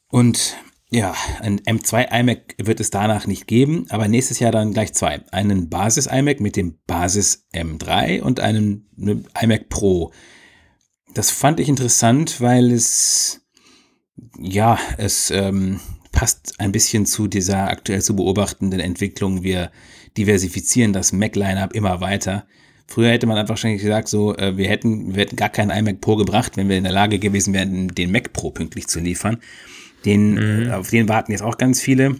Und 0.08 0.56
ja, 0.90 1.14
ein 1.38 1.60
M2 1.60 2.10
iMac 2.10 2.56
wird 2.58 2.80
es 2.80 2.90
danach 2.90 3.28
nicht 3.28 3.46
geben, 3.46 3.86
aber 3.90 4.08
nächstes 4.08 4.40
Jahr 4.40 4.50
dann 4.50 4.72
gleich 4.72 4.94
zwei. 4.94 5.22
Einen 5.30 5.70
Basis 5.70 6.06
iMac 6.06 6.40
mit 6.40 6.56
dem 6.56 6.80
Basis 6.88 7.46
M3 7.54 8.22
und 8.22 8.40
einen 8.40 8.88
iMac 9.40 9.68
Pro. 9.68 10.12
Das 11.14 11.30
fand 11.30 11.60
ich 11.60 11.68
interessant, 11.68 12.40
weil 12.40 12.72
es, 12.72 13.42
ja, 14.40 14.76
es 14.98 15.30
ähm, 15.30 15.78
passt 16.20 16.56
ein 16.58 16.70
bisschen 16.70 17.06
zu 17.06 17.28
dieser 17.28 17.70
aktuell 17.70 18.02
zu 18.02 18.14
beobachtenden 18.14 18.78
Entwicklung. 18.78 19.42
Wir 19.42 19.70
diversifizieren 20.18 20.92
das 20.92 21.12
Mac-Line-Up 21.12 21.72
immer 21.72 22.02
weiter. 22.02 22.46
Früher 22.86 23.08
hätte 23.08 23.26
man 23.26 23.38
einfach 23.38 23.52
wahrscheinlich 23.52 23.80
gesagt, 23.80 24.08
so, 24.08 24.36
äh, 24.36 24.54
wir 24.58 24.68
hätten, 24.68 25.14
wir 25.14 25.22
hätten 25.22 25.36
gar 25.36 25.48
keinen 25.48 25.70
iMac 25.70 26.02
Pro 26.02 26.16
gebracht, 26.16 26.58
wenn 26.58 26.68
wir 26.68 26.76
in 26.76 26.84
der 26.84 26.92
Lage 26.92 27.18
gewesen 27.18 27.54
wären, 27.54 27.88
den 27.88 28.12
Mac 28.12 28.34
Pro 28.34 28.50
pünktlich 28.50 28.86
zu 28.86 29.00
liefern. 29.00 29.38
Den, 30.04 30.64
mhm. 30.64 30.70
auf 30.72 30.90
den 30.90 31.08
warten 31.08 31.32
jetzt 31.32 31.40
auch 31.40 31.56
ganz 31.56 31.80
viele. 31.80 32.16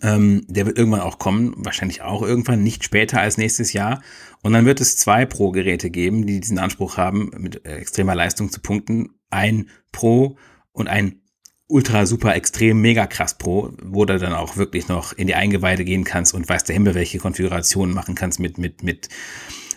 Ähm, 0.00 0.44
der 0.46 0.66
wird 0.66 0.78
irgendwann 0.78 1.00
auch 1.00 1.18
kommen, 1.18 1.54
wahrscheinlich 1.56 2.02
auch 2.02 2.22
irgendwann, 2.22 2.62
nicht 2.62 2.84
später 2.84 3.20
als 3.20 3.36
nächstes 3.36 3.72
Jahr. 3.72 4.00
Und 4.44 4.52
dann 4.52 4.64
wird 4.64 4.80
es 4.80 4.96
zwei 4.96 5.26
Pro-Geräte 5.26 5.90
geben, 5.90 6.24
die 6.24 6.38
diesen 6.38 6.60
Anspruch 6.60 6.96
haben, 6.98 7.32
mit 7.36 7.66
äh, 7.66 7.78
extremer 7.78 8.14
Leistung 8.14 8.52
zu 8.52 8.60
punkten. 8.60 9.08
Ein 9.28 9.70
Pro 9.90 10.36
und 10.70 10.86
ein 10.86 11.22
ultra 11.68 12.06
super 12.06 12.34
extrem 12.34 12.80
mega 12.80 13.06
krass 13.06 13.36
Pro, 13.36 13.72
wo 13.82 14.04
du 14.04 14.18
dann 14.18 14.32
auch 14.32 14.56
wirklich 14.56 14.88
noch 14.88 15.12
in 15.12 15.26
die 15.26 15.34
Eingeweide 15.34 15.84
gehen 15.84 16.04
kannst 16.04 16.34
und 16.34 16.48
weißt 16.48 16.68
der 16.68 16.74
Himmel, 16.74 16.94
welche 16.94 17.18
Konfigurationen 17.18 17.94
machen 17.94 18.14
kannst 18.14 18.40
mit, 18.40 18.58
mit, 18.58 18.82
mit 18.82 19.08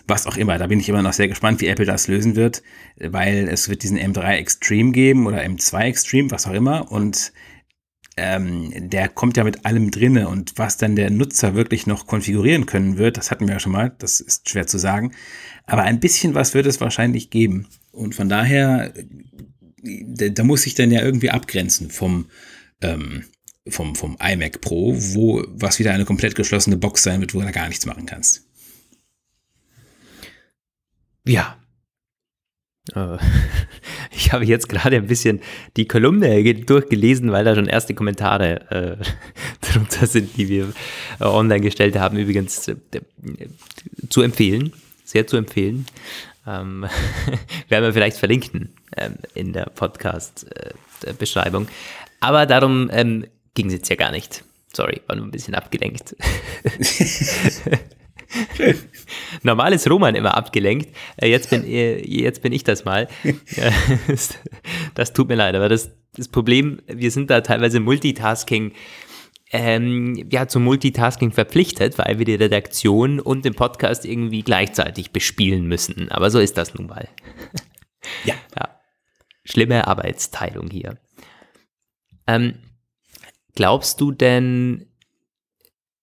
was 0.06 0.26
auch 0.26 0.36
immer. 0.36 0.58
Da 0.58 0.66
bin 0.66 0.80
ich 0.80 0.88
immer 0.88 1.02
noch 1.02 1.12
sehr 1.12 1.28
gespannt, 1.28 1.60
wie 1.60 1.68
Apple 1.68 1.84
das 1.84 2.08
lösen 2.08 2.34
wird, 2.34 2.62
weil 2.96 3.46
es 3.48 3.68
wird 3.68 3.82
diesen 3.82 3.98
M3 3.98 4.32
Extreme 4.32 4.92
geben 4.92 5.26
oder 5.26 5.42
M2 5.42 5.80
Extreme, 5.82 6.30
was 6.30 6.46
auch 6.46 6.54
immer 6.54 6.90
und 6.90 7.32
ähm, 8.16 8.72
der 8.90 9.08
kommt 9.08 9.36
ja 9.36 9.44
mit 9.44 9.64
allem 9.64 9.90
drinne 9.90 10.28
und 10.28 10.58
was 10.58 10.76
dann 10.76 10.96
der 10.96 11.10
Nutzer 11.10 11.54
wirklich 11.54 11.86
noch 11.86 12.06
konfigurieren 12.06 12.66
können 12.66 12.98
wird, 12.98 13.16
das 13.16 13.30
hatten 13.30 13.46
wir 13.46 13.54
ja 13.54 13.60
schon 13.60 13.72
mal, 13.72 13.94
das 13.98 14.20
ist 14.20 14.50
schwer 14.50 14.66
zu 14.66 14.78
sagen, 14.78 15.12
aber 15.66 15.82
ein 15.82 16.00
bisschen 16.00 16.34
was 16.34 16.54
wird 16.54 16.66
es 16.66 16.80
wahrscheinlich 16.80 17.30
geben. 17.30 17.68
Und 17.90 18.14
von 18.14 18.28
daher 18.28 18.92
da, 19.82 20.28
da 20.28 20.44
muss 20.44 20.66
ich 20.66 20.74
dann 20.74 20.90
ja 20.90 21.02
irgendwie 21.02 21.30
abgrenzen 21.30 21.90
vom, 21.90 22.26
ähm, 22.80 23.24
vom, 23.68 23.94
vom 23.94 24.16
iMac 24.20 24.60
Pro, 24.60 24.94
wo 24.96 25.44
was 25.48 25.78
wieder 25.78 25.92
eine 25.92 26.04
komplett 26.04 26.34
geschlossene 26.34 26.76
Box 26.76 27.02
sein 27.02 27.20
wird, 27.20 27.34
wo 27.34 27.40
du 27.40 27.44
da 27.44 27.50
gar 27.50 27.68
nichts 27.68 27.86
machen 27.86 28.06
kannst. 28.06 28.46
Ja. 31.26 31.58
Äh, 32.94 33.18
ich 34.16 34.32
habe 34.32 34.44
jetzt 34.44 34.68
gerade 34.68 34.96
ein 34.96 35.06
bisschen 35.06 35.40
die 35.76 35.86
Kolumne 35.86 36.42
durchgelesen, 36.54 37.30
weil 37.32 37.44
da 37.44 37.54
schon 37.54 37.66
erste 37.66 37.94
Kommentare 37.94 38.70
äh, 38.70 38.96
drunter 39.66 40.06
sind, 40.06 40.36
die 40.36 40.48
wir 40.48 40.72
äh, 41.20 41.24
online 41.24 41.60
gestellt 41.60 41.96
haben, 41.96 42.18
übrigens 42.18 42.68
äh, 42.68 42.76
zu 44.08 44.22
empfehlen. 44.22 44.72
sehr 45.04 45.26
zu 45.26 45.36
empfehlen. 45.36 45.86
Ähm, 46.46 46.86
werden 47.68 47.84
wir 47.84 47.92
vielleicht 47.92 48.16
verlinken 48.16 48.74
ähm, 48.96 49.16
in 49.34 49.52
der 49.52 49.66
Podcast-Beschreibung. 49.66 51.64
Äh, 51.66 51.70
Aber 52.20 52.46
darum 52.46 52.90
ähm, 52.92 53.26
ging 53.54 53.66
es 53.66 53.74
jetzt 53.74 53.88
ja 53.88 53.96
gar 53.96 54.10
nicht. 54.10 54.44
Sorry, 54.74 55.02
war 55.06 55.16
nur 55.16 55.26
ein 55.26 55.30
bisschen 55.30 55.54
abgelenkt. 55.54 56.16
Normal 59.42 59.74
ist 59.74 59.88
Roman 59.90 60.14
immer 60.14 60.34
abgelenkt. 60.36 60.88
Äh, 61.16 61.28
jetzt 61.28 61.50
bin, 61.50 61.64
äh, 61.64 61.98
jetzt 61.98 62.42
bin 62.42 62.52
ich 62.52 62.64
das 62.64 62.84
mal. 62.84 63.08
Das 64.94 65.12
tut 65.12 65.28
mir 65.28 65.36
leid, 65.36 65.54
aber 65.54 65.68
das, 65.68 65.90
das 66.14 66.28
Problem, 66.28 66.80
wir 66.86 67.10
sind 67.10 67.30
da 67.30 67.40
teilweise 67.40 67.80
Multitasking, 67.80 68.72
ähm, 69.52 70.26
ja, 70.30 70.48
zum 70.48 70.64
Multitasking 70.64 71.32
verpflichtet, 71.32 71.98
weil 71.98 72.18
wir 72.18 72.24
die 72.24 72.34
Redaktion 72.34 73.20
und 73.20 73.44
den 73.44 73.54
Podcast 73.54 74.04
irgendwie 74.04 74.42
gleichzeitig 74.42 75.12
bespielen 75.12 75.66
müssen. 75.66 76.10
Aber 76.10 76.30
so 76.30 76.38
ist 76.38 76.56
das 76.56 76.74
nun 76.74 76.86
mal. 76.86 77.08
Ja. 78.24 78.34
ja. 78.56 78.81
Schlimme 79.44 79.86
Arbeitsteilung 79.86 80.70
hier. 80.70 80.98
Ähm, 82.26 82.54
glaubst 83.54 84.00
du 84.00 84.12
denn, 84.12 84.86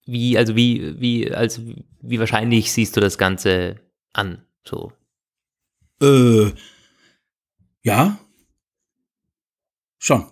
wie, 0.05 0.37
also 0.37 0.55
wie, 0.55 0.99
wie, 0.99 1.31
also 1.31 1.61
wie 2.01 2.19
wahrscheinlich 2.19 2.71
siehst 2.71 2.95
du 2.97 3.01
das 3.01 3.17
Ganze 3.17 3.79
an? 4.13 4.45
So. 4.65 4.91
Äh, 6.01 6.51
ja. 7.83 8.19
Schon. 9.97 10.25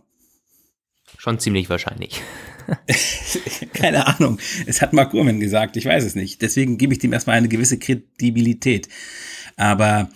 Schon 1.18 1.40
ziemlich 1.40 1.70
wahrscheinlich. 1.70 2.22
Keine 3.74 4.08
Ahnung. 4.08 4.40
Es 4.66 4.82
hat 4.82 4.94
Mark 4.94 5.12
Gurman 5.12 5.40
gesagt, 5.40 5.78
ich 5.78 5.86
weiß 5.86 6.04
es 6.04 6.16
nicht. 6.16 6.42
Deswegen 6.42 6.78
gebe 6.78 6.94
ich 6.94 7.00
dem 7.00 7.14
erstmal 7.14 7.38
eine 7.38 7.48
gewisse 7.48 7.80
Kredibilität. 7.80 8.90
Aber 9.56 10.10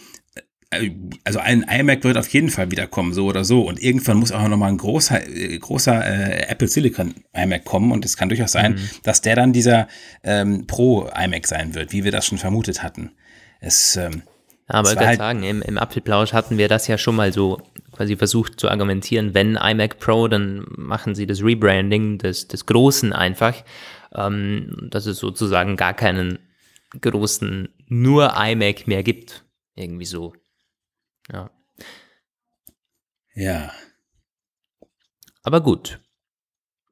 also 1.26 1.40
ein 1.40 1.64
iMac 1.64 2.04
wird 2.04 2.18
auf 2.18 2.30
jeden 2.30 2.50
Fall 2.50 2.72
wiederkommen, 2.72 3.14
so 3.14 3.26
oder 3.26 3.44
so. 3.44 3.62
Und 3.68 3.82
irgendwann 3.82 4.18
muss 4.18 4.32
auch 4.32 4.48
nochmal 4.48 4.70
ein 4.70 4.78
großer, 4.78 5.28
äh, 5.28 5.58
großer 5.58 6.06
äh, 6.06 6.48
Apple 6.48 6.68
Silicon 6.68 7.14
iMac 7.34 7.66
kommen. 7.66 7.92
Und 7.92 8.06
es 8.06 8.16
kann 8.16 8.30
durchaus 8.30 8.54
sein, 8.54 8.74
mhm. 8.74 8.90
dass 9.04 9.22
der 9.22 9.36
dann 9.36 9.54
dieser 9.54 9.88
ähm, 10.24 10.68
Pro 10.68 11.10
iMac 11.14 11.48
sein 11.48 11.76
wird, 11.76 11.92
wie 11.92 12.04
wir 12.04 12.12
das 12.12 12.26
schon 12.26 12.38
vermutet 12.38 12.84
hatten. 12.84 13.12
Es, 13.60 13.98
ähm, 13.98 14.24
aber 14.68 14.92
ich 14.92 14.98
kann 14.98 15.08
halt 15.08 15.20
sagen, 15.20 15.44
im, 15.44 15.62
im 15.62 15.78
Apfelplausch 15.78 16.32
hatten 16.32 16.58
wir 16.58 16.70
das 16.70 16.88
ja 16.88 16.98
schon 16.98 17.18
mal 17.18 17.34
so 17.34 17.62
quasi 17.92 18.16
versucht 18.16 18.60
zu 18.60 18.70
argumentieren, 18.70 19.34
wenn 19.34 19.58
iMac 19.58 20.00
Pro, 20.00 20.30
dann 20.30 20.66
machen 20.78 21.14
sie 21.16 21.28
das 21.28 21.44
Rebranding 21.44 22.18
des, 22.18 22.48
des 22.48 22.66
Großen 22.66 23.12
einfach, 23.12 23.56
ähm, 24.16 24.88
dass 24.90 25.06
es 25.06 25.18
sozusagen 25.18 25.76
gar 25.76 25.94
keinen 25.94 26.40
großen 27.00 27.68
nur 27.88 28.34
iMac 28.38 28.88
mehr 28.88 29.04
gibt. 29.04 29.44
Irgendwie 29.76 30.06
so. 30.06 30.34
Ja. 31.32 31.50
Ja. 33.34 33.72
Aber 35.44 35.62
gut. 35.62 36.00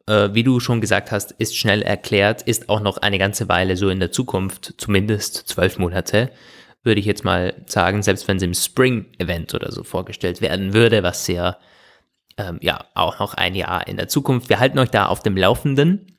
Äh, 0.07 0.33
wie 0.33 0.43
du 0.43 0.59
schon 0.59 0.81
gesagt 0.81 1.11
hast, 1.11 1.31
ist 1.33 1.55
schnell 1.55 1.81
erklärt, 1.81 2.41
ist 2.41 2.69
auch 2.69 2.79
noch 2.79 2.97
eine 2.97 3.19
ganze 3.19 3.47
Weile 3.47 3.77
so 3.77 3.89
in 3.89 3.99
der 3.99 4.11
Zukunft, 4.11 4.73
zumindest 4.77 5.47
zwölf 5.47 5.77
Monate, 5.77 6.31
würde 6.83 6.99
ich 6.99 7.05
jetzt 7.05 7.23
mal 7.23 7.53
sagen, 7.67 8.01
selbst 8.01 8.27
wenn 8.27 8.39
sie 8.39 8.45
im 8.45 8.53
Spring-Event 8.53 9.53
oder 9.53 9.71
so 9.71 9.83
vorgestellt 9.83 10.41
werden 10.41 10.73
würde, 10.73 11.03
was 11.03 11.27
ja, 11.27 11.57
ähm, 12.37 12.57
ja 12.61 12.85
auch 12.95 13.19
noch 13.19 13.33
ein 13.33 13.53
Jahr 13.53 13.87
in 13.87 13.97
der 13.97 14.07
Zukunft. 14.07 14.49
Wir 14.49 14.59
halten 14.59 14.79
euch 14.79 14.89
da 14.89 15.07
auf 15.07 15.21
dem 15.21 15.37
Laufenden. 15.37 16.17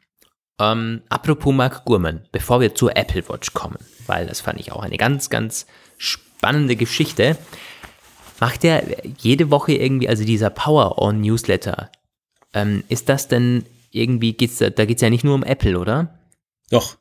Ähm, 0.60 1.02
apropos 1.08 1.54
Mark 1.54 1.84
Gurman, 1.86 2.28
bevor 2.30 2.60
wir 2.60 2.74
zur 2.74 2.96
Apple 2.96 3.26
Watch 3.28 3.54
kommen, 3.54 3.78
weil 4.06 4.26
das 4.26 4.40
fand 4.42 4.60
ich 4.60 4.70
auch 4.70 4.82
eine 4.82 4.98
ganz, 4.98 5.30
ganz 5.30 5.66
spannende 5.96 6.76
Geschichte. 6.76 7.38
Macht 8.40 8.64
er 8.64 8.82
jede 9.18 9.50
Woche 9.50 9.74
irgendwie, 9.74 10.08
also 10.08 10.24
dieser 10.24 10.50
Power-On-Newsletter, 10.50 11.90
ähm, 12.54 12.82
ist 12.88 13.08
das 13.08 13.28
denn 13.28 13.64
irgendwie, 13.90 14.32
geht's 14.32 14.58
da, 14.58 14.70
da 14.70 14.84
geht 14.86 14.96
es 14.96 15.02
ja 15.02 15.10
nicht 15.10 15.24
nur 15.24 15.34
um 15.34 15.44
Apple, 15.44 15.78
oder? 15.78 16.18
Doch, 16.70 16.96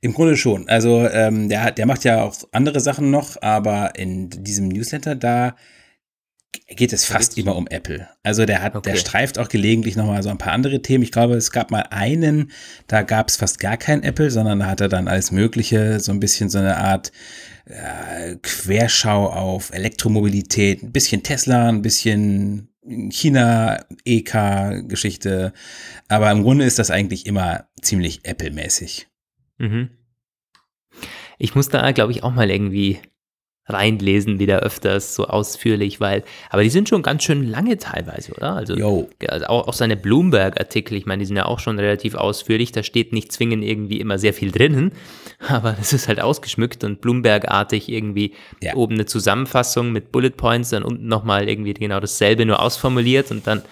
im 0.00 0.12
Grunde 0.14 0.36
schon. 0.36 0.68
Also 0.68 1.06
ähm, 1.08 1.48
der, 1.48 1.70
der 1.70 1.86
macht 1.86 2.04
ja 2.04 2.24
auch 2.24 2.34
andere 2.52 2.80
Sachen 2.80 3.10
noch, 3.10 3.40
aber 3.40 3.96
in 3.96 4.30
diesem 4.30 4.68
Newsletter, 4.68 5.14
da 5.14 5.54
geht 6.52 6.92
es 6.92 7.04
fast 7.04 7.36
immer 7.38 7.56
um 7.56 7.66
Apple. 7.66 8.08
Also 8.22 8.46
der 8.46 8.62
hat, 8.62 8.76
okay. 8.76 8.90
der 8.90 8.96
streift 8.96 9.38
auch 9.38 9.48
gelegentlich 9.48 9.96
nochmal 9.96 10.22
so 10.22 10.28
ein 10.30 10.38
paar 10.38 10.52
andere 10.52 10.80
Themen. 10.82 11.02
Ich 11.04 11.12
glaube, 11.12 11.34
es 11.34 11.52
gab 11.52 11.70
mal 11.70 11.86
einen, 11.90 12.50
da 12.86 13.02
gab 13.02 13.28
es 13.28 13.36
fast 13.36 13.60
gar 13.60 13.76
kein 13.76 14.02
Apple, 14.02 14.30
sondern 14.30 14.60
da 14.60 14.66
hat 14.66 14.80
er 14.80 14.88
dann 14.88 15.08
alles 15.08 15.30
Mögliche, 15.30 16.00
so 16.00 16.12
ein 16.12 16.20
bisschen 16.20 16.48
so 16.48 16.56
eine 16.58 16.78
Art 16.78 17.12
äh, 17.66 18.36
Querschau 18.42 19.26
auf 19.28 19.72
Elektromobilität, 19.72 20.82
ein 20.82 20.92
bisschen 20.92 21.22
Tesla, 21.22 21.68
ein 21.68 21.82
bisschen 21.82 22.70
China-EK-Geschichte. 23.10 25.52
Aber 26.08 26.30
im 26.30 26.42
Grunde 26.42 26.64
ist 26.64 26.78
das 26.78 26.90
eigentlich 26.90 27.26
immer 27.26 27.66
ziemlich 27.80 28.24
Apple-mäßig. 28.24 29.08
Mhm. 29.58 29.90
Ich 31.38 31.54
muss 31.54 31.68
da, 31.68 31.92
glaube 31.92 32.12
ich, 32.12 32.22
auch 32.22 32.32
mal 32.32 32.50
irgendwie 32.50 33.00
reinlesen, 33.70 34.38
wieder 34.38 34.60
öfters 34.60 35.14
so 35.14 35.26
ausführlich, 35.26 36.00
weil, 36.00 36.22
aber 36.50 36.62
die 36.62 36.70
sind 36.70 36.88
schon 36.88 37.02
ganz 37.02 37.24
schön 37.24 37.48
lange 37.48 37.78
teilweise, 37.78 38.32
oder? 38.32 38.52
Also, 38.54 38.74
also 39.28 39.46
auch, 39.46 39.68
auch, 39.68 39.72
seine 39.72 39.96
Bloomberg-Artikel, 39.96 40.96
ich 40.96 41.06
meine, 41.06 41.20
die 41.20 41.26
sind 41.26 41.36
ja 41.36 41.46
auch 41.46 41.58
schon 41.58 41.78
relativ 41.78 42.14
ausführlich, 42.14 42.72
da 42.72 42.82
steht 42.82 43.12
nicht 43.12 43.32
zwingend 43.32 43.64
irgendwie 43.64 44.00
immer 44.00 44.18
sehr 44.18 44.34
viel 44.34 44.50
drinnen, 44.50 44.92
aber 45.48 45.76
es 45.80 45.92
ist 45.92 46.08
halt 46.08 46.20
ausgeschmückt 46.20 46.84
und 46.84 47.00
Bloomberg-artig 47.00 47.88
irgendwie 47.88 48.34
ja. 48.62 48.74
oben 48.74 48.94
eine 48.94 49.06
Zusammenfassung 49.06 49.92
mit 49.92 50.12
Bullet 50.12 50.30
Points, 50.30 50.70
dann 50.70 50.82
unten 50.82 51.08
nochmal 51.08 51.48
irgendwie 51.48 51.74
genau 51.74 52.00
dasselbe, 52.00 52.44
nur 52.44 52.60
ausformuliert 52.60 53.30
und 53.30 53.46
dann, 53.46 53.62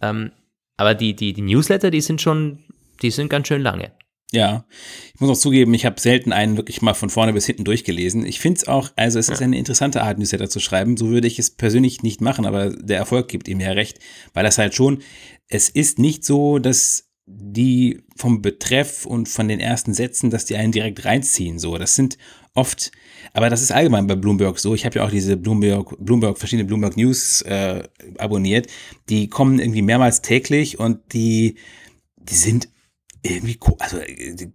ähm, 0.00 0.30
aber 0.76 0.94
die, 0.94 1.14
die, 1.14 1.32
die 1.32 1.42
Newsletter, 1.42 1.90
die 1.90 2.00
sind 2.00 2.20
schon, 2.20 2.58
die 3.02 3.10
sind 3.10 3.28
ganz 3.28 3.48
schön 3.48 3.62
lange. 3.62 3.90
Ja, 4.34 4.66
ich 5.14 5.20
muss 5.20 5.30
auch 5.30 5.40
zugeben, 5.40 5.72
ich 5.74 5.86
habe 5.86 6.00
selten 6.00 6.32
einen 6.32 6.56
wirklich 6.56 6.82
mal 6.82 6.94
von 6.94 7.08
vorne 7.08 7.32
bis 7.32 7.46
hinten 7.46 7.62
durchgelesen. 7.62 8.26
Ich 8.26 8.40
finde 8.40 8.58
es 8.58 8.66
auch, 8.66 8.90
also 8.96 9.20
es 9.20 9.28
ist 9.28 9.40
eine 9.40 9.56
interessante 9.56 10.02
Art, 10.02 10.18
Newsletter 10.18 10.48
zu 10.48 10.58
schreiben. 10.58 10.96
So 10.96 11.08
würde 11.08 11.28
ich 11.28 11.38
es 11.38 11.50
persönlich 11.50 12.02
nicht 12.02 12.20
machen, 12.20 12.44
aber 12.44 12.70
der 12.70 12.98
Erfolg 12.98 13.28
gibt 13.28 13.46
ihm 13.46 13.60
ja 13.60 13.70
recht, 13.70 14.00
weil 14.32 14.42
das 14.42 14.58
halt 14.58 14.74
schon, 14.74 15.02
es 15.46 15.68
ist 15.68 16.00
nicht 16.00 16.24
so, 16.24 16.58
dass 16.58 17.12
die 17.26 18.02
vom 18.16 18.42
Betreff 18.42 19.06
und 19.06 19.28
von 19.28 19.46
den 19.46 19.60
ersten 19.60 19.94
Sätzen, 19.94 20.30
dass 20.30 20.46
die 20.46 20.56
einen 20.56 20.72
direkt 20.72 21.04
reinziehen. 21.04 21.60
So, 21.60 21.78
das 21.78 21.94
sind 21.94 22.18
oft, 22.52 22.90
aber 23.34 23.50
das 23.50 23.62
ist 23.62 23.70
allgemein 23.70 24.08
bei 24.08 24.16
Bloomberg 24.16 24.58
so. 24.58 24.74
Ich 24.74 24.84
habe 24.84 24.98
ja 24.98 25.04
auch 25.04 25.10
diese 25.10 25.36
Bloomberg, 25.36 25.94
Bloomberg, 26.04 26.38
verschiedene 26.38 26.66
Bloomberg 26.66 26.96
News 26.96 27.40
äh, 27.42 27.84
abonniert. 28.18 28.66
Die 29.08 29.28
kommen 29.28 29.60
irgendwie 29.60 29.82
mehrmals 29.82 30.22
täglich 30.22 30.80
und 30.80 31.12
die, 31.12 31.56
die 32.16 32.34
sind 32.34 32.73
irgendwie, 33.24 33.58
also 33.80 33.98
äh, 33.98 34.52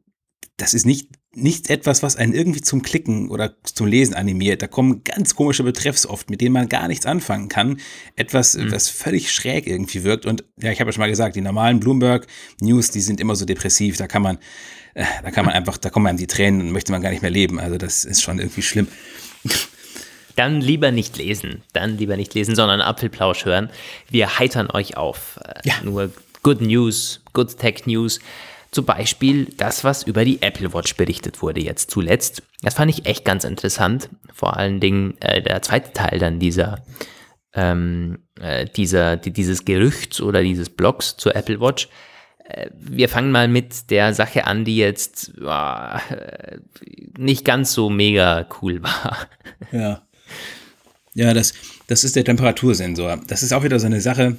das 0.57 0.73
ist 0.73 0.85
nicht, 0.85 1.09
nicht 1.33 1.69
etwas, 1.69 2.03
was 2.03 2.15
einen 2.15 2.33
irgendwie 2.33 2.61
zum 2.61 2.81
Klicken 2.81 3.29
oder 3.29 3.55
zum 3.63 3.87
Lesen 3.87 4.13
animiert. 4.13 4.61
Da 4.61 4.67
kommen 4.67 5.03
ganz 5.03 5.35
komische 5.35 5.63
Betreffs 5.63 6.05
oft, 6.05 6.29
mit 6.29 6.41
denen 6.41 6.53
man 6.53 6.69
gar 6.69 6.87
nichts 6.87 7.05
anfangen 7.05 7.49
kann. 7.49 7.79
Etwas, 8.15 8.57
mhm. 8.57 8.71
was 8.71 8.89
völlig 8.89 9.31
schräg 9.31 9.67
irgendwie 9.67 10.03
wirkt. 10.03 10.25
Und 10.25 10.43
ja, 10.61 10.71
ich 10.71 10.79
habe 10.79 10.89
ja 10.89 10.93
schon 10.93 11.01
mal 11.01 11.09
gesagt, 11.09 11.35
die 11.35 11.41
normalen 11.41 11.79
Bloomberg 11.79 12.27
News, 12.61 12.91
die 12.91 13.01
sind 13.01 13.19
immer 13.19 13.35
so 13.35 13.45
depressiv. 13.45 13.97
Da 13.97 14.07
kann 14.07 14.21
man, 14.21 14.37
äh, 14.95 15.05
da 15.23 15.31
kann 15.31 15.45
man 15.45 15.53
einfach, 15.53 15.77
da 15.77 15.89
kommen 15.89 16.07
einem 16.07 16.17
die 16.17 16.27
Tränen 16.27 16.61
und 16.61 16.71
möchte 16.71 16.91
man 16.91 17.01
gar 17.01 17.11
nicht 17.11 17.21
mehr 17.21 17.31
leben. 17.31 17.59
Also 17.59 17.77
das 17.77 18.05
ist 18.05 18.21
schon 18.21 18.39
irgendwie 18.39 18.63
schlimm. 18.63 18.87
Dann 20.35 20.61
lieber 20.61 20.91
nicht 20.91 21.17
lesen, 21.17 21.63
dann 21.73 21.97
lieber 21.97 22.15
nicht 22.15 22.33
lesen, 22.33 22.55
sondern 22.55 22.79
Apfelplausch 22.79 23.43
hören. 23.43 23.69
Wir 24.09 24.39
heitern 24.39 24.69
euch 24.71 24.95
auf. 24.95 25.37
Äh, 25.43 25.67
ja. 25.67 25.73
Nur 25.83 26.13
Good 26.43 26.61
News, 26.61 27.21
Good 27.33 27.57
Tech 27.57 27.85
News. 27.87 28.21
Zum 28.71 28.85
Beispiel 28.85 29.45
das, 29.57 29.83
was 29.83 30.03
über 30.03 30.23
die 30.23 30.41
Apple 30.41 30.73
Watch 30.73 30.95
berichtet 30.95 31.41
wurde 31.41 31.61
jetzt 31.61 31.89
zuletzt. 31.89 32.43
Das 32.61 32.75
fand 32.75 32.91
ich 32.91 33.05
echt 33.05 33.25
ganz 33.25 33.43
interessant. 33.43 34.09
Vor 34.33 34.57
allen 34.57 34.79
Dingen 34.79 35.17
äh, 35.21 35.41
der 35.41 35.61
zweite 35.63 35.91
Teil 35.93 36.19
dann 36.19 36.39
dieser, 36.39 36.83
ähm, 37.53 38.19
äh, 38.39 38.65
dieser, 38.65 39.17
die, 39.17 39.31
dieses 39.31 39.65
Gerüchts 39.65 40.21
oder 40.21 40.43
dieses 40.43 40.69
Blogs 40.69 41.17
zur 41.17 41.35
Apple 41.35 41.59
Watch. 41.59 41.89
Äh, 42.43 42.69
wir 42.73 43.09
fangen 43.09 43.31
mal 43.31 43.47
mit 43.47 43.89
der 43.89 44.13
Sache 44.13 44.45
an, 44.45 44.65
die 44.65 44.77
jetzt 44.77 45.33
äh, 45.39 46.59
nicht 47.17 47.45
ganz 47.45 47.73
so 47.73 47.89
mega 47.89 48.47
cool 48.61 48.83
war. 48.83 49.17
Ja. 49.71 50.03
Ja, 51.15 51.33
das, 51.33 51.53
das 51.87 52.03
ist 52.03 52.15
der 52.15 52.23
Temperatursensor. 52.23 53.19
Das 53.27 53.41
ist 53.41 53.51
auch 53.51 53.63
wieder 53.63 53.79
so 53.79 53.87
eine 53.87 53.99
Sache, 53.99 54.37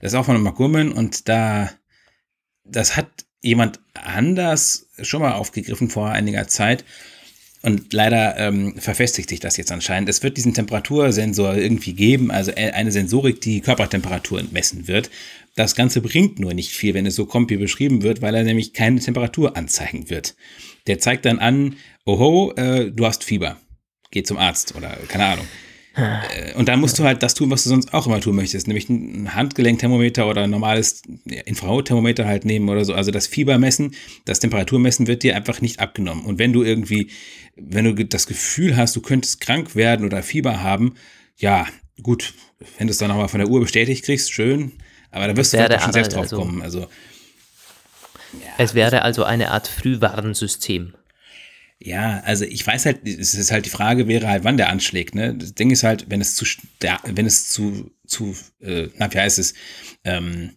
das 0.00 0.12
ist 0.12 0.18
auch 0.18 0.26
von 0.26 0.40
McGurman 0.42 0.92
und 0.92 1.28
da, 1.28 1.70
das 2.64 2.96
hat 2.96 3.08
jemand 3.42 3.80
anders 3.94 4.86
schon 5.02 5.22
mal 5.22 5.32
aufgegriffen 5.32 5.90
vor 5.90 6.10
einiger 6.10 6.48
Zeit. 6.48 6.84
Und 7.62 7.92
leider 7.92 8.38
ähm, 8.38 8.74
verfestigt 8.78 9.28
sich 9.28 9.40
das 9.40 9.58
jetzt 9.58 9.70
anscheinend. 9.70 10.08
Es 10.08 10.22
wird 10.22 10.38
diesen 10.38 10.54
Temperatursensor 10.54 11.56
irgendwie 11.56 11.92
geben, 11.92 12.30
also 12.30 12.52
äh, 12.52 12.70
eine 12.70 12.90
Sensorik, 12.90 13.42
die 13.42 13.60
Körpertemperatur 13.60 14.40
entmessen 14.40 14.88
wird. 14.88 15.10
Das 15.56 15.74
Ganze 15.74 16.00
bringt 16.00 16.38
nur 16.38 16.54
nicht 16.54 16.70
viel, 16.70 16.94
wenn 16.94 17.04
es 17.04 17.16
so 17.16 17.26
kommt, 17.26 17.50
wie 17.50 17.58
beschrieben 17.58 18.02
wird, 18.02 18.22
weil 18.22 18.34
er 18.34 18.44
nämlich 18.44 18.72
keine 18.72 18.98
Temperatur 18.98 19.58
anzeigen 19.58 20.08
wird. 20.08 20.36
Der 20.86 21.00
zeigt 21.00 21.26
dann 21.26 21.38
an, 21.38 21.76
oho, 22.06 22.52
äh, 22.56 22.90
du 22.90 23.04
hast 23.04 23.24
Fieber. 23.24 23.58
geh 24.10 24.22
zum 24.22 24.38
Arzt 24.38 24.74
oder 24.74 24.96
keine 25.08 25.26
Ahnung. 25.26 25.46
Äh, 26.00 26.54
und 26.54 26.68
dann 26.68 26.80
musst 26.80 26.98
du 26.98 27.04
halt 27.04 27.22
das 27.22 27.34
tun, 27.34 27.50
was 27.50 27.64
du 27.64 27.68
sonst 27.68 27.92
auch 27.94 28.06
immer 28.06 28.20
tun 28.20 28.36
möchtest, 28.36 28.66
nämlich 28.66 28.88
ein 28.88 29.34
Handgelenkthermometer 29.34 30.28
oder 30.28 30.42
ein 30.42 30.50
normales 30.50 31.02
Infrarotthermometer 31.44 32.26
halt 32.26 32.44
nehmen 32.44 32.68
oder 32.68 32.84
so. 32.84 32.94
Also 32.94 33.10
das 33.10 33.26
Fiebermessen, 33.26 33.94
das 34.24 34.40
Temperaturmessen 34.40 35.06
wird 35.06 35.22
dir 35.22 35.36
einfach 35.36 35.60
nicht 35.60 35.80
abgenommen. 35.80 36.24
Und 36.24 36.38
wenn 36.38 36.52
du 36.52 36.62
irgendwie, 36.62 37.10
wenn 37.56 37.84
du 37.84 38.04
das 38.04 38.26
Gefühl 38.26 38.76
hast, 38.76 38.96
du 38.96 39.00
könntest 39.00 39.40
krank 39.40 39.76
werden 39.76 40.06
oder 40.06 40.22
Fieber 40.22 40.62
haben, 40.62 40.94
ja, 41.36 41.66
gut, 42.02 42.34
wenn 42.78 42.86
du 42.86 42.92
es 42.92 42.98
dann 42.98 43.08
nochmal 43.08 43.28
von 43.28 43.40
der 43.40 43.48
Uhr 43.48 43.60
bestätigt 43.60 44.04
kriegst, 44.04 44.32
schön, 44.32 44.72
aber 45.10 45.28
da 45.28 45.36
wirst 45.36 45.52
du 45.52 45.58
halt 45.58 45.80
schon 45.80 45.92
selbst 45.92 46.14
drauf 46.14 46.22
also, 46.22 46.36
kommen. 46.36 46.62
Also, 46.62 46.80
ja. 46.80 46.88
Es 48.58 48.74
wäre 48.74 49.02
also 49.02 49.24
eine 49.24 49.50
Art 49.50 49.66
Frühwarnsystem. 49.66 50.94
Ja, 51.82 52.20
also 52.26 52.44
ich 52.44 52.66
weiß 52.66 52.84
halt, 52.84 53.08
es 53.08 53.34
ist 53.34 53.50
halt 53.50 53.64
die 53.64 53.70
Frage 53.70 54.06
wäre 54.06 54.28
halt, 54.28 54.44
wann 54.44 54.58
der 54.58 54.68
anschlägt. 54.68 55.14
Ne? 55.14 55.34
Das 55.34 55.54
Ding 55.54 55.70
ist 55.70 55.82
halt, 55.82 56.06
wenn 56.10 56.20
es 56.20 56.34
zu, 56.34 56.44
wenn 57.04 57.24
es 57.24 57.48
zu, 57.48 57.90
zu, 58.06 58.36
äh, 58.60 58.88
na, 58.98 59.12
wie 59.12 59.18
heißt 59.18 59.38
es, 59.38 59.54
ähm, 60.04 60.50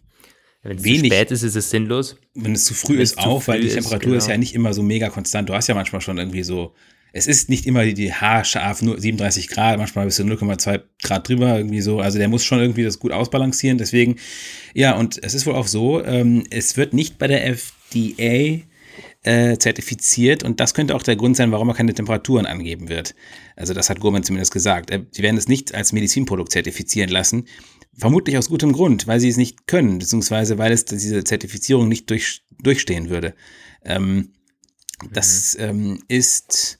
wenn 0.62 0.76
es 0.76 0.84
wenig, 0.84 1.10
zu 1.10 1.16
spät 1.16 1.30
ist, 1.30 1.42
ist 1.42 1.56
es 1.56 1.70
sinnlos. 1.70 2.16
Wenn 2.34 2.52
es 2.52 2.66
zu 2.66 2.74
früh 2.74 2.94
wenn 2.94 3.00
ist, 3.00 3.16
auch, 3.16 3.46
weil 3.48 3.62
die 3.62 3.68
Temperatur 3.68 3.96
ist, 3.96 4.02
genau. 4.02 4.16
ist 4.16 4.28
ja 4.28 4.36
nicht 4.36 4.54
immer 4.54 4.74
so 4.74 4.82
mega 4.82 5.08
konstant. 5.08 5.48
Du 5.48 5.54
hast 5.54 5.66
ja 5.66 5.74
manchmal 5.74 6.02
schon 6.02 6.18
irgendwie 6.18 6.42
so, 6.42 6.74
es 7.14 7.26
ist 7.26 7.48
nicht 7.48 7.64
immer 7.64 7.84
die, 7.84 7.94
die 7.94 8.12
haarscharf, 8.12 8.82
nur 8.82 9.00
37 9.00 9.48
Grad, 9.48 9.78
manchmal 9.78 10.04
bist 10.04 10.18
du 10.18 10.24
0,2 10.24 10.82
Grad 11.02 11.28
drüber, 11.28 11.56
irgendwie 11.56 11.80
so. 11.80 12.00
Also 12.00 12.18
der 12.18 12.28
muss 12.28 12.44
schon 12.44 12.60
irgendwie 12.60 12.82
das 12.82 12.98
gut 12.98 13.12
ausbalancieren. 13.12 13.78
Deswegen, 13.78 14.16
ja, 14.74 14.94
und 14.94 15.22
es 15.22 15.32
ist 15.32 15.46
wohl 15.46 15.54
auch 15.54 15.68
so, 15.68 16.04
ähm, 16.04 16.44
es 16.50 16.76
wird 16.76 16.92
nicht 16.92 17.16
bei 17.16 17.28
der 17.28 17.46
FDA 17.46 18.60
äh, 19.24 19.56
zertifiziert 19.58 20.42
und 20.42 20.60
das 20.60 20.74
könnte 20.74 20.94
auch 20.94 21.02
der 21.02 21.16
Grund 21.16 21.36
sein, 21.36 21.50
warum 21.50 21.68
er 21.68 21.74
keine 21.74 21.94
Temperaturen 21.94 22.46
angeben 22.46 22.88
wird. 22.88 23.14
Also 23.56 23.74
das 23.74 23.90
hat 23.90 24.00
Gurman 24.00 24.22
zumindest 24.22 24.52
gesagt. 24.52 24.90
Sie 25.10 25.22
werden 25.22 25.36
es 25.36 25.48
nicht 25.48 25.74
als 25.74 25.92
Medizinprodukt 25.92 26.52
zertifizieren 26.52 27.10
lassen, 27.10 27.46
vermutlich 27.96 28.36
aus 28.38 28.48
gutem 28.48 28.72
Grund, 28.72 29.06
weil 29.06 29.20
sie 29.20 29.28
es 29.28 29.36
nicht 29.36 29.66
können, 29.66 29.98
beziehungsweise 29.98 30.58
weil 30.58 30.72
es 30.72 30.84
diese 30.84 31.24
Zertifizierung 31.24 31.88
nicht 31.88 32.10
durch, 32.10 32.44
durchstehen 32.62 33.08
würde. 33.08 33.34
Ähm, 33.84 34.14
mhm. 34.14 34.28
Das 35.12 35.56
ähm, 35.58 36.02
ist 36.08 36.78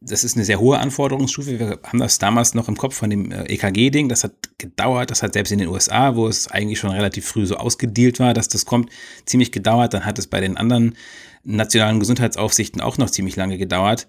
das 0.00 0.24
ist 0.24 0.34
eine 0.34 0.46
sehr 0.46 0.60
hohe 0.60 0.78
Anforderungsstufe. 0.78 1.58
Wir 1.58 1.78
haben 1.84 1.98
das 1.98 2.18
damals 2.18 2.54
noch 2.54 2.68
im 2.68 2.76
Kopf 2.76 2.94
von 2.94 3.10
dem 3.10 3.30
äh, 3.30 3.44
EKG-Ding. 3.44 4.08
Das 4.08 4.24
hat 4.24 4.32
gedauert. 4.56 5.10
Das 5.10 5.22
hat 5.22 5.34
selbst 5.34 5.52
in 5.52 5.58
den 5.58 5.68
USA, 5.68 6.16
wo 6.16 6.26
es 6.26 6.48
eigentlich 6.48 6.78
schon 6.78 6.90
relativ 6.90 7.26
früh 7.26 7.44
so 7.44 7.56
ausgedealt 7.56 8.18
war, 8.18 8.32
dass 8.32 8.48
das 8.48 8.64
kommt, 8.64 8.90
ziemlich 9.26 9.52
gedauert. 9.52 9.92
Dann 9.92 10.06
hat 10.06 10.18
es 10.18 10.26
bei 10.26 10.40
den 10.40 10.56
anderen 10.56 10.96
nationalen 11.44 12.00
Gesundheitsaufsichten 12.00 12.80
auch 12.80 12.96
noch 12.96 13.10
ziemlich 13.10 13.36
lange 13.36 13.58
gedauert. 13.58 14.06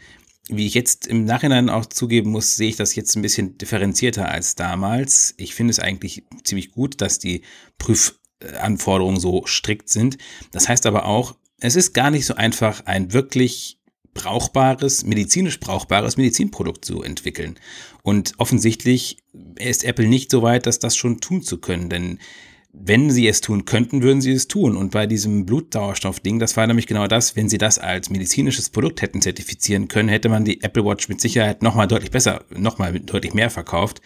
Wie 0.48 0.66
ich 0.66 0.74
jetzt 0.74 1.08
im 1.08 1.26
Nachhinein 1.26 1.70
auch 1.70 1.86
zugeben 1.86 2.32
muss, 2.32 2.56
sehe 2.56 2.70
ich 2.70 2.78
das 2.78 2.96
jetzt 2.96 3.16
ein 3.16 3.22
bisschen 3.22 3.58
differenzierter 3.58 4.30
als 4.30 4.56
damals. 4.56 5.34
Ich 5.38 5.54
finde 5.54 5.72
es 5.72 5.80
eigentlich 5.80 6.24
ziemlich 6.44 6.72
gut, 6.72 7.02
dass 7.02 7.20
die 7.20 7.42
Prüfanforderungen 7.78 9.20
so 9.20 9.46
strikt 9.46 9.90
sind. 9.90 10.18
Das 10.52 10.70
heißt 10.70 10.86
aber 10.86 11.06
auch, 11.06 11.36
es 11.60 11.76
ist 11.76 11.94
gar 11.94 12.12
nicht 12.12 12.26
so 12.26 12.34
einfach, 12.34 12.86
ein 12.86 13.14
wirklich 13.14 13.81
brauchbares, 14.14 15.06
medizinisch 15.06 15.60
brauchbares 15.60 16.18
Medizinprodukt 16.18 16.86
zu 16.86 17.02
entwickeln. 17.04 17.58
Und 18.04 18.34
offensichtlich 18.38 19.18
ist 19.58 19.84
Apple 19.84 20.08
nicht 20.08 20.32
so 20.32 20.42
weit, 20.42 20.66
dass 20.66 20.80
das 20.80 20.96
schon 20.96 21.20
tun 21.20 21.42
zu 21.42 21.60
können, 21.60 21.90
denn 21.90 22.20
wenn 22.74 23.12
sie 23.12 23.28
es 23.28 23.42
tun 23.42 23.66
könnten, 23.66 24.02
würden 24.02 24.22
sie 24.22 24.32
es 24.32 24.48
tun. 24.48 24.78
Und 24.78 24.92
bei 24.92 25.06
diesem 25.06 25.46
Blutdauerstoff-Ding, 25.46 26.40
das 26.40 26.56
war 26.56 26.68
nämlich 26.68 26.88
genau 26.88 27.08
das, 27.08 27.36
wenn 27.36 27.50
sie 27.50 27.58
das 27.58 27.80
als 27.80 28.10
medizinisches 28.10 28.70
Produkt 28.70 29.02
hätten 29.02 29.22
zertifizieren 29.22 29.88
können, 29.88 30.08
hätte 30.08 30.30
man 30.30 30.46
die 30.46 30.64
Apple 30.64 30.86
Watch 30.86 31.10
mit 31.10 31.20
Sicherheit 31.20 31.64
nochmal 31.64 31.88
deutlich 31.88 32.12
besser, 32.12 32.46
nochmal 32.50 32.98
deutlich 33.00 33.34
mehr 33.34 33.50
verkauft. 33.50 34.02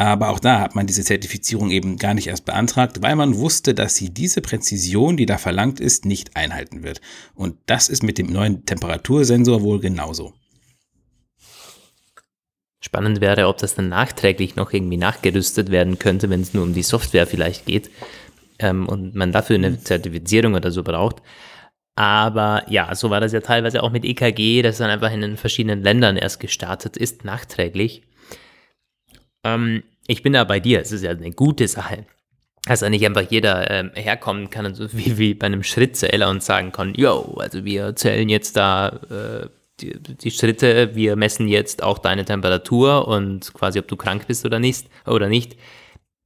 Aber 0.00 0.30
auch 0.30 0.40
da 0.40 0.60
hat 0.60 0.74
man 0.74 0.86
diese 0.86 1.04
Zertifizierung 1.04 1.70
eben 1.70 1.98
gar 1.98 2.14
nicht 2.14 2.28
erst 2.28 2.46
beantragt, 2.46 3.02
weil 3.02 3.16
man 3.16 3.36
wusste, 3.36 3.74
dass 3.74 3.96
sie 3.96 4.08
diese 4.08 4.40
Präzision, 4.40 5.18
die 5.18 5.26
da 5.26 5.36
verlangt 5.36 5.78
ist, 5.78 6.06
nicht 6.06 6.36
einhalten 6.36 6.82
wird. 6.82 7.02
Und 7.34 7.58
das 7.66 7.90
ist 7.90 8.02
mit 8.02 8.16
dem 8.16 8.32
neuen 8.32 8.64
Temperatursensor 8.64 9.60
wohl 9.60 9.78
genauso. 9.78 10.32
Spannend 12.80 13.20
wäre, 13.20 13.46
ob 13.46 13.58
das 13.58 13.74
dann 13.74 13.90
nachträglich 13.90 14.56
noch 14.56 14.72
irgendwie 14.72 14.96
nachgerüstet 14.96 15.70
werden 15.70 15.98
könnte, 15.98 16.30
wenn 16.30 16.40
es 16.40 16.54
nur 16.54 16.62
um 16.62 16.72
die 16.72 16.82
Software 16.82 17.26
vielleicht 17.26 17.66
geht 17.66 17.90
ähm, 18.58 18.88
und 18.88 19.14
man 19.14 19.32
dafür 19.32 19.56
eine 19.56 19.68
mhm. 19.68 19.84
Zertifizierung 19.84 20.54
oder 20.54 20.70
so 20.70 20.82
braucht. 20.82 21.16
Aber 21.94 22.64
ja, 22.70 22.94
so 22.94 23.10
war 23.10 23.20
das 23.20 23.32
ja 23.32 23.40
teilweise 23.40 23.82
auch 23.82 23.90
mit 23.90 24.06
EKG, 24.06 24.62
das 24.62 24.78
dann 24.78 24.88
einfach 24.88 25.12
in 25.12 25.20
den 25.20 25.36
verschiedenen 25.36 25.82
Ländern 25.82 26.16
erst 26.16 26.40
gestartet 26.40 26.96
ist, 26.96 27.26
nachträglich. 27.26 28.04
Ähm, 29.44 29.82
ich 30.10 30.22
bin 30.22 30.32
da 30.32 30.42
bei 30.44 30.58
dir, 30.58 30.80
es 30.80 30.90
ist 30.90 31.04
ja 31.04 31.10
eine 31.10 31.30
gute 31.30 31.68
Sache. 31.68 32.04
Dass 32.66 32.80
da 32.80 32.90
nicht 32.90 33.06
einfach 33.06 33.30
jeder 33.30 33.70
ähm, 33.70 33.90
herkommen 33.94 34.50
kann, 34.50 34.74
so 34.74 34.86
wie, 34.92 35.16
wie 35.18 35.34
bei 35.34 35.46
einem 35.46 35.62
Schrittzähler 35.62 36.28
und 36.28 36.42
sagen 36.42 36.72
kann, 36.72 36.94
yo, 36.94 37.36
also 37.38 37.64
wir 37.64 37.94
zählen 37.96 38.28
jetzt 38.28 38.56
da 38.56 38.88
äh, 39.10 39.48
die, 39.80 39.98
die, 39.98 40.30
Schritte, 40.30 40.94
wir 40.94 41.16
messen 41.16 41.48
jetzt 41.48 41.82
auch 41.82 41.98
deine 41.98 42.24
Temperatur 42.24 43.08
und 43.08 43.54
quasi, 43.54 43.78
ob 43.78 43.88
du 43.88 43.96
krank 43.96 44.26
bist 44.26 44.44
oder 44.44 44.58
nicht, 44.58 44.88
oder 45.06 45.28
nicht. 45.28 45.56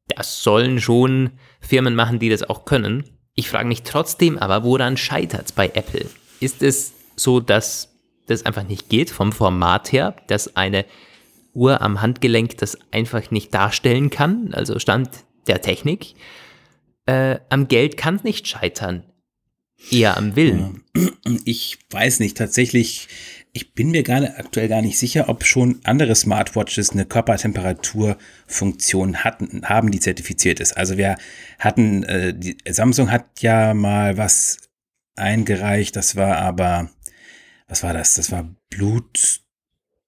Das 0.09 0.43
sollen 0.43 0.81
schon 0.81 1.31
Firmen 1.61 1.95
machen, 1.95 2.19
die 2.19 2.31
das 2.31 2.43
auch 2.43 2.65
können. 2.65 3.05
Ich 3.37 3.49
frage 3.49 3.69
mich 3.69 3.83
trotzdem 3.83 4.39
aber, 4.39 4.65
woran 4.65 4.97
scheitert 4.97 5.47
es 5.47 5.53
bei 5.53 5.67
Apple? 5.67 6.07
Ist 6.41 6.63
es 6.63 6.95
so, 7.17 7.39
dass 7.39 7.95
das 8.27 8.45
einfach 8.45 8.65
nicht 8.65 8.89
geht 8.89 9.11
vom 9.11 9.31
Format 9.31 9.93
her, 9.93 10.17
dass 10.27 10.57
eine 10.57 10.85
Uhr 11.55 11.81
am 11.81 12.03
Handgelenk 12.03 12.59
das 12.59 12.77
einfach 12.91 13.31
nicht 13.31 13.55
darstellen 13.55 14.11
kann, 14.11 14.53
also 14.53 14.79
Stand 14.79 15.11
der 15.47 15.61
Technik. 15.61 16.15
Äh, 17.07 17.39
am 17.49 17.69
Geld 17.69 17.97
kann 17.97 18.17
es 18.17 18.25
nicht 18.25 18.49
scheitern, 18.49 19.05
eher 19.91 20.17
am 20.17 20.37
Willen. 20.37 20.85
Ich 21.45 21.79
weiß 21.91 22.21
nicht, 22.21 22.37
tatsächlich, 22.37 23.09
ich 23.53 23.75
bin 23.75 23.91
mir 23.91 24.03
gar 24.03 24.23
aktuell 24.23 24.69
gar 24.69 24.83
nicht 24.83 24.99
sicher, 24.99 25.29
ob 25.29 25.45
schon 25.45 25.81
andere 25.85 26.15
Smartwatches 26.15 26.91
eine 26.91 27.05
Körpertemperaturfunktion 27.05 29.25
hatten, 29.25 29.69
haben, 29.69 29.91
die 29.91 30.01
zertifiziert 30.01 30.61
ist. 30.61 30.77
Also 30.77 30.97
wir 30.97 31.17
hatten, 31.59 32.05
äh, 32.05 32.33
die, 32.35 32.57
Samsung 32.69 33.11
hat 33.11 33.41
ja 33.41 33.75
mal 33.75 34.17
was 34.17 34.59
eingereicht, 35.17 35.97
das 35.97 36.17
war 36.17 36.39
aber, 36.39 36.91
was 37.69 37.83
war 37.83 37.93
das? 37.93 38.15
Das 38.15 38.33
war 38.33 38.49
Blut, 38.71 39.43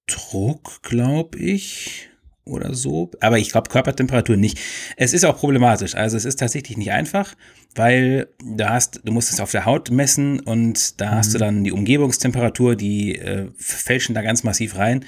Druck, 0.07 0.81
glaube 0.83 1.37
ich, 1.37 2.09
oder 2.47 2.73
so. 2.73 3.11
Aber 3.19 3.37
ich 3.37 3.51
glaube 3.51 3.69
Körpertemperatur 3.69 4.37
nicht. 4.37 4.59
Es 4.95 5.13
ist 5.13 5.25
auch 5.25 5.37
problematisch. 5.37 5.95
Also 5.95 6.17
es 6.17 6.25
ist 6.25 6.39
tatsächlich 6.39 6.77
nicht 6.77 6.91
einfach, 6.91 7.35
weil 7.75 8.29
du 8.43 8.67
hast, 8.67 9.01
du 9.03 9.11
musst 9.11 9.31
es 9.31 9.39
auf 9.39 9.51
der 9.51 9.65
Haut 9.65 9.91
messen 9.91 10.39
und 10.39 10.99
da 11.01 11.11
mhm. 11.11 11.15
hast 11.15 11.33
du 11.33 11.37
mhm. 11.37 11.41
dann 11.41 11.63
die 11.63 11.71
Umgebungstemperatur, 11.71 12.75
die 12.75 13.17
äh, 13.17 13.49
fälschen 13.57 14.15
da 14.15 14.21
ganz 14.21 14.43
massiv 14.43 14.77
rein. 14.77 15.05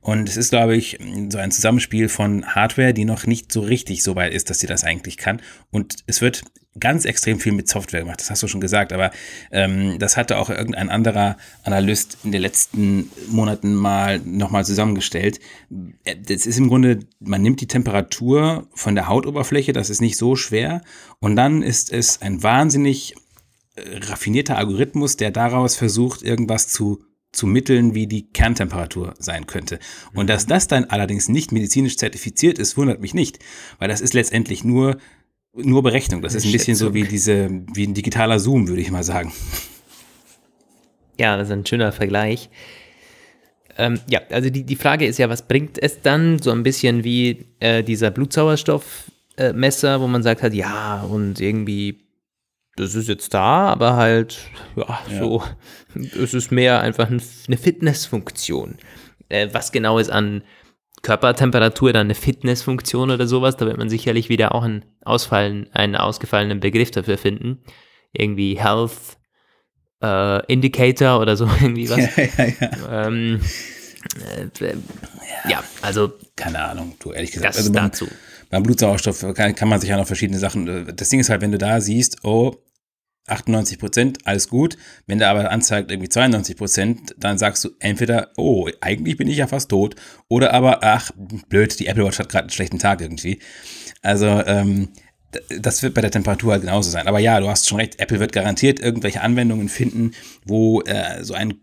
Und 0.00 0.28
es 0.28 0.36
ist, 0.36 0.50
glaube 0.50 0.76
ich, 0.76 0.98
so 1.28 1.38
ein 1.38 1.50
Zusammenspiel 1.50 2.08
von 2.08 2.46
Hardware, 2.46 2.94
die 2.94 3.04
noch 3.04 3.26
nicht 3.26 3.52
so 3.52 3.60
richtig 3.60 4.02
so 4.02 4.16
weit 4.16 4.32
ist, 4.32 4.48
dass 4.48 4.58
sie 4.58 4.66
das 4.66 4.84
eigentlich 4.84 5.18
kann. 5.18 5.42
Und 5.70 5.96
es 6.06 6.20
wird 6.20 6.42
ganz 6.78 7.04
extrem 7.04 7.40
viel 7.40 7.52
mit 7.52 7.68
Software 7.68 8.00
gemacht, 8.00 8.20
das 8.20 8.30
hast 8.30 8.42
du 8.42 8.48
schon 8.48 8.60
gesagt, 8.60 8.92
aber 8.92 9.10
ähm, 9.50 9.98
das 9.98 10.16
hatte 10.16 10.38
auch 10.38 10.50
irgendein 10.50 10.88
anderer 10.88 11.36
Analyst 11.64 12.18
in 12.22 12.30
den 12.30 12.42
letzten 12.42 13.10
Monaten 13.28 13.74
mal 13.74 14.20
nochmal 14.20 14.64
zusammengestellt. 14.64 15.40
Äh, 16.04 16.16
das 16.16 16.46
ist 16.46 16.58
im 16.58 16.68
Grunde, 16.68 17.00
man 17.18 17.42
nimmt 17.42 17.60
die 17.60 17.66
Temperatur 17.66 18.68
von 18.72 18.94
der 18.94 19.08
Hautoberfläche, 19.08 19.72
das 19.72 19.90
ist 19.90 20.00
nicht 20.00 20.16
so 20.16 20.36
schwer, 20.36 20.82
und 21.18 21.34
dann 21.34 21.62
ist 21.62 21.92
es 21.92 22.22
ein 22.22 22.42
wahnsinnig 22.42 23.14
äh, 23.74 23.98
raffinierter 24.04 24.56
Algorithmus, 24.56 25.16
der 25.16 25.32
daraus 25.32 25.76
versucht, 25.76 26.22
irgendwas 26.22 26.68
zu 26.68 27.02
zu 27.32 27.46
Mitteln, 27.46 27.94
wie 27.94 28.06
die 28.06 28.30
Kerntemperatur 28.32 29.14
sein 29.18 29.46
könnte. 29.46 29.78
Und 30.14 30.28
dass 30.28 30.46
das 30.46 30.66
dann 30.66 30.84
allerdings 30.84 31.28
nicht 31.28 31.52
medizinisch 31.52 31.96
zertifiziert 31.96 32.58
ist, 32.58 32.76
wundert 32.76 33.00
mich 33.00 33.14
nicht, 33.14 33.38
weil 33.78 33.88
das 33.88 34.00
ist 34.00 34.14
letztendlich 34.14 34.64
nur 34.64 34.98
nur 35.52 35.82
Berechnung. 35.82 36.22
Das 36.22 36.34
ist 36.34 36.44
ein 36.44 36.52
bisschen 36.52 36.76
so 36.76 36.94
wie 36.94 37.02
diese, 37.02 37.50
wie 37.74 37.84
ein 37.84 37.94
digitaler 37.94 38.38
Zoom, 38.38 38.68
würde 38.68 38.82
ich 38.82 38.90
mal 38.90 39.02
sagen. 39.02 39.32
Ja, 41.18 41.36
das 41.36 41.48
ist 41.48 41.52
ein 41.52 41.66
schöner 41.66 41.92
Vergleich. 41.92 42.50
Ähm, 43.76 44.00
ja, 44.08 44.20
also 44.30 44.50
die, 44.50 44.64
die 44.64 44.76
Frage 44.76 45.06
ist 45.06 45.18
ja, 45.18 45.28
was 45.28 45.46
bringt 45.46 45.82
es 45.82 46.02
dann? 46.02 46.38
So 46.38 46.50
ein 46.50 46.62
bisschen 46.62 47.04
wie 47.04 47.46
äh, 47.60 47.82
dieser 47.82 48.10
Blutsauerstoffmesser, 48.10 49.94
äh, 49.94 50.00
wo 50.00 50.06
man 50.06 50.22
sagt 50.22 50.42
hat, 50.42 50.54
ja, 50.54 51.02
und 51.02 51.40
irgendwie, 51.40 51.98
das 52.76 52.94
ist 52.94 53.08
jetzt 53.08 53.34
da, 53.34 53.68
aber 53.68 53.96
halt, 53.96 54.38
ja, 54.76 55.00
ja. 55.10 55.18
so, 55.18 55.42
es 55.94 56.34
ist 56.34 56.50
mehr 56.50 56.80
einfach 56.80 57.08
eine 57.08 57.56
Fitnessfunktion. 57.56 58.78
Äh, 59.28 59.48
was 59.52 59.72
genau 59.72 59.98
ist 59.98 60.10
an 60.10 60.42
Körpertemperatur 61.02 61.92
dann 61.92 62.08
eine 62.08 62.14
Fitnessfunktion 62.14 63.10
oder 63.10 63.26
sowas. 63.26 63.56
Da 63.56 63.66
wird 63.66 63.78
man 63.78 63.88
sicherlich 63.88 64.28
wieder 64.28 64.54
auch 64.54 64.62
einen, 64.62 64.84
Ausfallen, 65.02 65.68
einen 65.72 65.96
ausgefallenen 65.96 66.60
Begriff 66.60 66.90
dafür 66.90 67.16
finden. 67.16 67.62
Irgendwie 68.12 68.58
Health 68.58 69.18
äh, 70.02 70.44
Indicator 70.52 71.20
oder 71.20 71.36
so 71.36 71.46
irgendwie 71.60 71.88
was. 71.88 72.16
Ja, 72.16 72.24
ja, 72.36 72.52
ja. 72.60 73.06
Ähm, 73.06 73.40
Äh, 74.60 74.76
ja, 75.48 75.62
also. 75.82 76.12
Keine 76.36 76.62
Ahnung, 76.62 76.96
du 77.00 77.12
ehrlich 77.12 77.32
gesagt. 77.32 77.50
Das 77.50 77.58
also 77.58 77.72
beim, 77.72 77.84
dazu. 77.84 78.08
Beim 78.50 78.62
Blutsauerstoff 78.62 79.24
kann, 79.34 79.54
kann 79.54 79.68
man 79.68 79.80
sich 79.80 79.88
ja 79.88 79.96
noch 79.96 80.06
verschiedene 80.06 80.38
Sachen. 80.38 80.68
äh, 80.68 80.92
Das 80.94 81.08
Ding 81.08 81.20
ist 81.20 81.30
halt, 81.30 81.40
wenn 81.40 81.52
du 81.52 81.58
da 81.58 81.80
siehst, 81.80 82.24
oh, 82.24 82.54
98 83.26 83.78
Prozent, 83.78 84.18
alles 84.24 84.48
gut. 84.48 84.76
Wenn 85.06 85.18
der 85.18 85.30
aber 85.30 85.50
anzeigt 85.50 85.90
irgendwie 85.90 86.08
92 86.08 86.56
Prozent, 86.56 87.14
dann 87.16 87.38
sagst 87.38 87.64
du 87.64 87.70
entweder, 87.78 88.32
oh, 88.36 88.68
eigentlich 88.80 89.16
bin 89.16 89.28
ich 89.28 89.36
ja 89.36 89.46
fast 89.46 89.70
tot, 89.70 89.94
oder 90.28 90.52
aber, 90.52 90.82
ach, 90.82 91.12
blöd, 91.48 91.78
die 91.78 91.86
Apple 91.86 92.04
Watch 92.04 92.18
hat 92.18 92.28
gerade 92.28 92.44
einen 92.44 92.50
schlechten 92.50 92.78
Tag 92.78 93.00
irgendwie. 93.00 93.38
Also, 94.02 94.26
ähm, 94.46 94.88
das 95.60 95.82
wird 95.84 95.94
bei 95.94 96.00
der 96.00 96.10
Temperatur 96.10 96.52
halt 96.52 96.62
genauso 96.62 96.90
sein. 96.90 97.06
Aber 97.06 97.20
ja, 97.20 97.38
du 97.38 97.48
hast 97.48 97.68
schon 97.68 97.78
recht, 97.78 98.00
Apple 98.00 98.18
wird 98.18 98.32
garantiert 98.32 98.80
irgendwelche 98.80 99.20
Anwendungen 99.20 99.68
finden, 99.68 100.10
wo 100.44 100.80
äh, 100.82 101.22
so 101.22 101.34
ein 101.34 101.60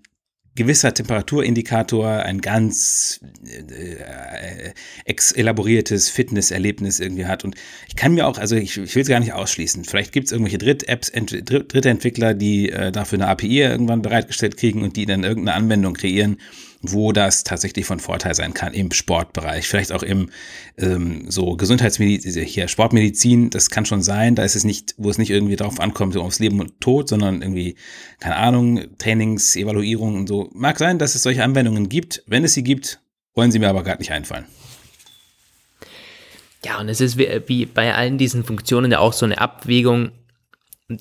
gewisser 0.58 0.94
Temperaturindikator 0.94 2.08
ein 2.08 2.42
ganz 2.42 3.22
äh, 3.46 4.74
ex 5.06 5.32
elaboriertes 5.32 6.10
Fitnesserlebnis 6.10 7.00
irgendwie 7.00 7.26
hat. 7.26 7.46
Und 7.46 7.56
ich 7.88 7.96
kann 7.96 8.14
mir 8.14 8.28
auch, 8.28 8.38
also 8.38 8.58
ich, 8.58 8.78
ich 8.78 8.96
will 8.96 9.04
es 9.04 9.08
gar 9.08 9.22
nicht 9.22 9.34
ausschließen. 9.34 9.86
Vielleicht 9.86 10.12
gibt 10.12 10.28
es 10.28 10.34
irgendwelche 10.34 10.58
Dritt-Apps, 10.58 11.10
ent, 11.10 11.32
Dritt, 11.50 11.74
dritte 11.74 11.90
Entwickler, 11.90 12.34
die 12.34 12.70
äh, 12.70 12.92
dafür 12.92 13.20
eine 13.20 13.30
API 13.30 13.62
irgendwann 13.62 14.02
bereitgestellt 14.02 14.58
kriegen 14.58 14.84
und 14.84 14.98
die 14.98 15.06
dann 15.06 15.24
irgendeine 15.24 15.56
Anwendung 15.56 15.94
kreieren, 15.94 16.38
wo 16.82 17.12
das 17.12 17.44
tatsächlich 17.44 17.86
von 17.86 18.00
Vorteil 18.00 18.36
sein 18.36 18.54
kann 18.54 18.74
im 18.74 18.92
Sportbereich, 18.92 19.68
vielleicht 19.68 19.92
auch 19.92 20.04
im 20.04 20.30
ähm, 20.78 21.26
so 21.30 21.56
Gesundheitsmedizin, 21.56 22.44
hier 22.44 22.68
Sportmedizin, 22.68 23.50
das 23.50 23.70
kann 23.70 23.86
schon 23.86 24.04
sein, 24.04 24.36
da 24.36 24.44
ist 24.44 24.56
es 24.56 24.64
nicht, 24.64 24.94
wo 24.98 25.10
es 25.10 25.18
nicht 25.18 25.30
irgendwie 25.30 25.56
drauf 25.56 25.80
ankommt, 25.80 26.14
so 26.14 26.22
aufs 26.22 26.40
Leben 26.40 26.60
und 26.60 26.80
Tod, 26.80 27.10
sondern 27.10 27.42
irgendwie, 27.42 27.76
keine 28.20 28.36
Ahnung, 28.36 28.98
Trainings, 28.98 29.56
Evaluierung 29.56 30.16
und 30.16 30.28
so. 30.28 30.50
Mag 30.54 30.78
sein, 30.78 31.00
dass 31.00 31.16
es 31.16 31.24
solche 31.24 31.44
Anwendungen 31.44 31.90
gibt. 31.90 32.24
Wenn 32.28 32.44
es 32.44 32.54
sie 32.54 32.64
gibt, 32.64 33.00
wollen 33.34 33.52
sie 33.52 33.60
mir 33.60 33.70
aber 33.70 33.84
gerade 33.84 34.00
nicht 34.00 34.12
einfallen. 34.12 34.46
Ja, 36.66 36.80
und 36.80 36.90
es 36.90 37.02
ist 37.02 37.18
wie, 37.18 37.42
wie 37.48 37.66
bei 37.66 37.94
allen 37.94 38.18
diesen 38.18 38.44
Funktionen 38.44 38.92
ja 38.92 39.00
auch 39.00 39.14
so 39.14 39.26
eine 39.26 39.40
Abwägung, 39.40 40.12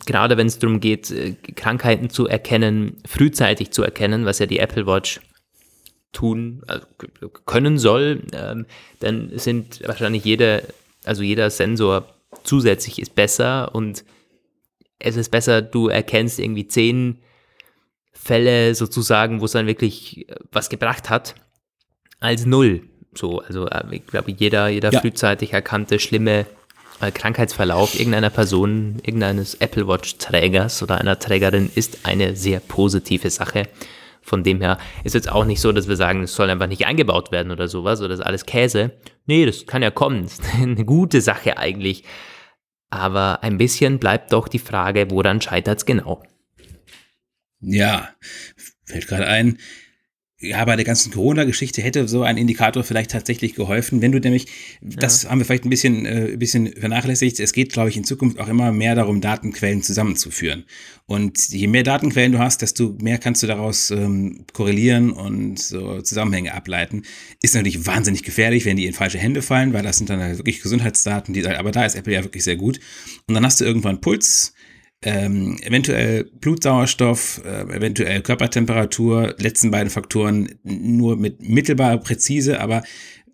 gerade 0.05 0.37
wenn 0.37 0.47
es 0.47 0.59
darum 0.59 0.81
geht, 0.81 1.11
äh, 1.11 1.35
Krankheiten 1.55 2.11
zu 2.11 2.27
erkennen, 2.27 2.99
frühzeitig 3.07 3.71
zu 3.71 3.83
erkennen, 3.83 4.25
was 4.25 4.39
ja 4.39 4.47
die 4.47 4.59
Apple 4.59 4.87
Watch 4.87 5.21
tun, 6.13 6.63
also 6.67 6.87
können 7.45 7.79
soll, 7.79 8.23
ähm, 8.33 8.67
dann 9.01 9.31
sind 9.39 9.87
wahrscheinlich 9.87 10.25
jede, 10.25 10.63
also 11.05 11.23
jeder 11.23 11.51
Sensor 11.51 12.15
zusätzlich 12.43 13.01
ist 13.01 13.15
besser 13.15 13.75
und 13.75 14.05
es 14.99 15.17
ist 15.17 15.31
besser, 15.31 15.63
du 15.63 15.89
erkennst 15.89 16.39
irgendwie 16.39 16.67
zehn 16.69 17.19
Fälle 18.13 18.75
sozusagen, 18.75 19.41
wo 19.41 19.45
es 19.45 19.53
dann 19.53 19.67
wirklich 19.67 20.29
äh, 20.29 20.37
was 20.53 20.69
gebracht 20.69 21.11
hat, 21.11 21.35
als 22.19 22.47
null. 22.47 22.83
So, 23.15 23.41
also 23.41 23.67
äh, 23.67 23.85
ich 23.91 24.07
glaube, 24.07 24.33
jeder, 24.33 24.69
jeder 24.69 24.93
Ja. 24.93 25.01
frühzeitig 25.01 25.53
erkannte 25.53 25.99
schlimme 25.99 26.47
äh, 27.01 27.11
Krankheitsverlauf 27.11 27.95
irgendeiner 27.95 28.31
Person, 28.31 28.97
irgendeines 29.05 29.55
Apple 29.57 29.87
Watch 29.87 30.17
Trägers 30.19 30.83
oder 30.83 30.99
einer 30.99 31.19
Trägerin 31.19 31.71
ist 31.75 32.01
eine 32.05 32.37
sehr 32.37 32.61
positive 32.61 33.31
Sache. 33.31 33.65
Von 34.27 34.43
dem 34.43 34.61
her 34.61 34.79
ist 35.05 35.15
jetzt 35.15 35.31
auch 35.31 35.45
nicht 35.45 35.61
so, 35.61 35.71
dass 35.71 35.87
wir 35.87 35.95
sagen, 35.95 36.25
es 36.25 36.35
soll 36.35 36.51
einfach 36.51 36.67
nicht 36.67 36.85
eingebaut 36.85 37.31
werden 37.31 37.53
oder 37.53 37.69
sowas 37.69 38.01
oder 38.01 38.09
das 38.09 38.19
ist 38.19 38.27
alles 38.27 38.45
Käse. 38.45 38.91
Nee, 39.27 39.47
das 39.47 39.67
kann 39.67 39.83
ja 39.83 39.93
kommen. 39.93 40.23
Das 40.27 40.33
ist 40.33 40.55
eine 40.55 40.85
gute 40.85 41.21
Sache 41.21 41.59
eigentlich. 41.59 42.03
Aber 42.91 43.45
ein 43.45 43.57
bisschen 43.57 44.01
bleibt 44.01 44.33
doch 44.33 44.49
die 44.49 44.59
Frage, 44.59 45.11
woran 45.11 45.41
scheitert 45.41 45.79
es 45.79 45.87
genau? 45.87 46.25
Ja, 47.61 48.09
fällt 48.85 49.07
gerade 49.07 49.27
ein. 49.29 49.59
Ja, 50.39 50.63
bei 50.67 50.77
der 50.77 50.85
ganzen 50.85 51.13
Corona-Geschichte 51.13 51.81
hätte 51.81 52.07
so 52.09 52.23
ein 52.23 52.37
Indikator 52.37 52.85
vielleicht 52.85 53.11
tatsächlich 53.11 53.55
geholfen, 53.55 54.03
wenn 54.03 54.13
du 54.13 54.21
nämlich, 54.21 54.47
das 54.83 55.31
haben 55.31 55.39
wir 55.39 55.47
vielleicht 55.47 55.65
ein 55.65 55.71
bisschen, 55.71 56.05
äh, 56.05 56.33
ein 56.33 56.39
bisschen 56.39 56.75
vernachlässigt, 56.75 57.41
es 57.41 57.55
geht, 57.55 57.73
glaube 57.73 57.89
ich, 57.89 57.97
in 57.97 58.05
Zukunft 58.05 58.39
auch 58.39 58.49
immer 58.49 58.71
mehr 58.71 58.95
darum, 58.95 59.23
Datenquellen 59.23 59.83
zusammenzuführen. 59.83 60.67
Und 61.07 61.49
je 61.49 61.67
mehr 61.69 61.85
Datenquellen 61.85 62.33
du 62.33 62.39
hast, 62.39 62.61
desto 62.61 62.95
mehr 63.01 63.17
kannst 63.17 63.43
du 63.43 63.47
daraus 63.47 63.91
ähm, 63.91 64.45
korrelieren 64.53 65.11
und 65.11 65.59
so 65.59 66.03
Zusammenhänge 66.03 66.53
ableiten. 66.53 67.05
Ist 67.41 67.55
natürlich 67.55 67.87
wahnsinnig 67.87 68.23
gefährlich, 68.23 68.67
wenn 68.67 68.77
die 68.77 68.85
in 68.85 68.93
falsche 68.93 69.19
Hände 69.19 69.41
fallen, 69.41 69.73
weil 69.73 69.85
das 69.85 69.97
sind 69.97 70.11
dann 70.11 70.21
halt 70.21 70.37
wirklich 70.37 70.61
Gesundheitsdaten, 70.61 71.33
die, 71.33 71.47
aber 71.47 71.73
da 71.73 71.87
ist 71.87 71.95
Apple 71.95 72.13
ja 72.13 72.23
wirklich 72.23 72.45
sehr 72.45 72.57
gut. 72.57 72.79
Und 73.27 73.33
dann 73.33 73.45
hast 73.47 73.63
du 73.63 73.65
irgendwann 73.65 74.03
Puls, 74.03 74.53
ähm, 75.03 75.59
eventuell 75.63 76.25
Blutsauerstoff, 76.25 77.43
äh, 77.45 77.63
eventuell 77.75 78.23
Körpertemperatur, 78.23 79.35
letzten 79.39 79.71
beiden 79.71 79.91
Faktoren 79.91 80.59
nur 80.63 81.17
mit 81.17 81.41
mittelbarer 81.43 81.99
Präzise, 81.99 82.61
aber 82.61 82.83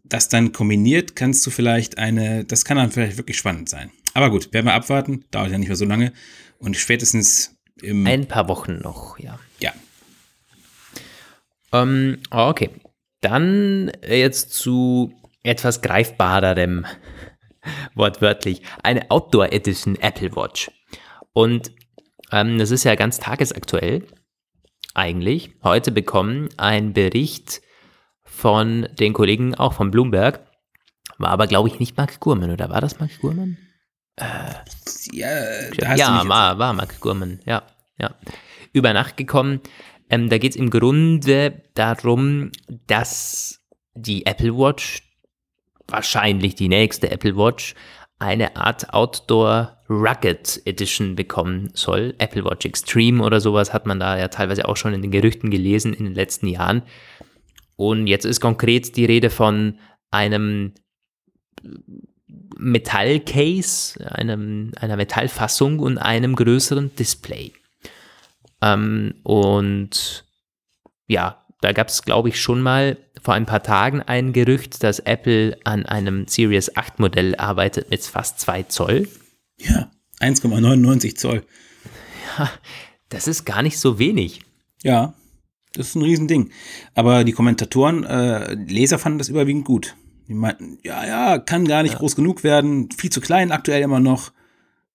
das 0.05 0.29
dann 0.29 0.53
kombiniert, 0.53 1.17
kannst 1.17 1.47
du 1.47 1.51
vielleicht 1.51 1.99
eine, 1.99 2.45
das 2.45 2.65
kann 2.65 2.77
dann 2.77 2.91
vielleicht 2.91 3.17
wirklich 3.17 3.39
spannend 3.39 3.69
sein. 3.69 3.91
Aber 4.15 4.31
gut, 4.31 4.53
werden 4.53 4.67
wir 4.67 4.75
abwarten, 4.75 5.25
dauert 5.31 5.51
ja 5.51 5.59
nicht 5.59 5.69
mehr 5.69 5.77
so 5.77 5.87
lange 5.87 6.13
und 6.59 6.77
spätestens 6.77 7.57
im, 7.81 8.07
Ein 8.07 8.27
paar 8.27 8.49
Wochen 8.49 8.79
noch, 8.79 9.19
ja. 9.19 9.39
ja, 9.61 9.73
Ähm, 11.73 12.19
okay. 12.31 12.71
Dann 13.21 13.91
jetzt 14.07 14.51
zu 14.51 15.13
etwas 15.43 15.81
greifbarerem, 15.81 16.87
wortwörtlich. 17.95 18.63
Eine 18.83 19.11
Outdoor 19.11 19.53
Edition 19.53 19.97
Apple 19.97 20.35
Watch. 20.37 20.71
Und 21.33 21.73
ähm, 22.31 22.59
das 22.59 22.71
ist 22.71 22.85
ja 22.85 22.95
ganz 22.95 23.19
tagesaktuell, 23.19 24.07
eigentlich. 24.95 25.53
Heute 25.63 25.93
bekommen 25.93 26.49
ein 26.57 26.93
Bericht 26.93 27.63
von 28.25 28.89
den 28.99 29.13
Kollegen 29.13 29.55
auch 29.55 29.73
von 29.73 29.91
Bloomberg. 29.91 30.41
War 31.19 31.31
aber, 31.31 31.47
glaube 31.47 31.69
ich, 31.69 31.79
nicht 31.79 31.97
Mark 31.97 32.21
Gurman, 32.21 32.51
oder 32.51 32.71
war 32.71 32.81
das 32.81 32.99
Mark 32.99 33.19
Gurman? 33.21 33.59
ja, 34.19 35.71
du 35.71 35.85
ja, 35.97 36.19
mich 36.19 36.29
war, 36.29 36.59
war 36.59 36.73
Mark 36.73 37.01
Gurman, 37.01 37.41
ja, 37.47 37.63
ja. 37.99 38.15
Über 38.73 38.93
Nacht 38.93 39.17
gekommen. 39.17 39.61
Ähm, 40.11 40.29
da 40.29 40.39
geht 40.39 40.53
es 40.53 40.57
im 40.57 40.71
Grunde 40.71 41.63
darum, 41.75 42.53
dass 42.87 43.61
die 43.95 44.27
Apple 44.27 44.57
Watch, 44.57 45.03
wahrscheinlich 45.89 46.55
die 46.55 46.69
nächste 46.69 47.11
Apple 47.11 47.37
Watch, 47.37 47.75
eine 48.23 48.57
Art 48.57 48.95
Outdoor 48.95 49.77
Rugged 49.91 50.63
Edition 50.65 51.17
bekommen 51.17 51.71
soll. 51.75 52.15
Apple 52.19 52.45
Watch 52.45 52.65
Extreme 52.65 53.23
oder 53.23 53.41
sowas 53.41 53.75
hat 53.75 53.85
man 53.85 53.99
da 53.99 54.17
ja 54.17 54.29
teilweise 54.29 54.69
auch 54.69 54.77
schon 54.77 54.95
in 54.95 55.03
den 55.03 55.11
Gerüchten 55.11 55.51
gelesen 55.51 55.93
in 55.93 56.05
den 56.05 56.15
letzten 56.15 56.47
Jahren. 56.47 56.83
Und 57.77 58.07
jetzt 58.07 58.25
ist 58.25 58.41
konkret 58.41 58.97
die 58.97 59.05
Rede 59.05 59.29
von 59.29 59.79
einem 60.11 60.73
Metallcase, 62.57 63.99
einem, 64.13 64.73
einer 64.79 64.97
Metallfassung 64.97 65.81
und 65.81 65.99
einem 65.99 66.37
größeren 66.37 66.95
Display. 66.95 67.53
Ähm, 68.61 69.15
und 69.25 70.25
ja, 71.09 71.42
da 71.63 71.73
gab 71.73 71.89
es, 71.89 72.03
glaube 72.03 72.29
ich, 72.29 72.41
schon 72.41 72.61
mal 72.61 72.99
vor 73.23 73.35
ein 73.35 73.47
paar 73.47 73.63
Tagen 73.63 74.03
ein 74.03 74.33
Gerücht, 74.33 74.83
dass 74.83 74.99
Apple 74.99 75.57
an 75.65 75.87
einem 75.87 76.27
Series 76.27 76.77
8 76.77 76.99
Modell 76.99 77.37
arbeitet 77.37 77.89
mit 77.89 78.03
fast 78.03 78.41
2 78.41 78.65
Zoll. 78.65 79.09
ja, 79.59 79.91
1,99 80.21 81.17
Zoll. 81.17 81.43
Das 83.09 83.29
ist 83.29 83.45
gar 83.45 83.63
nicht 83.63 83.79
so 83.79 83.99
wenig. 83.99 84.41
Ja, 84.83 85.13
das 85.75 85.89
ist 85.89 85.95
ein 85.97 86.03
Riesending. 86.03 86.51
Aber 86.95 87.25
die 87.25 87.33
Kommentatoren, 87.33 88.05
äh, 88.05 88.55
Leser 88.55 88.99
fanden 88.99 89.19
das 89.19 89.29
überwiegend 89.29 89.67
gut. 89.67 89.95
Die 90.29 90.35
meinten, 90.35 90.79
ja, 90.83 91.07
ja, 91.07 91.39
kann 91.39 91.69
gar 91.69 91.83
nicht 91.83 91.99
groß 91.99 92.17
genug 92.17 92.43
werden, 92.43 92.89
viel 92.91 93.11
zu 93.11 93.21
klein 93.21 93.53
aktuell 93.53 93.83
immer 93.83 94.01
noch. 94.01 94.33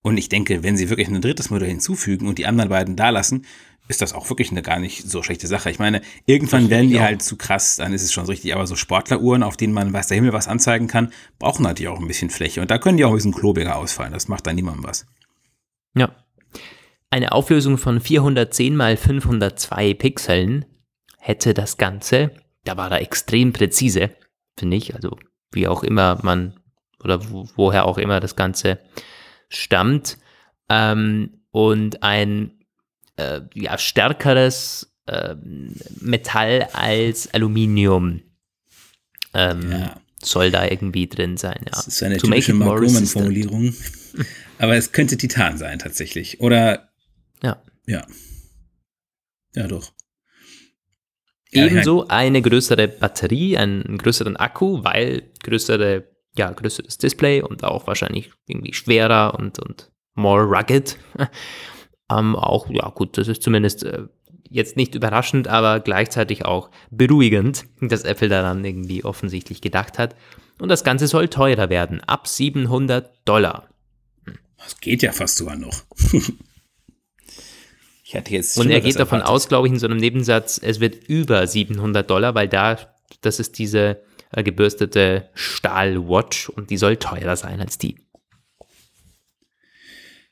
Und 0.01 0.17
ich 0.17 0.29
denke, 0.29 0.63
wenn 0.63 0.77
sie 0.77 0.89
wirklich 0.89 1.07
ein 1.07 1.21
drittes 1.21 1.49
Modell 1.49 1.69
hinzufügen 1.69 2.27
und 2.27 2.39
die 2.39 2.47
anderen 2.47 2.69
beiden 2.69 2.95
da 2.95 3.09
lassen, 3.09 3.45
ist 3.87 4.01
das 4.01 4.13
auch 4.13 4.29
wirklich 4.29 4.51
eine 4.51 4.61
gar 4.61 4.79
nicht 4.79 5.09
so 5.09 5.23
schlechte 5.23 5.47
Sache. 5.47 5.69
Ich 5.69 5.79
meine, 5.79 6.01
irgendwann 6.25 6.69
werden 6.69 6.89
die 6.89 6.99
auch. 6.99 7.03
halt 7.03 7.21
zu 7.21 7.37
krass, 7.37 7.77
dann 7.77 7.93
ist 7.93 8.03
es 8.03 8.11
schon 8.11 8.25
so 8.25 8.31
richtig. 8.31 8.53
Aber 8.53 8.67
so 8.67 8.75
Sportleruhren, 8.75 9.43
auf 9.43 9.57
denen 9.57 9.73
man 9.73 9.93
weiß 9.93 10.07
der 10.07 10.15
Himmel 10.15 10.33
was 10.33 10.47
anzeigen 10.47 10.87
kann, 10.87 11.11
brauchen 11.39 11.63
natürlich 11.63 11.89
auch 11.89 11.99
ein 11.99 12.07
bisschen 12.07 12.29
Fläche. 12.29 12.61
Und 12.61 12.71
da 12.71 12.77
können 12.77 12.97
die 12.97 13.05
auch 13.05 13.11
ein 13.11 13.15
bisschen 13.15 13.33
klobiger 13.33 13.77
ausfallen. 13.77 14.13
Das 14.13 14.27
macht 14.27 14.47
dann 14.47 14.55
niemandem 14.55 14.83
was. 14.83 15.05
Ja. 15.95 16.15
Eine 17.09 17.31
Auflösung 17.31 17.77
von 17.77 18.01
410 18.01 18.75
mal 18.75 18.97
502 18.97 19.93
Pixeln 19.93 20.65
hätte 21.17 21.53
das 21.53 21.77
Ganze, 21.77 22.31
da 22.65 22.75
war 22.75 22.91
er 22.91 23.01
extrem 23.01 23.53
präzise, 23.53 24.11
finde 24.57 24.77
ich, 24.77 24.93
also 24.93 25.17
wie 25.51 25.67
auch 25.67 25.83
immer 25.83 26.19
man 26.23 26.59
oder 27.01 27.29
wo, 27.31 27.47
woher 27.55 27.85
auch 27.85 27.97
immer 27.97 28.19
das 28.19 28.35
Ganze 28.35 28.79
stammt, 29.47 30.17
ähm, 30.69 31.37
und 31.51 32.03
ein 32.03 32.56
äh, 33.17 33.41
ja, 33.53 33.77
stärkeres 33.77 34.91
ähm, 35.07 35.73
Metall 36.01 36.67
als 36.73 37.33
Aluminium 37.33 38.21
ähm, 39.33 39.71
Ja. 39.71 40.01
soll 40.23 40.51
da 40.51 40.65
irgendwie 40.65 41.07
drin 41.07 41.37
sein. 41.37 41.59
Ja. 41.65 41.71
Das 41.71 41.87
ist 41.87 42.01
eine 42.03 42.17
To 42.17 42.27
typische 42.27 42.53
Mark 42.53 42.81
resistant. 42.81 43.13
Gurman-Formulierung. 43.27 43.75
Aber 44.59 44.75
es 44.75 44.91
könnte 44.91 45.17
Titan 45.17 45.57
sein, 45.57 45.79
tatsächlich. 45.79 46.39
Oder 46.41 46.89
Ja. 47.43 47.61
Ja. 47.85 48.05
Ja, 49.55 49.67
doch. 49.67 49.91
Ebenso 51.51 52.07
eine 52.07 52.41
größere 52.41 52.87
Batterie, 52.87 53.57
einen 53.57 53.97
größeren 53.97 54.35
Akku, 54.35 54.83
weil 54.83 55.31
größere, 55.43 56.03
ja, 56.35 56.51
größeres 56.51 56.97
Display 56.97 57.41
und 57.41 57.63
auch 57.63 57.87
wahrscheinlich 57.87 58.31
irgendwie 58.47 58.73
schwerer 58.73 59.33
und, 59.39 59.57
und 59.59 59.89
more 60.13 60.43
rugged. 60.43 60.97
ähm, 62.11 62.35
auch, 62.35 62.69
ja 62.69 62.89
gut, 62.89 63.17
das 63.17 63.27
ist 63.27 63.41
zumindest 63.41 63.83
äh, 63.83 64.03
jetzt 64.49 64.77
nicht 64.77 64.95
überraschend, 64.95 65.47
aber 65.47 65.79
gleichzeitig 65.79 66.45
auch 66.45 66.69
beruhigend, 66.89 67.65
dass 67.81 68.03
Apple 68.03 68.29
daran 68.29 68.63
irgendwie 68.63 69.03
offensichtlich 69.03 69.61
gedacht 69.61 69.99
hat. 69.99 70.15
Und 70.59 70.69
das 70.69 70.83
Ganze 70.83 71.07
soll 71.07 71.27
teurer 71.27 71.69
werden, 71.69 72.01
ab 72.01 72.27
700 72.27 73.11
Dollar. 73.25 73.67
Das 74.57 74.79
geht 74.79 75.03
ja 75.03 75.11
fast 75.11 75.37
sogar 75.37 75.55
noch. 75.55 75.83
ich 78.03 78.15
hatte 78.15 78.31
jetzt 78.31 78.57
Und 78.57 78.71
er 78.71 78.81
geht 78.81 78.95
davon 78.95 79.19
erwartet. 79.19 79.35
aus, 79.35 79.47
glaube 79.47 79.67
ich, 79.67 79.73
in 79.73 79.79
so 79.79 79.85
einem 79.85 79.97
Nebensatz, 79.97 80.59
es 80.61 80.79
wird 80.79 81.07
über 81.07 81.45
700 81.45 82.09
Dollar, 82.09 82.33
weil 82.33 82.47
da, 82.47 82.77
das 83.21 83.39
ist 83.39 83.59
diese 83.59 84.01
äh, 84.31 84.43
gebürstete 84.43 85.29
Stahlwatch 85.35 86.49
und 86.49 86.71
die 86.71 86.77
soll 86.77 86.97
teurer 86.97 87.35
sein 87.35 87.61
als 87.61 87.77
die. 87.77 87.97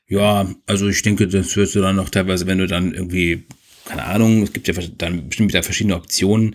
Ja, 0.08 0.48
also 0.66 0.88
ich 0.88 1.02
denke, 1.02 1.26
das 1.26 1.56
wirst 1.56 1.74
du 1.74 1.80
dann 1.80 1.96
noch 1.96 2.10
teilweise, 2.10 2.46
wenn 2.46 2.58
du 2.58 2.66
dann 2.66 2.94
irgendwie, 2.94 3.44
keine 3.84 4.04
Ahnung, 4.04 4.42
es 4.42 4.52
gibt 4.52 4.68
ja 4.68 4.74
dann 4.96 5.28
bestimmt 5.28 5.50
wieder 5.50 5.62
verschiedene 5.62 5.96
Optionen. 5.96 6.54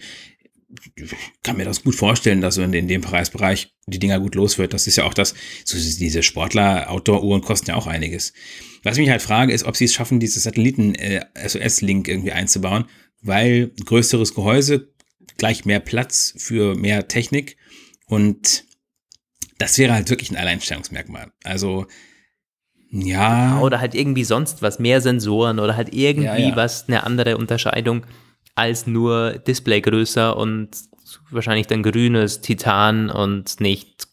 Ich 0.96 1.12
kann 1.44 1.58
mir 1.58 1.66
das 1.66 1.84
gut 1.84 1.96
vorstellen, 1.96 2.40
dass 2.40 2.56
du 2.56 2.62
in, 2.62 2.88
dem 2.88 3.02
Preisbereich 3.02 3.74
die 3.88 4.00
Dinger 4.00 4.22
gut 4.22 4.36
los 4.36 4.58
wird. 4.58 4.74
Das 4.74 4.88
ist 4.88 4.96
ja 4.96 5.04
auch 5.04 5.14
das, 5.14 5.36
so 5.66 5.78
diese 5.78 6.24
Sportler-Outdoor-Uhren 6.24 7.42
kosten 7.42 7.72
ja 7.72 7.76
auch 7.76 7.88
einiges. 7.88 8.32
Was 8.84 8.96
ich 8.96 9.02
mich 9.02 9.10
halt 9.10 9.22
frage, 9.22 9.52
ist, 9.52 9.66
ob 9.66 9.76
sie 9.76 9.86
es 9.86 9.94
schaffen, 9.94 10.22
dieses 10.22 10.44
Satelliten-SOS-Link 10.44 12.08
äh, 12.08 12.12
irgendwie 12.12 12.32
einzubauen, 12.32 12.86
weil 13.22 13.72
größeres 13.86 14.34
Gehäuse 14.34 14.94
gleich 15.38 15.66
mehr 15.66 15.82
Platz 15.82 16.34
für 16.38 16.76
mehr 16.76 17.08
Technik 17.10 17.58
und 18.06 18.66
das 19.58 19.78
wäre 19.78 19.94
halt 19.94 20.10
wirklich 20.10 20.32
ein 20.32 20.38
Alleinstellungsmerkmal. 20.38 21.32
Also 21.44 21.88
ja. 22.92 23.60
Oder 23.62 23.80
halt 23.80 23.96
irgendwie 23.96 24.24
sonst 24.26 24.62
was, 24.62 24.80
mehr 24.80 25.02
Sensoren 25.02 25.60
oder 25.60 25.76
halt 25.76 25.94
irgendwie 25.94 26.26
ja, 26.26 26.38
ja. 26.38 26.56
was, 26.56 26.88
eine 26.88 27.04
andere 27.04 27.38
Unterscheidung 27.38 28.06
als 28.56 28.86
nur 28.86 29.32
Display 29.32 29.82
größer 29.82 30.36
und 30.36 30.70
wahrscheinlich 31.30 31.68
dann 31.68 31.84
grünes 31.84 32.42
Titan 32.42 33.10
und 33.10 33.60
nicht 33.62 34.08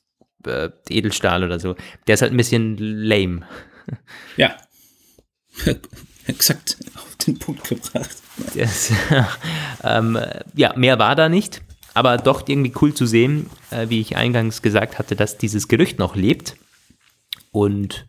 äh, 0.47 0.71
Edelstahl 0.89 1.45
oder 1.45 1.59
so. 1.59 1.75
Der 2.07 2.15
ist 2.15 2.23
halt 2.23 2.33
ein 2.33 2.37
bisschen 2.37 2.77
lame. 2.79 3.47
Ja. 4.37 4.57
Exakt 6.27 6.77
auf 6.95 7.17
den 7.17 7.39
Punkt 7.39 7.69
gebracht. 7.69 8.17
Das, 8.55 8.93
ähm, 9.83 10.19
ja, 10.55 10.73
mehr 10.77 10.99
war 10.99 11.17
da 11.17 11.29
nicht, 11.29 11.63
aber 11.95 12.17
doch 12.17 12.47
irgendwie 12.47 12.73
cool 12.81 12.95
zu 12.95 13.07
sehen, 13.07 13.51
äh, 13.71 13.89
wie 13.89 14.01
ich 14.01 14.17
eingangs 14.17 14.63
gesagt 14.63 14.99
hatte, 14.99 15.17
dass 15.17 15.39
dieses 15.39 15.67
Gerücht 15.67 15.99
noch 15.99 16.15
lebt. 16.15 16.57
Und 17.51 18.07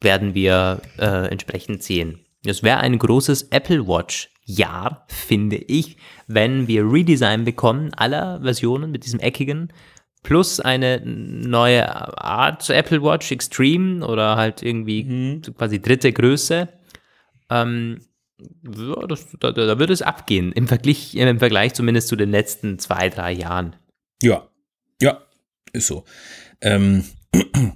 werden 0.00 0.34
wir 0.34 0.80
äh, 0.98 1.28
entsprechend 1.28 1.82
sehen. 1.82 2.20
Es 2.44 2.62
wäre 2.62 2.78
ein 2.78 2.98
großes 2.98 3.48
Apple 3.50 3.86
Watch 3.86 4.30
Jahr, 4.44 5.04
finde 5.08 5.56
ich, 5.56 5.98
wenn 6.26 6.68
wir 6.68 6.90
Redesign 6.90 7.44
bekommen 7.44 7.92
aller 7.94 8.40
Versionen 8.42 8.90
mit 8.90 9.04
diesem 9.04 9.20
eckigen 9.20 9.72
plus 10.22 10.60
eine 10.60 11.00
neue 11.04 11.88
Art 12.18 12.68
Apple 12.70 13.02
Watch 13.02 13.30
Extreme 13.30 14.06
oder 14.06 14.36
halt 14.36 14.62
irgendwie 14.62 15.04
mhm. 15.04 15.42
quasi 15.56 15.80
dritte 15.80 16.12
Größe. 16.12 16.68
Ähm, 17.50 18.00
ja, 18.38 19.06
das, 19.06 19.28
da, 19.40 19.52
da 19.52 19.78
würde 19.78 19.92
es 19.92 20.02
abgehen, 20.02 20.52
im 20.52 20.68
Vergleich, 20.68 21.14
im 21.14 21.38
Vergleich 21.38 21.74
zumindest 21.74 22.08
zu 22.08 22.16
den 22.16 22.30
letzten 22.30 22.78
zwei, 22.78 23.08
drei 23.08 23.32
Jahren. 23.32 23.76
Ja, 24.22 24.48
ja, 25.00 25.22
ist 25.72 25.86
so. 25.86 26.04
Ähm, 26.60 27.04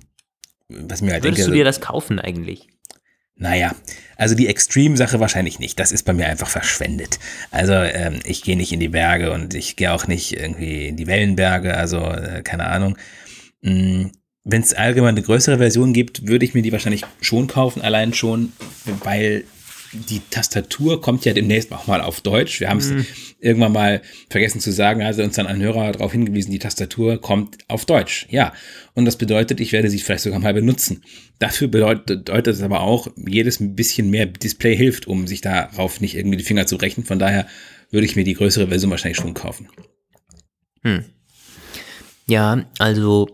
was 0.89 1.03
mir 1.03 1.13
halt 1.13 1.25
Würdest 1.25 1.39
denke, 1.39 1.51
du 1.51 1.57
dir 1.57 1.65
das 1.65 1.81
kaufen 1.81 2.19
eigentlich? 2.19 2.69
Naja, 3.37 3.75
also 4.17 4.35
die 4.35 4.47
Extreme-Sache 4.47 5.19
wahrscheinlich 5.19 5.59
nicht. 5.59 5.81
Das 5.81 5.91
ist 5.91 6.05
bei 6.05 6.13
mir 6.13 6.27
einfach 6.27 6.49
verschwendet. 6.49 7.19
Also 7.51 7.73
ähm, 7.73 8.21
ich 8.25 8.43
gehe 8.43 8.57
nicht 8.57 8.73
in 8.73 8.81
die 8.81 8.89
Berge 8.89 9.33
und 9.33 9.55
ich 9.55 9.77
gehe 9.77 9.93
auch 9.93 10.07
nicht 10.07 10.37
irgendwie 10.37 10.89
in 10.89 10.97
die 10.97 11.07
Wellenberge, 11.07 11.77
also 11.77 11.99
äh, 11.99 12.43
keine 12.43 12.67
Ahnung. 12.67 12.97
Hm, 13.63 14.13
Wenn 14.45 14.63
es 14.63 14.75
allgemein 14.75 15.17
eine 15.17 15.23
größere 15.23 15.59
Version 15.59 15.93
gibt, 15.93 16.29
würde 16.29 16.45
ich 16.45 16.55
mir 16.55 16.63
die 16.63 16.73
wahrscheinlich 16.73 17.05
schon 17.21 17.47
kaufen, 17.47 17.83
allein 17.83 18.13
schon, 18.15 18.53
weil 19.03 19.45
die 19.93 20.21
Tastatur 20.31 21.01
kommt 21.01 21.25
ja 21.25 21.35
demnächst 21.35 21.71
auch 21.73 21.87
mal 21.87 22.01
auf 22.01 22.23
Deutsch. 22.23 22.61
Wir 22.61 22.71
haben 22.71 22.79
es 22.79 22.91
mhm. 22.91 23.07
irgendwann 23.41 23.73
mal 23.73 24.03
vergessen 24.31 24.61
zu 24.61 24.73
sagen, 24.73 25.03
also 25.03 25.23
uns 25.23 25.37
dann 25.37 25.47
ein 25.47 25.61
Hörer 25.61 25.93
darauf 25.93 26.13
hingewiesen, 26.13 26.51
die 26.51 26.59
Tastatur 26.59 27.21
kommt 27.21 27.59
auf 27.69 27.85
Deutsch. 27.85 28.27
Ja. 28.31 28.53
Und 28.95 29.05
das 29.05 29.17
bedeutet, 29.17 29.61
ich 29.61 29.73
werde 29.73 29.91
sie 29.91 29.99
vielleicht 29.99 30.25
sogar 30.25 30.41
mal 30.41 30.55
benutzen. 30.55 31.03
Dafür 31.39 31.69
bedeutet, 31.69 32.25
bedeutet 32.25 32.55
es 32.55 32.63
aber 32.63 32.81
auch, 32.81 33.09
jedes 33.17 33.59
bisschen 33.61 34.11
mehr 34.11 34.27
Display 34.27 34.77
hilft, 34.77 35.07
um 35.07 35.27
sich 35.27 35.43
darauf 35.43 36.01
nicht 36.01 36.17
irgendwie 36.17 36.39
die 36.39 36.45
Finger 36.45 36.67
zu 36.67 36.79
brechen. 36.79 37.05
Von 37.05 37.19
daher 37.19 37.47
würde 37.91 38.07
ich 38.07 38.17
mir 38.17 38.25
die 38.25 38.35
größere 38.35 38.69
Version 38.69 38.91
wahrscheinlich 38.91 39.19
schon 39.19 39.35
kaufen. 39.35 39.69
Hm. 40.83 41.05
Ja, 42.27 42.65
also 42.79 43.29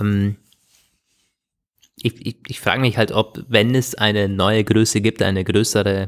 ähm, 0.00 0.36
ich, 2.02 2.26
ich, 2.26 2.36
ich 2.48 2.60
frage 2.60 2.80
mich 2.80 2.96
halt, 2.96 3.12
ob, 3.12 3.44
wenn 3.48 3.74
es 3.74 3.94
eine 3.94 4.28
neue 4.28 4.64
Größe 4.64 5.00
gibt, 5.00 5.22
eine 5.22 5.44
größere 5.44 6.06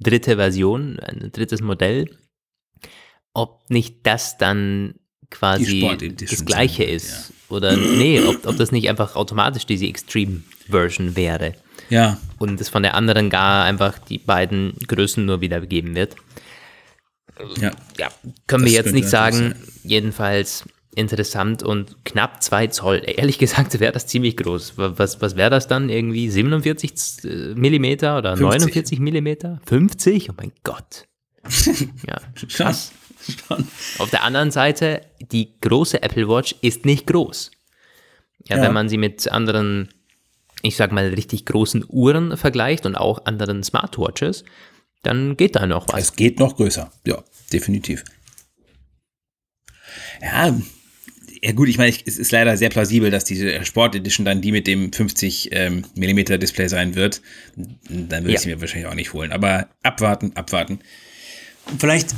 dritte 0.00 0.36
Version, 0.36 0.98
ein 1.00 1.30
drittes 1.32 1.60
Modell, 1.60 2.18
ob 3.32 3.68
nicht 3.68 4.06
das 4.06 4.38
dann 4.38 4.94
quasi 5.30 6.14
das 6.18 6.44
gleiche 6.44 6.84
ist. 6.84 7.32
Ja. 7.50 7.56
Oder 7.56 7.76
nee, 7.76 8.20
ob, 8.20 8.46
ob 8.46 8.56
das 8.56 8.72
nicht 8.72 8.88
einfach 8.88 9.16
automatisch 9.16 9.66
diese 9.66 9.86
Extreme 9.86 10.42
Version 10.68 11.16
wäre. 11.16 11.54
Ja. 11.90 12.18
Und 12.38 12.60
es 12.60 12.68
von 12.68 12.82
der 12.82 12.94
anderen 12.94 13.30
gar 13.30 13.64
einfach 13.64 13.98
die 13.98 14.18
beiden 14.18 14.74
Größen 14.86 15.24
nur 15.24 15.40
wiedergegeben 15.40 15.94
wird. 15.94 16.16
Ja. 17.60 17.72
ja 17.98 18.08
können 18.46 18.64
wir 18.64 18.72
jetzt 18.72 18.92
nicht 18.92 19.08
sagen. 19.08 19.54
Jedenfalls 19.82 20.64
interessant 20.96 21.62
und 21.62 22.04
knapp 22.04 22.42
2 22.42 22.68
Zoll. 22.68 23.02
Ehrlich 23.04 23.38
gesagt 23.38 23.78
wäre 23.80 23.92
das 23.92 24.06
ziemlich 24.06 24.36
groß. 24.36 24.74
Was, 24.76 25.20
was 25.20 25.36
wäre 25.36 25.50
das 25.50 25.68
dann? 25.68 25.88
Irgendwie 25.88 26.30
47 26.30 27.24
äh, 27.24 27.54
Millimeter 27.54 28.18
oder 28.18 28.36
50. 28.36 28.60
49 28.60 29.00
Millimeter? 29.00 29.60
50? 29.66 30.30
Oh 30.30 30.34
mein 30.36 30.52
Gott. 30.62 31.06
ja, 32.06 32.20
krass. 32.48 32.92
Schon. 33.48 33.66
Auf 33.98 34.10
der 34.10 34.22
anderen 34.22 34.50
Seite, 34.50 35.00
die 35.32 35.58
große 35.60 36.02
Apple 36.02 36.28
Watch 36.28 36.56
ist 36.60 36.84
nicht 36.84 37.06
groß. 37.06 37.50
Ja, 38.46 38.56
ja, 38.56 38.62
wenn 38.62 38.74
man 38.74 38.88
sie 38.90 38.98
mit 38.98 39.30
anderen, 39.30 39.88
ich 40.62 40.76
sag 40.76 40.92
mal, 40.92 41.08
richtig 41.08 41.46
großen 41.46 41.84
Uhren 41.88 42.36
vergleicht 42.36 42.84
und 42.84 42.96
auch 42.96 43.24
anderen 43.24 43.62
Smartwatches, 43.62 44.44
dann 45.02 45.36
geht 45.36 45.56
da 45.56 45.66
noch 45.66 45.88
was. 45.88 46.02
Es 46.02 46.16
geht 46.16 46.38
noch 46.38 46.56
größer, 46.56 46.90
ja, 47.06 47.22
definitiv. 47.52 48.04
Ja, 50.20 50.54
ja 51.44 51.52
gut, 51.52 51.68
ich 51.68 51.76
meine, 51.76 51.94
es 52.06 52.16
ist 52.16 52.32
leider 52.32 52.56
sehr 52.56 52.70
plausibel, 52.70 53.10
dass 53.10 53.24
diese 53.24 53.62
Sport 53.66 53.94
Edition 53.94 54.24
dann 54.24 54.40
die 54.40 54.50
mit 54.50 54.66
dem 54.66 54.90
50 54.90 55.50
ähm, 55.52 55.84
mm 55.94 56.38
Display 56.38 56.68
sein 56.68 56.94
wird. 56.94 57.20
Dann 57.54 58.22
würde 58.22 58.30
ja. 58.30 58.34
ich 58.36 58.40
sie 58.40 58.48
mir 58.48 58.60
wahrscheinlich 58.62 58.86
auch 58.86 58.94
nicht 58.94 59.12
holen. 59.12 59.30
Aber 59.30 59.68
abwarten, 59.82 60.32
abwarten. 60.36 60.78
Vielleicht 61.78 62.14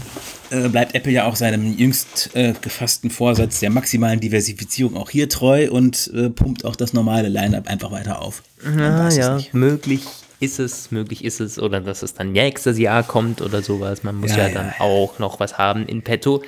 äh, 0.50 0.68
bleibt 0.68 0.94
Apple 0.94 1.10
ja 1.10 1.24
auch 1.24 1.34
seinem 1.34 1.76
jüngst 1.76 2.30
äh, 2.34 2.54
gefassten 2.60 3.10
Vorsatz 3.10 3.58
der 3.58 3.70
maximalen 3.70 4.20
Diversifizierung 4.20 4.96
auch 4.96 5.10
hier 5.10 5.28
treu 5.28 5.72
und 5.72 6.08
äh, 6.14 6.30
pumpt 6.30 6.64
auch 6.64 6.76
das 6.76 6.92
normale 6.92 7.28
Lineup 7.28 7.66
einfach 7.66 7.90
weiter 7.90 8.22
auf. 8.22 8.44
Ah, 8.64 9.08
ja, 9.10 9.40
möglich 9.50 10.02
ist 10.38 10.60
es, 10.60 10.92
möglich 10.92 11.24
ist 11.24 11.40
es, 11.40 11.58
oder 11.58 11.80
dass 11.80 12.04
es 12.04 12.14
dann 12.14 12.30
nächstes 12.30 12.78
Jahr 12.78 13.02
kommt 13.02 13.42
oder 13.42 13.60
sowas. 13.60 14.04
Man 14.04 14.14
muss 14.16 14.30
ja, 14.30 14.46
ja 14.46 14.54
dann 14.54 14.66
ja. 14.66 14.80
auch 14.80 15.18
noch 15.18 15.40
was 15.40 15.58
haben 15.58 15.86
in 15.86 16.02
petto. 16.02 16.44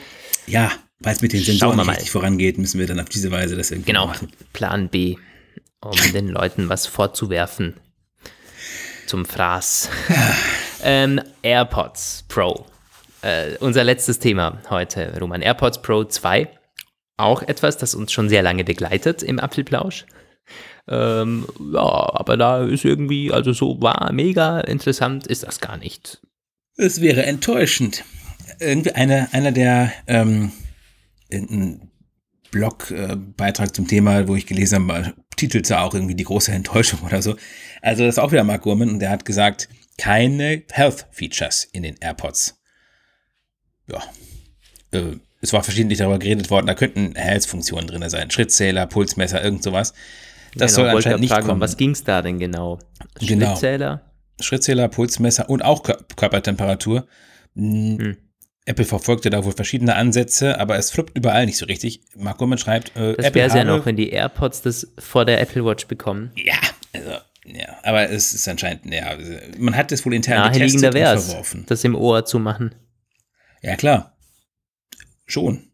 Ja, 0.47 0.71
weil 1.01 1.15
es 1.15 1.23
mit 1.23 1.33
den 1.33 1.43
Sensoren 1.43 1.77
nicht 1.77 1.89
richtig 1.89 2.11
vorangeht, 2.11 2.59
müssen 2.59 2.79
wir 2.79 2.87
dann 2.87 3.01
auf 3.01 3.09
diese 3.09 3.31
Weise 3.31 3.57
das 3.57 3.71
irgendwie 3.71 3.93
genau, 3.93 4.07
machen. 4.07 4.29
Genau, 4.31 4.49
Plan 4.53 4.89
B, 4.89 5.17
um 5.81 5.97
den 6.13 6.29
Leuten 6.29 6.69
was 6.69 6.87
vorzuwerfen. 6.87 7.75
Zum 9.07 9.25
Fraß. 9.25 9.89
ähm, 10.83 11.21
AirPods 11.43 12.25
Pro. 12.29 12.67
Äh, 13.23 13.57
unser 13.61 13.85
letztes 13.85 14.19
Thema 14.19 14.61
heute, 14.71 15.19
Roman. 15.19 15.43
AirPods 15.43 15.83
Pro 15.83 16.05
2. 16.05 16.49
Auch 17.17 17.43
etwas, 17.43 17.79
das 17.79 17.95
uns 17.95 18.13
schon 18.13 18.29
sehr 18.29 18.43
lange 18.43 18.65
begleitet 18.65 19.23
im 19.23 19.41
Apfelplausch. 19.41 20.05
Ähm, 20.87 21.47
ja, 21.73 21.81
aber 21.81 22.37
da 22.37 22.65
ist 22.65 22.85
irgendwie, 22.85 23.33
also 23.33 23.53
so 23.53 23.81
war 23.83 24.13
mega 24.13 24.61
interessant 24.61 25.27
ist 25.27 25.43
das 25.43 25.61
gar 25.61 25.77
nicht. 25.77 26.21
Es 26.77 27.01
wäre 27.01 27.25
enttäuschend. 27.27 28.05
Irgendwie 28.61 28.93
eine, 28.93 29.29
einer 29.33 29.53
der 29.53 29.93
ähm, 30.07 30.53
irgendein 31.29 31.91
Blogbeitrag 32.51 33.75
zum 33.75 33.87
Thema, 33.87 34.27
wo 34.27 34.35
ich 34.35 34.47
gelesen 34.47 34.91
habe, 34.91 35.15
titelte 35.37 35.81
auch 35.81 35.95
irgendwie 35.95 36.15
die 36.15 36.25
große 36.25 36.53
Enttäuschung 36.53 37.01
oder 37.05 37.23
so. 37.23 37.37
Also 37.83 38.05
das 38.05 38.15
ist 38.15 38.19
auch 38.19 38.33
wieder 38.33 38.45
Mark 38.45 38.63
Gurman 38.63 38.91
und 38.91 39.01
der 39.01 39.11
hat 39.11 39.25
gesagt, 39.25 39.69
keine 39.99 40.63
Health 40.71 41.07
Features 41.11 41.69
in 41.73 41.83
den 41.83 41.97
AirPods. 42.01 42.61
Ja, 43.91 44.03
äh, 44.93 45.17
es 45.41 45.53
war 45.53 45.63
verschiedentlich 45.63 45.99
darüber 45.99 46.19
geredet 46.19 46.51
worden, 46.51 46.67
da 46.67 46.75
könnten 46.75 47.15
Health-Funktionen 47.15 47.87
drin 47.87 48.09
sein. 48.09 48.31
Schrittzähler, 48.31 48.87
Pulsmesser, 48.87 49.43
irgend 49.43 49.63
sowas. 49.63 49.95
Das 50.57 50.75
genau, 50.75 50.89
soll 50.89 50.97
anscheinend 50.97 51.21
nicht 51.21 51.33
fragen, 51.33 51.47
kommen. 51.47 51.61
Was 51.61 51.77
ging 51.77 51.91
es 51.91 52.03
da 52.03 52.23
denn 52.23 52.39
genau? 52.39 52.79
genau. 53.21 53.47
Schrittzähler? 53.47 54.03
Schrittzähler, 54.41 54.89
Pulsmesser 54.89 55.49
und 55.49 55.63
auch 55.63 55.83
Körpertemperatur. 56.17 57.07
Hm. 57.55 58.17
Apple 58.69 58.85
verfolgte 58.85 59.31
da 59.31 59.45
wohl 59.45 59.53
verschiedene 59.53 59.97
Ansätze, 59.97 60.61
aber 60.61 60.77
es 60.77 60.91
fluppt 60.91 61.17
überall 61.17 61.47
nicht 61.47 61.57
so 61.57 61.65
richtig. 61.65 62.03
Mark 62.15 62.37
Gurman 62.37 62.59
schreibt, 62.59 62.95
äh, 62.97 63.15
das 63.15 63.35
wäre 63.35 63.57
ja 63.57 63.65
noch, 63.65 63.87
wenn 63.87 63.97
die 63.97 64.11
AirPods 64.11 64.61
das 64.61 64.87
vor 64.99 65.25
der 65.25 65.41
Apple 65.41 65.65
Watch 65.65 65.87
bekommen. 65.87 66.31
Ja, 66.37 66.59
also, 66.93 67.11
ja, 67.47 67.79
aber 67.83 68.11
es 68.11 68.35
ist 68.35 68.47
anscheinend, 68.47 68.93
ja, 68.93 69.17
man 69.59 69.75
hat 69.75 69.91
das 69.91 70.05
wohl 70.05 70.13
intern 70.13 70.53
getestet 70.53 70.85
und 70.85 71.01
verworfen. 71.01 71.65
das 71.67 71.83
im 71.83 71.95
Ohr 71.95 72.27
zu 72.27 72.39
machen. 72.39 72.75
Ja, 73.63 73.77
klar. 73.77 74.17
Schon. 75.25 75.68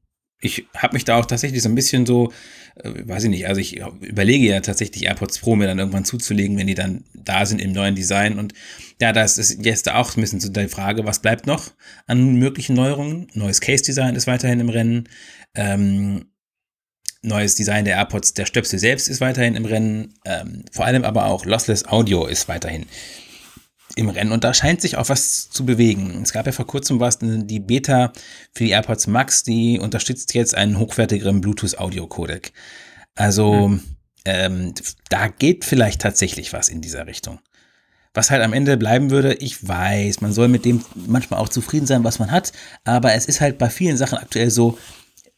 Ich 0.44 0.66
habe 0.76 0.94
mich 0.94 1.04
da 1.04 1.18
auch 1.18 1.26
tatsächlich 1.26 1.62
so 1.62 1.68
ein 1.68 1.74
bisschen 1.74 2.04
so, 2.04 2.32
äh, 2.76 2.90
weiß 3.04 3.24
ich 3.24 3.30
nicht, 3.30 3.48
also 3.48 3.60
ich 3.60 3.80
überlege 4.00 4.46
ja 4.46 4.60
tatsächlich 4.60 5.04
AirPods 5.04 5.38
Pro 5.38 5.56
mir 5.56 5.66
dann 5.66 5.78
irgendwann 5.78 6.04
zuzulegen, 6.04 6.58
wenn 6.58 6.66
die 6.66 6.74
dann 6.74 7.04
da 7.14 7.46
sind 7.46 7.60
im 7.60 7.72
neuen 7.72 7.94
Design. 7.94 8.38
Und 8.38 8.52
ja, 9.00 9.12
das 9.12 9.38
ist 9.38 9.64
jetzt 9.64 9.90
auch 9.90 10.16
ein 10.16 10.20
bisschen 10.20 10.40
so 10.40 10.50
die 10.50 10.68
Frage, 10.68 11.06
was 11.06 11.20
bleibt 11.20 11.46
noch 11.46 11.72
an 12.06 12.34
möglichen 12.34 12.76
Neuerungen? 12.76 13.28
Neues 13.32 13.60
Case-Design 13.60 14.16
ist 14.16 14.26
weiterhin 14.26 14.60
im 14.60 14.68
Rennen. 14.68 15.08
Ähm, 15.54 16.26
neues 17.22 17.54
Design 17.54 17.86
der 17.86 17.96
AirPods, 17.96 18.34
der 18.34 18.44
Stöpsel 18.44 18.78
selbst 18.78 19.08
ist 19.08 19.20
weiterhin 19.20 19.56
im 19.56 19.64
Rennen. 19.64 20.14
Ähm, 20.26 20.64
vor 20.70 20.84
allem 20.84 21.04
aber 21.04 21.26
auch 21.26 21.46
Lossless 21.46 21.86
Audio 21.86 22.26
ist 22.26 22.48
weiterhin 22.48 22.84
im 23.96 24.08
Rennen 24.08 24.32
und 24.32 24.44
da 24.44 24.54
scheint 24.54 24.80
sich 24.80 24.96
auch 24.96 25.08
was 25.08 25.50
zu 25.50 25.64
bewegen. 25.64 26.20
Es 26.22 26.32
gab 26.32 26.46
ja 26.46 26.52
vor 26.52 26.66
kurzem 26.66 27.00
was, 27.00 27.18
die 27.20 27.60
Beta 27.60 28.12
für 28.52 28.64
die 28.64 28.70
AirPods 28.70 29.06
Max, 29.06 29.42
die 29.42 29.78
unterstützt 29.78 30.34
jetzt 30.34 30.54
einen 30.54 30.78
hochwertigeren 30.78 31.40
Bluetooth-Audio-Codec. 31.40 32.52
Also 33.14 33.68
mhm. 33.68 33.82
ähm, 34.24 34.74
da 35.10 35.28
geht 35.28 35.64
vielleicht 35.64 36.00
tatsächlich 36.00 36.52
was 36.52 36.68
in 36.68 36.80
dieser 36.80 37.06
Richtung. 37.06 37.38
Was 38.14 38.30
halt 38.30 38.42
am 38.42 38.52
Ende 38.52 38.76
bleiben 38.76 39.10
würde, 39.10 39.34
ich 39.34 39.66
weiß, 39.66 40.20
man 40.20 40.32
soll 40.32 40.48
mit 40.48 40.64
dem 40.64 40.84
manchmal 40.94 41.40
auch 41.40 41.48
zufrieden 41.48 41.86
sein, 41.86 42.04
was 42.04 42.18
man 42.18 42.30
hat, 42.30 42.52
aber 42.84 43.14
es 43.14 43.26
ist 43.26 43.40
halt 43.40 43.58
bei 43.58 43.70
vielen 43.70 43.96
Sachen 43.96 44.18
aktuell 44.18 44.50
so, 44.50 44.78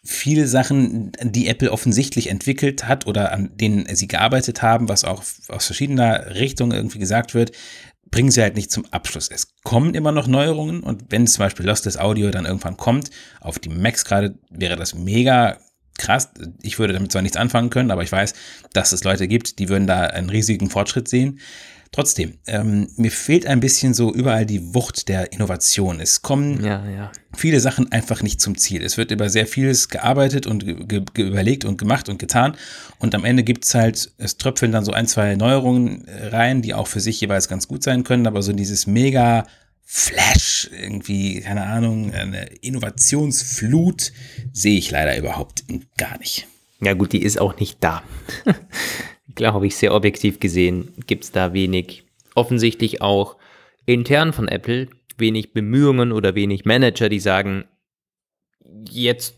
viele 0.07 0.47
Sachen, 0.47 1.13
die 1.21 1.49
Apple 1.49 1.71
offensichtlich 1.71 2.31
entwickelt 2.31 2.87
hat 2.87 3.07
oder 3.07 3.33
an 3.33 3.51
denen 3.57 3.95
sie 3.95 4.09
gearbeitet 4.09 4.63
haben, 4.63 4.89
was 4.89 5.05
auch 5.05 5.23
aus 5.49 5.67
verschiedener 5.67 6.35
Richtung 6.35 6.73
irgendwie 6.73 6.99
gesagt 6.99 7.35
wird, 7.35 7.53
bringen 8.11 8.31
sie 8.31 8.43
halt 8.43 8.57
nicht 8.57 8.71
zum 8.71 8.85
Abschluss. 8.93 9.29
Es 9.29 9.55
kommen 9.63 9.95
immer 9.95 10.13
noch 10.13 10.27
Neuerungen 10.27 10.81
und 10.83 11.05
wenn 11.11 11.27
zum 11.27 11.41
Beispiel 11.45 11.67
Lossless 11.67 11.97
Audio 11.97 12.31
dann 12.31 12.47
irgendwann 12.47 12.77
kommt, 12.77 13.11
auf 13.41 13.59
die 13.59 13.69
Macs 13.69 14.05
gerade 14.05 14.39
wäre 14.51 14.77
das 14.77 14.95
mega 14.95 15.59
krass. 15.99 16.31
Ich 16.63 16.79
würde 16.79 16.93
damit 16.93 17.13
zwar 17.13 17.23
nichts 17.23 17.37
anfangen 17.37 17.71
können, 17.71 17.91
aber 17.91 18.03
ich 18.03 18.13
weiß, 18.13 18.35
dass 18.73 18.93
es 18.93 19.05
Leute 19.05 19.29
gibt, 19.29 19.59
die 19.59 19.69
würden 19.69 19.87
da 19.87 20.03
einen 20.03 20.31
riesigen 20.31 20.71
Fortschritt 20.71 21.09
sehen. 21.09 21.41
Trotzdem, 21.97 22.35
ähm, 22.47 22.89
mir 22.97 23.11
fehlt 23.11 23.47
ein 23.47 23.59
bisschen 23.59 23.95
so 23.95 24.13
überall 24.13 24.45
die 24.45 24.75
Wucht 24.75 25.09
der 25.09 25.33
Innovation. 25.33 25.99
Es 25.99 26.21
kommen 26.21 26.63
ja, 26.63 26.87
ja. 26.87 27.11
viele 27.35 27.59
Sachen 27.59 27.91
einfach 27.91 28.23
nicht 28.23 28.39
zum 28.39 28.59
Ziel. 28.59 28.85
Es 28.85 28.99
wird 28.99 29.11
über 29.11 29.31
sehr 29.31 29.47
vieles 29.47 29.89
gearbeitet 29.89 30.47
und 30.47 30.67
ge 30.67 31.03
ge 31.15 31.27
überlegt 31.27 31.65
und 31.65 31.79
gemacht 31.79 32.11
und 32.11 32.19
getan. 32.19 32.55
Und 32.99 33.15
am 33.15 33.25
Ende 33.25 33.45
gibt 33.45 33.65
es 33.65 33.75
halt, 33.75 34.13
es 34.19 34.37
tröpfeln 34.37 34.73
dann 34.73 34.85
so 34.85 34.93
ein, 34.93 35.07
zwei 35.07 35.37
Neuerungen 35.37 36.07
äh, 36.07 36.27
rein, 36.27 36.61
die 36.61 36.75
auch 36.75 36.87
für 36.87 37.01
sich 37.01 37.19
jeweils 37.19 37.49
ganz 37.49 37.67
gut 37.67 37.83
sein 37.83 38.05
können. 38.05 38.27
Aber 38.27 38.43
so 38.43 38.53
dieses 38.53 38.87
mega 38.87 39.47
Flash, 39.83 40.69
irgendwie, 40.79 41.41
keine 41.41 41.63
Ahnung, 41.63 42.13
eine 42.13 42.45
Innovationsflut 42.61 44.13
sehe 44.53 44.77
ich 44.77 44.91
leider 44.91 45.17
überhaupt 45.17 45.65
gar 45.97 46.19
nicht. 46.19 46.47
Ja 46.83 46.93
gut, 46.93 47.15
die 47.15 47.23
ist 47.23 47.41
auch 47.41 47.59
nicht 47.59 47.79
da. 47.81 48.03
glaube 49.35 49.67
ich, 49.67 49.77
sehr 49.77 49.95
objektiv 49.95 50.41
gesehen, 50.41 50.93
gibt 51.07 51.25
es 51.25 51.33
da 51.33 51.53
wenig, 51.53 52.05
offensichtlich 52.35 53.03
auch 53.03 53.37
intern 53.87 54.33
von 54.33 54.49
Apple, 54.49 54.89
wenig 55.17 55.53
Bemühungen 55.53 56.13
oder 56.13 56.35
wenig 56.35 56.65
Manager, 56.65 57.09
die 57.09 57.21
sagen, 57.21 57.65
jetzt 58.89 59.37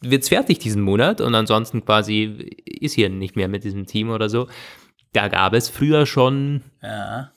wird 0.00 0.22
es 0.22 0.28
fertig 0.28 0.58
diesen 0.58 0.82
Monat 0.82 1.20
und 1.20 1.34
ansonsten 1.34 1.84
quasi 1.84 2.50
ist 2.64 2.94
hier 2.94 3.08
nicht 3.08 3.36
mehr 3.36 3.48
mit 3.48 3.64
diesem 3.64 3.86
Team 3.86 4.10
oder 4.10 4.28
so. 4.28 4.48
Da 5.12 5.28
gab 5.28 5.54
es 5.54 5.68
früher 5.68 6.04
schon 6.04 6.62
ja. 6.82 7.32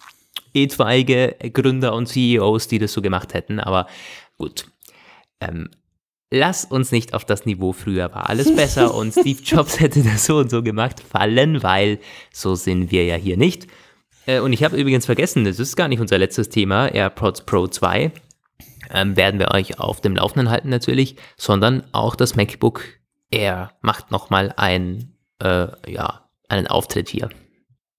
etwaige 0.54 1.36
Gründer 1.54 1.94
und 1.94 2.08
CEOs, 2.08 2.68
die 2.68 2.80
das 2.80 2.94
so 2.94 3.02
gemacht 3.02 3.34
hätten, 3.34 3.60
aber 3.60 3.88
gut. 4.38 4.66
Ähm, 5.40 5.70
lass 6.32 6.66
uns 6.66 6.92
nicht 6.92 7.14
auf 7.14 7.26
das 7.26 7.46
Niveau 7.46 7.74
früher 7.74 8.14
war 8.14 8.30
alles 8.30 8.56
besser 8.56 8.94
und 8.96 9.12
Steve 9.12 9.42
Jobs 9.44 9.80
hätte 9.80 10.04
das 10.04 10.26
so 10.26 10.38
und 10.38 10.50
so 10.50 10.64
gemacht 10.64 11.00
fallen, 11.00 11.64
weil 11.64 12.00
so 12.32 12.56
sind 12.56 12.92
wir 12.92 13.06
ja 13.06 13.16
hier 13.16 13.38
nicht. 13.38 13.68
Äh, 14.26 14.40
und 14.40 14.54
ich 14.54 14.64
habe 14.64 14.78
übrigens 14.78 15.06
vergessen, 15.06 15.46
das 15.46 15.60
ist 15.60 15.76
gar 15.76 15.88
nicht 15.88 16.00
unser 16.00 16.18
letztes 16.18 16.50
Thema, 16.50 16.88
AirPods 16.88 17.46
Pro 17.46 17.68
2. 17.68 18.12
Ähm, 18.92 19.16
werden 19.16 19.40
wir 19.40 19.52
euch 19.52 19.80
auf 19.80 20.02
dem 20.02 20.16
Laufenden 20.16 20.50
halten 20.50 20.70
natürlich, 20.70 21.16
sondern 21.38 21.84
auch 21.92 22.16
das 22.16 22.36
MacBook 22.36 22.84
Air 23.32 23.72
macht 23.82 24.10
nochmal 24.10 24.54
ein, 24.58 25.14
äh, 25.42 25.68
ja, 25.88 26.30
einen 26.48 26.68
Auftritt 26.68 27.10
hier. 27.10 27.30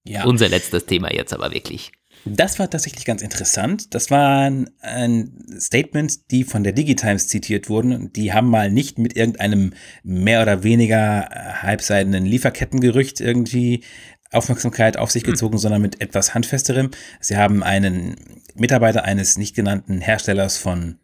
Ja. 0.04 0.24
Unser 0.24 0.48
letztes 0.48 0.86
Thema 0.86 1.12
jetzt 1.12 1.32
aber 1.32 1.52
wirklich. 1.52 1.92
Das 2.24 2.58
war 2.58 2.68
tatsächlich 2.68 3.04
ganz 3.04 3.22
interessant. 3.22 3.94
Das 3.94 4.10
waren 4.10 4.70
ein 4.80 5.32
Statement, 5.58 6.30
die 6.30 6.44
von 6.44 6.64
der 6.64 6.72
Digitimes 6.72 7.28
zitiert 7.28 7.68
wurden. 7.68 8.12
Die 8.12 8.32
haben 8.32 8.48
mal 8.48 8.70
nicht 8.70 8.98
mit 8.98 9.16
irgendeinem 9.16 9.72
mehr 10.02 10.42
oder 10.42 10.62
weniger 10.62 11.28
halbseidenen 11.62 12.26
Lieferkettengerücht 12.26 13.20
irgendwie 13.20 13.84
Aufmerksamkeit 14.32 14.96
auf 14.96 15.10
sich 15.10 15.24
hm. 15.24 15.32
gezogen, 15.32 15.54
mhm. 15.54 15.60
sondern 15.60 15.82
mit 15.82 16.00
etwas 16.00 16.34
handfesterem. 16.34 16.90
Sie 17.20 17.36
haben 17.36 17.62
einen 17.62 18.16
Mitarbeiter 18.54 19.04
eines 19.04 19.38
nicht 19.38 19.56
genannten 19.56 20.00
Herstellers 20.00 20.56
von 20.56 20.98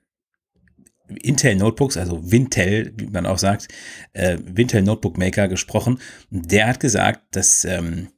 Intel 1.23 1.55
Notebooks, 1.55 1.97
also 1.97 2.31
Wintel, 2.31 2.93
wie 2.97 3.07
man 3.07 3.27
auch 3.27 3.39
sagt, 3.39 3.69
äh, 4.13 4.39
Wintel 4.45 4.83
Notebook 4.83 5.19
Maker 5.19 5.49
gesprochen. 5.49 6.01
Der 6.31 6.67
hat 6.67 6.81
gesagt, 6.81 7.23
dass 7.37 7.65
ähm, 7.65 8.09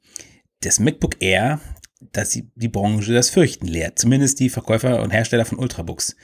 das 0.61 0.79
MacBook 0.79 1.21
Air 1.21 1.59
dass 1.99 2.29
die, 2.29 2.49
die 2.55 2.69
Branche 2.69 3.13
das 3.13 3.29
Fürchten 3.29 3.67
lehrt. 3.67 3.99
Zumindest 3.99 4.39
die 4.39 4.49
Verkäufer 4.49 5.01
und 5.01 5.11
Hersteller 5.11 5.45
von 5.45 5.59
Ultrabooks. 5.59 6.15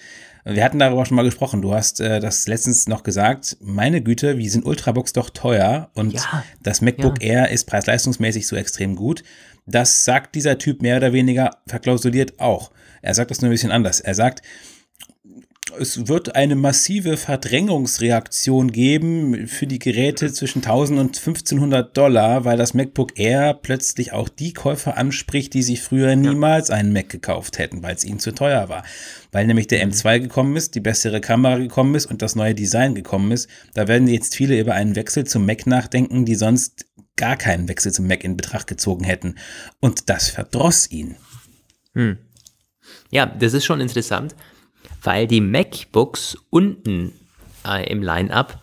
Wir 0.45 0.63
hatten 0.63 0.79
darüber 0.79 1.05
schon 1.05 1.15
mal 1.15 1.23
gesprochen. 1.23 1.61
Du 1.61 1.73
hast 1.73 1.99
äh, 1.99 2.19
das 2.19 2.47
letztens 2.47 2.87
noch 2.87 3.03
gesagt. 3.03 3.57
Meine 3.61 4.01
Güte, 4.01 4.37
wie 4.37 4.47
sind 4.47 4.65
Ultrabooks 4.65 5.11
doch 5.13 5.31
teuer 5.31 5.89
und 5.95 6.13
ja, 6.13 6.43
das 6.61 6.81
MacBook 6.81 7.21
ja. 7.21 7.29
Air 7.29 7.49
ist 7.49 7.65
preis-leistungsmäßig 7.65 8.47
so 8.47 8.55
extrem 8.55 8.95
gut. 8.95 9.23
Das 9.65 10.05
sagt 10.05 10.35
dieser 10.35 10.59
Typ 10.59 10.83
mehr 10.83 10.97
oder 10.97 11.13
weniger 11.13 11.57
verklausuliert 11.65 12.39
auch. 12.39 12.71
Er 13.01 13.15
sagt 13.15 13.31
das 13.31 13.41
nur 13.41 13.49
ein 13.49 13.53
bisschen 13.53 13.71
anders. 13.71 13.99
Er 13.99 14.13
sagt, 14.13 14.43
es 15.79 16.07
wird 16.07 16.35
eine 16.35 16.55
massive 16.55 17.17
Verdrängungsreaktion 17.17 18.71
geben 18.71 19.47
für 19.47 19.67
die 19.67 19.79
Geräte 19.79 20.31
zwischen 20.31 20.59
1000 20.59 20.99
und 20.99 21.17
1500 21.17 21.95
Dollar, 21.95 22.45
weil 22.45 22.57
das 22.57 22.73
MacBook 22.73 23.17
Air 23.17 23.53
plötzlich 23.53 24.13
auch 24.13 24.29
die 24.29 24.53
Käufer 24.53 24.97
anspricht, 24.97 25.53
die 25.53 25.63
sich 25.63 25.81
früher 25.81 26.15
niemals 26.15 26.69
einen 26.69 26.93
Mac 26.93 27.09
gekauft 27.09 27.57
hätten, 27.57 27.83
weil 27.83 27.95
es 27.95 28.05
ihnen 28.05 28.19
zu 28.19 28.33
teuer 28.33 28.69
war. 28.69 28.83
Weil 29.31 29.47
nämlich 29.47 29.67
der 29.67 29.85
M2 29.87 30.17
mhm. 30.17 30.23
gekommen 30.23 30.55
ist, 30.55 30.75
die 30.75 30.79
bessere 30.79 31.21
Kamera 31.21 31.57
gekommen 31.57 31.95
ist 31.95 32.05
und 32.05 32.21
das 32.21 32.35
neue 32.35 32.55
Design 32.55 32.95
gekommen 32.95 33.31
ist. 33.31 33.49
Da 33.73 33.87
werden 33.87 34.07
jetzt 34.07 34.35
viele 34.35 34.59
über 34.59 34.73
einen 34.73 34.95
Wechsel 34.95 35.25
zum 35.25 35.45
Mac 35.45 35.67
nachdenken, 35.67 36.25
die 36.25 36.35
sonst 36.35 36.85
gar 37.15 37.37
keinen 37.37 37.67
Wechsel 37.67 37.91
zum 37.91 38.07
Mac 38.07 38.23
in 38.23 38.37
Betracht 38.37 38.67
gezogen 38.67 39.03
hätten. 39.03 39.35
Und 39.79 40.09
das 40.09 40.29
verdross 40.29 40.89
ihn. 40.89 41.15
Hm. 41.93 42.17
Ja, 43.09 43.25
das 43.25 43.53
ist 43.53 43.65
schon 43.65 43.81
interessant 43.81 44.35
weil 45.03 45.27
die 45.27 45.41
MacBooks 45.41 46.37
unten 46.49 47.13
äh, 47.65 47.89
im 47.91 48.01
Line-up, 48.01 48.61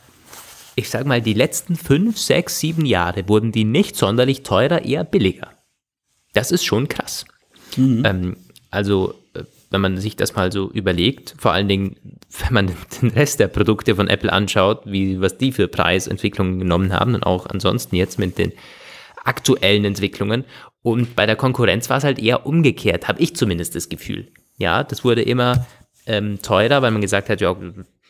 ich 0.75 0.89
sag 0.89 1.07
mal, 1.07 1.20
die 1.20 1.35
letzten 1.35 1.77
fünf, 1.77 2.18
sechs, 2.18 2.59
sieben 2.59 2.87
Jahre 2.87 3.29
wurden 3.29 3.53
die 3.53 3.64
nicht 3.64 3.97
sonderlich 3.97 4.43
teurer, 4.43 4.85
eher 4.85 5.05
billiger. 5.05 5.51
Das 6.33 6.51
ist 6.51 6.64
schon 6.64 6.89
krass. 6.89 7.27
Mhm. 7.77 8.03
Ähm, 8.05 8.37
also, 8.70 9.14
äh, 9.35 9.45
wenn 9.70 9.81
man 9.81 9.99
sich 9.99 10.16
das 10.16 10.35
mal 10.35 10.53
so 10.53 10.70
überlegt, 10.70 11.35
vor 11.39 11.53
allen 11.53 11.68
Dingen, 11.68 11.97
wenn 12.41 12.55
man 12.55 12.73
den 13.01 13.11
Rest 13.11 13.41
der 13.41 13.49
Produkte 13.49 13.97
von 13.97 14.09
Apple 14.09 14.33
anschaut, 14.33 14.83
wie, 14.85 15.20
was 15.20 15.39
die 15.39 15.53
für 15.53 15.68
Preisentwicklungen 15.68 16.59
genommen 16.59 16.93
haben 16.93 17.14
und 17.14 17.23
auch 17.23 17.47
ansonsten 17.47 17.97
jetzt 17.97 18.18
mit 18.18 18.39
den 18.39 18.53
aktuellen 19.25 19.85
Entwicklungen. 19.85 20.45
Und 20.83 21.14
bei 21.14 21.27
der 21.27 21.37
Konkurrenz 21.37 21.89
war 21.91 21.99
es 21.99 22.05
halt 22.05 22.18
eher 22.18 22.47
umgekehrt, 22.47 23.07
habe 23.09 23.20
ich 23.20 23.37
zumindest 23.37 23.77
das 23.77 23.89
Gefühl. 23.89 24.29
Ja, 24.59 24.83
das 24.83 25.05
wurde 25.05 25.23
immer 25.23 25.66
ähm, 26.07 26.40
teurer, 26.42 26.82
weil 26.82 26.90
man 26.90 27.00
gesagt 27.00 27.28
hat, 27.28 27.40
ja, 27.40 27.57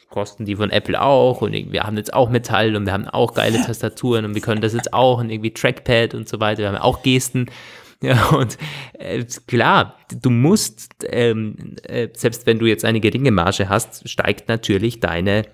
kosten 0.09 0.45
die 0.45 0.57
von 0.57 0.71
Apple 0.71 1.01
auch 1.01 1.41
und 1.41 1.53
wir 1.53 1.83
haben 1.83 1.97
jetzt 1.97 2.13
auch 2.13 2.29
Metall 2.29 2.77
und 2.77 2.87
wir 2.87 2.93
haben 2.93 3.09
auch 3.09 3.35
geile 3.35 3.65
Tastaturen 3.65 4.25
und 4.25 4.35
wir 4.35 4.43
können 4.43 4.61
das 4.61 4.75
jetzt 4.75 4.93
auch 4.93 5.19
und 5.19 5.31
irgendwie 5.31 5.53
Trackpad 5.53 6.15
und 6.15 6.29
so 6.29 6.39
weiter, 6.39 6.63
wir 6.63 6.69
haben 6.69 6.77
auch 6.77 7.03
Gesten. 7.03 7.47
Ja, 8.05 8.31
und 8.31 8.59
äh, 8.95 9.25
klar, 9.47 9.97
du 10.21 10.29
musst, 10.29 10.93
ähm, 11.09 11.77
äh, 11.85 12.09
selbst 12.15 12.47
wenn 12.47 12.59
du 12.59 12.67
jetzt 12.67 12.85
eine 12.85 12.99
geringe 12.99 13.31
Marge 13.31 13.69
hast, 13.69 14.09
steigt 14.09 14.49
natürlich 14.49 14.99
deine 14.99 15.45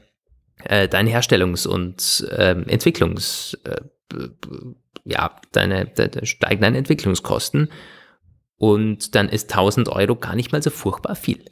äh, 0.64 0.89
dein 0.89 1.07
Herstellungs- 1.07 1.66
und 1.66 2.26
ähm, 2.36 2.64
Entwicklungs, 2.66 3.59
äh, 3.64 3.80
ja, 5.05 5.36
deine, 5.53 5.86
deine 5.86 6.26
steigen 6.26 6.62
deine 6.62 6.78
Entwicklungskosten 6.78 7.70
und 8.57 9.14
dann 9.14 9.28
ist 9.28 9.51
1000 9.51 9.89
Euro 9.89 10.16
gar 10.16 10.34
nicht 10.34 10.53
mal 10.53 10.62
so 10.62 10.70
furchtbar 10.70 11.14
viel. 11.14 11.45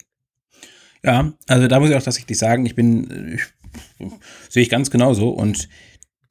Ja, 1.04 1.32
also 1.46 1.68
da 1.68 1.80
muss 1.80 1.90
ich 1.90 1.96
auch 1.96 2.02
tatsächlich 2.02 2.38
sagen, 2.38 2.66
ich 2.66 2.74
bin, 2.74 3.34
ich, 3.34 4.08
sehe 4.48 4.62
ich 4.62 4.70
ganz 4.70 4.90
genauso 4.90 5.30
und 5.30 5.68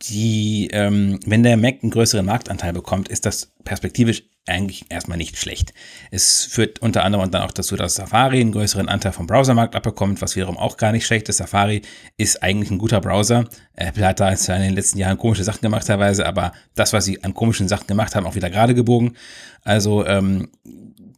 die, 0.01 0.70
ähm, 0.72 1.20
wenn 1.26 1.43
der 1.43 1.57
Mac 1.57 1.78
einen 1.82 1.91
größeren 1.91 2.26
Marktanteil 2.26 2.74
bekommt, 2.74 3.07
ist 3.07 3.26
das 3.26 3.53
perspektivisch 3.63 4.24
eigentlich 4.47 4.86
erstmal 4.89 5.18
nicht 5.18 5.38
schlecht. 5.38 5.74
Es 6.11 6.43
führt 6.45 6.80
unter 6.80 7.03
anderem 7.03 7.32
dann 7.32 7.41
auch 7.41 7.51
dazu, 7.51 7.76
dass 7.76 7.95
Safari 7.95 8.41
einen 8.41 8.51
größeren 8.51 8.88
Anteil 8.89 9.11
vom 9.11 9.26
Browsermarkt 9.26 9.76
abbekommt, 9.76 10.22
was 10.22 10.36
wiederum 10.36 10.57
auch 10.57 10.78
gar 10.78 10.91
nicht 10.91 11.05
schlecht 11.05 11.30
ist. 11.30 11.38
Safari 11.38 11.82
ist 12.18 12.43
eigentlich 12.43 12.70
ein 12.70 12.78
guter 12.78 13.01
Browser. 13.01 13.45
Apple 13.74 14.05
hat 14.05 14.20
da 14.20 14.30
in 14.30 14.61
den 14.61 14.76
letzten 14.76 14.99
Jahren 14.99 15.18
komische 15.18 15.43
Sachen 15.43 15.61
gemacht 15.61 15.88
teilweise, 15.88 16.28
aber 16.28 16.51
das, 16.76 16.93
was 16.93 17.05
sie 17.05 17.24
an 17.24 17.34
komischen 17.34 17.68
Sachen 17.68 17.88
gemacht 17.88 18.13
haben, 18.16 18.28
auch 18.28 18.36
wieder 18.36 18.51
gerade 18.51 18.76
gebogen. 18.76 19.16
Also 19.63 20.05
ähm, 20.05 20.49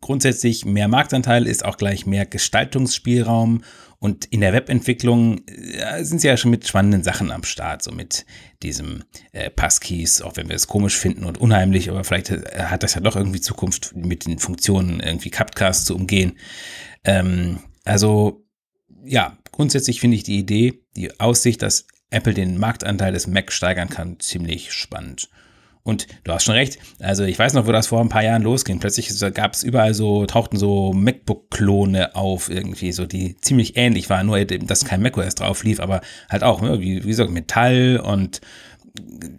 grundsätzlich 0.02 0.66
mehr 0.66 0.88
Marktanteil 0.88 1.48
ist 1.48 1.66
auch 1.66 1.78
gleich 1.78 2.06
mehr 2.06 2.26
Gestaltungsspielraum 2.26 3.64
und 4.00 4.26
in 4.26 4.42
der 4.42 4.54
Webentwicklung 4.54 5.42
äh, 5.48 6.04
sind 6.04 6.22
sie 6.22 6.28
ja 6.28 6.38
schon 6.38 6.52
mit 6.52 6.68
spannenden 6.68 7.04
Sachen 7.04 7.32
am 7.32 7.44
Start, 7.44 7.82
so 7.82 7.92
mit 7.92 8.26
diesem 8.62 9.04
äh, 9.32 9.50
Passkeys, 9.50 10.22
auch 10.22 10.38
wenn 10.38 10.50
wir 10.50 10.56
es 10.56 10.68
komisch 10.68 10.96
finden 10.98 11.24
und 11.24 11.40
unheimlich, 11.40 11.90
aber 11.90 12.04
vielleicht 12.04 12.30
äh, 12.30 12.66
hat 12.66 12.84
das 12.84 12.94
ja 12.94 13.02
doch 13.02 13.16
irgendwie 13.16 13.42
Zukunft 13.42 13.96
mit 13.96 14.28
den 14.28 14.38
Funktionen 14.38 15.00
irgendwie 15.00 15.32
Capcast 15.32 15.88
zu 15.88 15.96
umgehen. 15.96 16.38
Ähm, 17.04 17.60
also 17.86 18.46
ja, 19.04 19.38
grundsätzlich 19.52 20.00
finde 20.00 20.18
ich 20.18 20.24
die 20.24 20.38
Idee, 20.38 20.84
die 20.96 21.20
Aussicht, 21.20 21.62
dass 21.64 21.88
Apple 22.10 22.34
den 22.34 22.58
Marktanteil 22.58 23.14
des 23.14 23.26
Mac 23.26 23.52
steigern 23.52 23.90
kann, 23.90 24.20
ziemlich 24.20 24.72
spannend. 24.74 25.30
Und 25.88 26.06
du 26.26 26.34
hast 26.34 26.44
schon 26.44 26.56
recht. 26.56 26.80
Also 27.00 27.24
ich 27.24 27.40
weiß 27.40 27.54
noch, 27.54 27.66
wo 27.66 27.72
das 27.72 27.88
vor 27.88 28.02
ein 28.02 28.10
paar 28.10 28.22
Jahren 28.22 28.42
losging. 28.42 28.82
Plötzlich 28.82 29.10
gab 29.34 29.54
es 29.54 29.64
überall 29.64 29.94
so, 29.94 30.26
tauchten 30.26 30.58
so 30.58 30.92
MacBook-Klone 30.92 32.14
auf 32.14 32.50
irgendwie, 32.50 32.92
so 32.92 33.06
die 33.06 33.38
ziemlich 33.38 33.78
ähnlich 33.78 34.10
waren, 34.10 34.28
nur 34.28 34.44
dass 34.44 34.84
kein 34.84 35.02
macOS 35.02 35.36
drauf 35.36 35.64
lief, 35.64 35.80
aber 35.80 36.02
halt 36.30 36.44
auch, 36.44 36.62
ne, 36.62 36.82
wie, 36.82 37.06
wie 37.06 37.08
gesagt, 37.08 37.32
Metall 37.32 38.02
und 38.04 38.42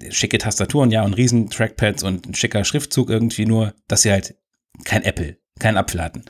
schicke 0.08 0.38
Tastaturen, 0.38 0.90
ja, 0.90 1.02
und 1.02 1.18
riesen 1.18 1.50
Trackpads 1.50 2.02
und 2.02 2.26
ein 2.26 2.34
schicker 2.34 2.64
Schriftzug 2.64 3.10
irgendwie, 3.10 3.44
nur 3.44 3.74
dass 3.86 4.00
sie 4.00 4.10
halt 4.10 4.34
kein 4.84 5.02
Apple, 5.02 5.36
kein 5.58 5.76
Apfel 5.76 6.02
hatten. 6.02 6.24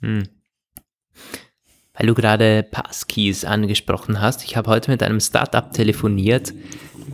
Hm. 0.00 0.28
Weil 1.94 2.06
du 2.06 2.14
gerade 2.14 2.62
Passkeys 2.62 3.44
angesprochen 3.44 4.20
hast, 4.20 4.44
ich 4.44 4.56
habe 4.56 4.70
heute 4.70 4.92
mit 4.92 5.02
einem 5.02 5.18
Startup 5.18 5.72
telefoniert, 5.72 6.54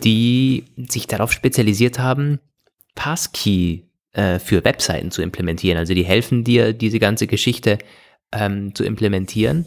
die 0.03 0.65
sich 0.77 1.07
darauf 1.07 1.33
spezialisiert 1.33 1.99
haben, 1.99 2.41
Passkey 2.95 3.87
äh, 4.13 4.39
für 4.39 4.65
Webseiten 4.65 5.11
zu 5.11 5.23
implementieren. 5.23 5.79
Also 5.79 5.95
die 5.95 6.05
helfen 6.05 6.45
dir, 6.45 6.73
diese 6.73 6.99
ganze 6.99 7.27
Geschichte 7.27 7.79
ähm, 8.33 8.75
zu 8.75 8.85
implementieren. 8.85 9.67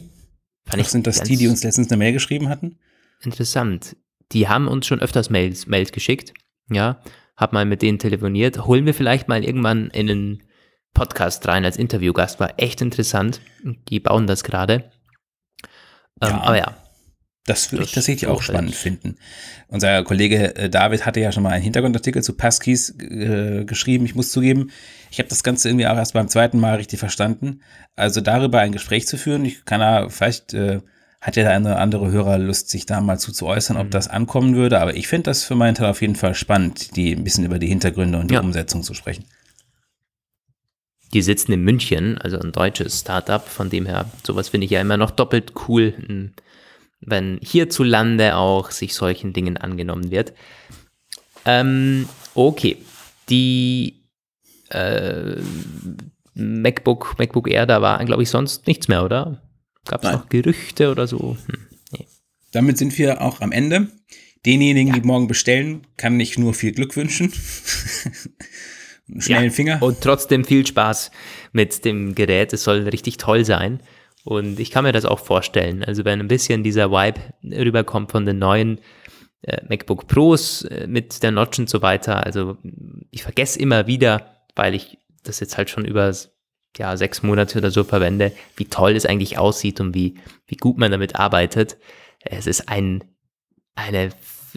Fand 0.66 0.82
Ach, 0.82 0.88
sind 0.88 1.06
das 1.06 1.22
die, 1.22 1.36
die 1.36 1.48
uns 1.48 1.64
letztens 1.64 1.90
eine 1.90 1.98
Mail 1.98 2.12
geschrieben 2.12 2.48
hatten? 2.48 2.78
Interessant. 3.22 3.96
Die 4.32 4.48
haben 4.48 4.68
uns 4.68 4.86
schon 4.86 5.00
öfters 5.00 5.30
Mails, 5.30 5.66
Mails 5.66 5.92
geschickt. 5.92 6.32
Ja, 6.70 7.00
hab 7.36 7.52
mal 7.52 7.64
mit 7.64 7.82
denen 7.82 7.98
telefoniert. 7.98 8.66
Holen 8.66 8.86
wir 8.86 8.94
vielleicht 8.94 9.28
mal 9.28 9.44
irgendwann 9.44 9.88
in 9.90 10.10
einen 10.10 10.42
Podcast 10.94 11.46
rein 11.48 11.64
als 11.64 11.76
Interviewgast. 11.76 12.38
War 12.38 12.54
echt 12.58 12.80
interessant. 12.80 13.40
Die 13.88 14.00
bauen 14.00 14.26
das 14.26 14.44
gerade. 14.44 14.90
Ähm, 16.20 16.30
ja. 16.30 16.40
Aber 16.42 16.58
ja, 16.58 16.76
das 17.46 17.72
würde 17.72 17.84
ich 17.84 17.92
tatsächlich 17.92 18.28
auch 18.28 18.42
spannend 18.42 18.74
finden. 18.74 19.16
Unser 19.68 20.02
Kollege 20.04 20.54
äh, 20.56 20.68
David 20.68 21.06
hatte 21.06 21.20
ja 21.20 21.32
schon 21.32 21.42
mal 21.42 21.50
einen 21.50 21.64
Hintergrundartikel 21.64 22.22
zu 22.22 22.34
Passkeys 22.34 22.94
äh, 22.98 23.64
geschrieben. 23.64 24.04
Ich 24.04 24.14
muss 24.14 24.30
zugeben, 24.30 24.70
ich 25.10 25.18
habe 25.18 25.28
das 25.28 25.42
Ganze 25.42 25.68
irgendwie 25.68 25.86
auch 25.86 25.96
erst 25.96 26.12
beim 26.12 26.28
zweiten 26.28 26.60
Mal 26.60 26.76
richtig 26.76 26.98
verstanden. 26.98 27.62
Also 27.96 28.20
darüber 28.20 28.60
ein 28.60 28.72
Gespräch 28.72 29.06
zu 29.06 29.16
führen, 29.16 29.44
ich 29.44 29.64
kann 29.64 29.80
da, 29.80 30.08
vielleicht 30.08 30.54
äh, 30.54 30.80
hat 31.20 31.36
ja 31.36 31.42
der 31.44 31.52
eine 31.52 31.76
andere 31.76 32.10
Hörer 32.10 32.38
Lust, 32.38 32.70
sich 32.70 32.86
da 32.86 33.00
mal 33.00 33.18
zu, 33.18 33.32
zu 33.32 33.46
äußern, 33.46 33.76
ob 33.76 33.86
mhm. 33.86 33.90
das 33.90 34.08
ankommen 34.08 34.54
würde. 34.54 34.80
Aber 34.80 34.96
ich 34.96 35.08
finde 35.08 35.24
das 35.24 35.44
für 35.44 35.54
meinen 35.54 35.74
Teil 35.74 35.90
auf 35.90 36.00
jeden 36.00 36.16
Fall 36.16 36.34
spannend, 36.34 36.96
die 36.96 37.12
ein 37.12 37.24
bisschen 37.24 37.44
über 37.44 37.58
die 37.58 37.68
Hintergründe 37.68 38.18
und 38.18 38.30
die 38.30 38.34
ja. 38.34 38.40
Umsetzung 38.40 38.82
zu 38.82 38.94
sprechen. 38.94 39.24
Die 41.12 41.22
sitzen 41.22 41.52
in 41.52 41.62
München, 41.62 42.18
also 42.18 42.38
ein 42.38 42.52
deutsches 42.52 43.00
Startup. 43.00 43.46
Von 43.46 43.68
dem 43.68 43.84
her, 43.86 44.06
sowas 44.24 44.48
finde 44.50 44.66
ich 44.66 44.70
ja 44.70 44.80
immer 44.80 44.96
noch 44.96 45.10
doppelt 45.10 45.52
cool. 45.68 45.92
Ein 46.08 46.34
wenn 47.10 47.38
hierzulande 47.42 48.36
auch 48.36 48.70
sich 48.70 48.94
solchen 48.94 49.32
Dingen 49.32 49.56
angenommen 49.56 50.10
wird. 50.10 50.32
Ähm, 51.44 52.08
okay, 52.34 52.76
die 53.28 54.02
äh, 54.70 55.36
MacBook, 56.34 57.16
MacBook 57.18 57.48
Air, 57.48 57.66
da 57.66 57.82
war, 57.82 58.04
glaube 58.04 58.22
ich, 58.22 58.30
sonst 58.30 58.66
nichts 58.66 58.88
mehr, 58.88 59.04
oder? 59.04 59.42
Gab 59.86 60.04
es 60.04 60.12
noch 60.12 60.28
Gerüchte 60.28 60.90
oder 60.90 61.06
so? 61.06 61.36
Hm, 61.46 61.66
nee. 61.92 62.06
Damit 62.52 62.78
sind 62.78 62.96
wir 62.98 63.20
auch 63.22 63.40
am 63.40 63.52
Ende. 63.52 63.88
Denjenigen, 64.46 64.94
ja. 64.94 65.00
die 65.00 65.06
morgen 65.06 65.26
bestellen, 65.28 65.86
kann 65.96 66.18
ich 66.18 66.38
nur 66.38 66.54
viel 66.54 66.72
Glück 66.72 66.96
wünschen. 66.96 67.32
Schnellen 69.18 69.44
ja. 69.44 69.50
Finger. 69.50 69.82
Und 69.82 70.00
trotzdem 70.00 70.44
viel 70.44 70.66
Spaß 70.66 71.10
mit 71.52 71.84
dem 71.84 72.14
Gerät. 72.14 72.52
Es 72.52 72.64
soll 72.64 72.88
richtig 72.88 73.16
toll 73.16 73.44
sein. 73.44 73.80
Und 74.24 74.60
ich 74.60 74.70
kann 74.70 74.84
mir 74.84 74.92
das 74.92 75.04
auch 75.04 75.18
vorstellen. 75.18 75.82
Also 75.82 76.04
wenn 76.04 76.20
ein 76.20 76.28
bisschen 76.28 76.62
dieser 76.62 76.90
Vibe 76.90 77.20
rüberkommt 77.42 78.10
von 78.10 78.26
den 78.26 78.38
neuen 78.38 78.80
äh, 79.42 79.62
MacBook 79.68 80.06
Pros 80.06 80.62
äh, 80.62 80.86
mit 80.86 81.22
der 81.22 81.30
Notch 81.30 81.58
und 81.58 81.70
so 81.70 81.82
weiter. 81.82 82.26
Also 82.26 82.58
ich 83.10 83.22
vergesse 83.22 83.58
immer 83.58 83.86
wieder, 83.86 84.36
weil 84.54 84.74
ich 84.74 84.98
das 85.22 85.40
jetzt 85.40 85.56
halt 85.56 85.70
schon 85.70 85.84
über 85.84 86.12
ja, 86.76 86.96
sechs 86.96 87.22
Monate 87.22 87.58
oder 87.58 87.70
so 87.70 87.84
verwende, 87.84 88.32
wie 88.56 88.66
toll 88.66 88.94
es 88.94 89.06
eigentlich 89.06 89.38
aussieht 89.38 89.80
und 89.80 89.94
wie, 89.94 90.18
wie 90.46 90.56
gut 90.56 90.78
man 90.78 90.90
damit 90.90 91.16
arbeitet. 91.16 91.78
Es 92.20 92.46
ist 92.46 92.68
ein, 92.68 93.02
eine 93.74 94.10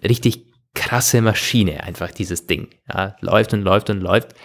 richtig 0.04 0.54
krasse 0.76 1.22
Maschine, 1.22 1.84
einfach 1.84 2.12
dieses 2.12 2.46
Ding. 2.46 2.70
Ja, 2.92 3.16
läuft 3.22 3.54
und 3.54 3.62
läuft 3.62 3.90
und 3.90 4.02
läuft 4.02 4.36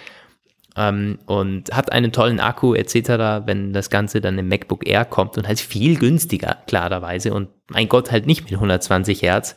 ähm, 0.79 1.19
und 1.27 1.73
hat 1.73 1.91
einen 1.93 2.13
tollen 2.13 2.39
Akku 2.39 2.75
etc., 2.75 3.45
wenn 3.47 3.73
das 3.73 3.91
Ganze 3.91 4.21
dann 4.21 4.39
im 4.39 4.49
MacBook 4.49 4.87
Air 4.87 5.05
kommt 5.05 5.37
und 5.37 5.49
halt 5.49 5.59
viel 5.59 5.99
günstiger, 5.99 6.59
klarerweise, 6.69 7.35
und 7.35 7.49
mein 7.69 7.89
Gott, 7.89 8.13
halt 8.13 8.27
nicht 8.27 8.45
mit 8.45 8.55
120 8.55 9.21
Hertz, 9.23 9.57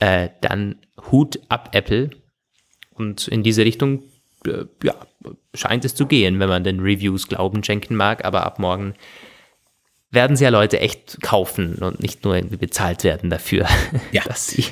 äh, 0.00 0.28
dann 0.40 0.76
Hut 1.10 1.38
ab 1.48 1.70
Apple. 1.72 2.10
Und 2.92 3.28
in 3.28 3.44
diese 3.44 3.64
Richtung, 3.64 4.02
äh, 4.44 4.64
ja, 4.82 4.94
scheint 5.54 5.84
es 5.84 5.94
zu 5.94 6.06
gehen, 6.06 6.40
wenn 6.40 6.48
man 6.48 6.64
den 6.64 6.80
Reviews 6.80 7.28
Glauben 7.28 7.62
schenken 7.62 7.94
mag, 7.94 8.24
aber 8.24 8.44
ab 8.44 8.58
morgen 8.58 8.94
werden 10.10 10.36
sie 10.36 10.44
ja 10.44 10.50
Leute 10.50 10.80
echt 10.80 11.20
kaufen 11.22 11.76
und 11.76 12.00
nicht 12.00 12.24
nur 12.24 12.36
irgendwie 12.36 12.56
bezahlt 12.56 13.04
werden 13.04 13.30
dafür, 13.30 13.66
ja. 14.12 14.22
dass 14.24 14.48
sie 14.48 14.64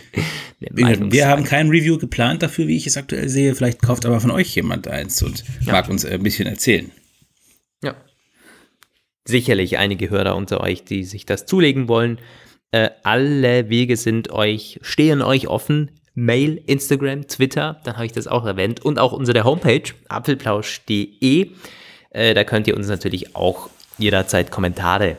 Wir 0.61 1.29
haben 1.29 1.45
kein 1.45 1.69
Review 1.69 1.99
geplant 1.99 2.43
dafür, 2.43 2.69
wie 2.69 2.77
ich 2.77 2.87
es 2.87 2.97
aktuell 2.97 3.29
sehe. 3.29 3.55
Vielleicht 3.55 3.83
kauft 3.83 4.07
aber 4.07 4.21
von 4.21 4.31
euch 4.31 4.55
jemand 4.55 4.89
eins 4.89 5.23
und 5.23 5.45
ja. 5.61 5.73
mag 5.73 5.89
uns 5.89 6.05
ein 6.05 6.23
bisschen 6.23 6.47
erzählen. 6.47 6.91
Ja. 7.83 7.95
Sicherlich 9.25 9.79
einige 9.79 10.11
Hörer 10.11 10.37
unter 10.37 10.61
euch, 10.61 10.85
die 10.85 11.05
sich 11.05 11.27
das 11.27 11.47
zulegen 11.47 11.89
wollen. 11.89 12.19
Äh, 12.71 12.91
alle 13.03 13.69
Wege 13.69 13.97
sind 13.97 14.31
euch, 14.31 14.79
stehen 14.83 15.23
euch 15.23 15.49
offen. 15.49 15.91
Mail, 16.17 16.63
Instagram, 16.67 17.27
Twitter, 17.27 17.81
dann 17.83 17.95
habe 17.97 18.07
ich 18.07 18.13
das 18.13 18.29
auch 18.29 18.47
erwähnt. 18.47 18.85
Und 18.85 19.01
auch 19.01 19.13
unsere 19.13 19.43
Homepage, 19.43 19.83
apfelplausch.de. 20.09 21.51
Äh, 22.11 22.35
da 22.35 22.45
könnt 22.45 22.69
ihr 22.69 22.77
uns 22.77 22.87
natürlich 22.87 23.35
auch 23.35 23.69
jederzeit 23.99 24.51
Kommentare 24.51 25.17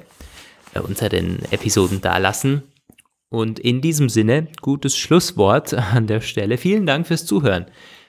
äh, 0.73 0.79
unter 0.79 1.09
den 1.09 1.39
Episoden 1.51 2.01
dalassen. 2.01 2.63
Und 3.29 3.59
in 3.59 3.81
diesem 3.81 4.09
Sinne, 4.09 4.47
gutes 4.61 4.97
Schlusswort 4.97 5.73
an 5.93 6.07
der 6.07 6.21
Stelle. 6.21 6.57
Vielen 6.57 6.85
Dank 6.85 7.07
fürs 7.07 7.25
Zuhören, 7.25 7.65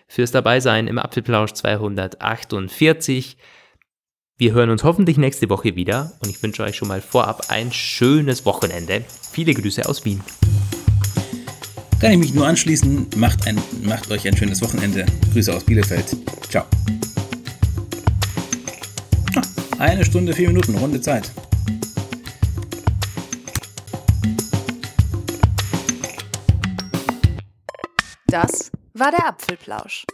fürs 0.09 0.31
Dabeisein 0.31 0.87
im 0.87 0.99
Apfelplausch 0.99 1.53
248. 1.53 3.37
Wir 4.39 4.53
hören 4.53 4.69
uns 4.69 4.85
hoffentlich 4.85 5.17
nächste 5.17 5.49
Woche 5.49 5.77
wieder 5.77 6.13
und 6.21 6.29
ich 6.29 6.43
wünsche 6.43 6.63
euch 6.63 6.77
schon 6.77 6.89
mal 6.89 7.01
vorab 7.01 7.47
ein 7.49 7.73
schönes 7.73 8.45
Wochenende. 8.45 9.03
Viele 9.33 9.55
Grüße 9.55 9.89
aus 9.89 10.05
Wien. 10.05 10.21
Kann 12.01 12.13
ich 12.13 12.19
mich 12.19 12.35
nur 12.35 12.47
anschließen. 12.47 13.07
Macht, 13.17 13.47
ein, 13.47 13.59
macht 13.83 14.11
euch 14.11 14.29
ein 14.29 14.37
schönes 14.37 14.61
Wochenende. 14.61 15.07
Grüße 15.33 15.55
aus 15.55 15.65
Bielefeld. 15.65 16.15
Ciao. 16.51 16.67
Eine 19.79 20.07
Stunde, 20.07 20.33
vier 20.33 20.49
Minuten, 20.49 20.75
runde 20.77 21.01
Zeit. 21.03 21.31
Das 28.27 28.71
war 28.95 29.11
der 29.11 29.27
Apfelplausch. 29.27 30.07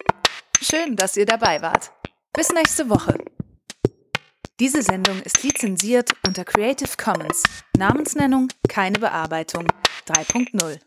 Schön, 0.61 0.97
dass 0.97 1.17
ihr 1.17 1.27
dabei 1.27 1.63
wart. 1.63 1.93
Bis 2.33 2.51
nächste 2.53 2.91
Woche. 2.91 3.17
Diese 4.59 4.83
Sendung 4.83 5.21
ist 5.23 5.43
lizenziert 5.45 6.13
unter 6.27 6.45
Creative 6.45 6.97
Commons. 6.97 7.45
Namensnennung 7.79 8.49
keine 8.69 8.99
Bearbeitung 8.99 9.67
3.0. 10.09 10.81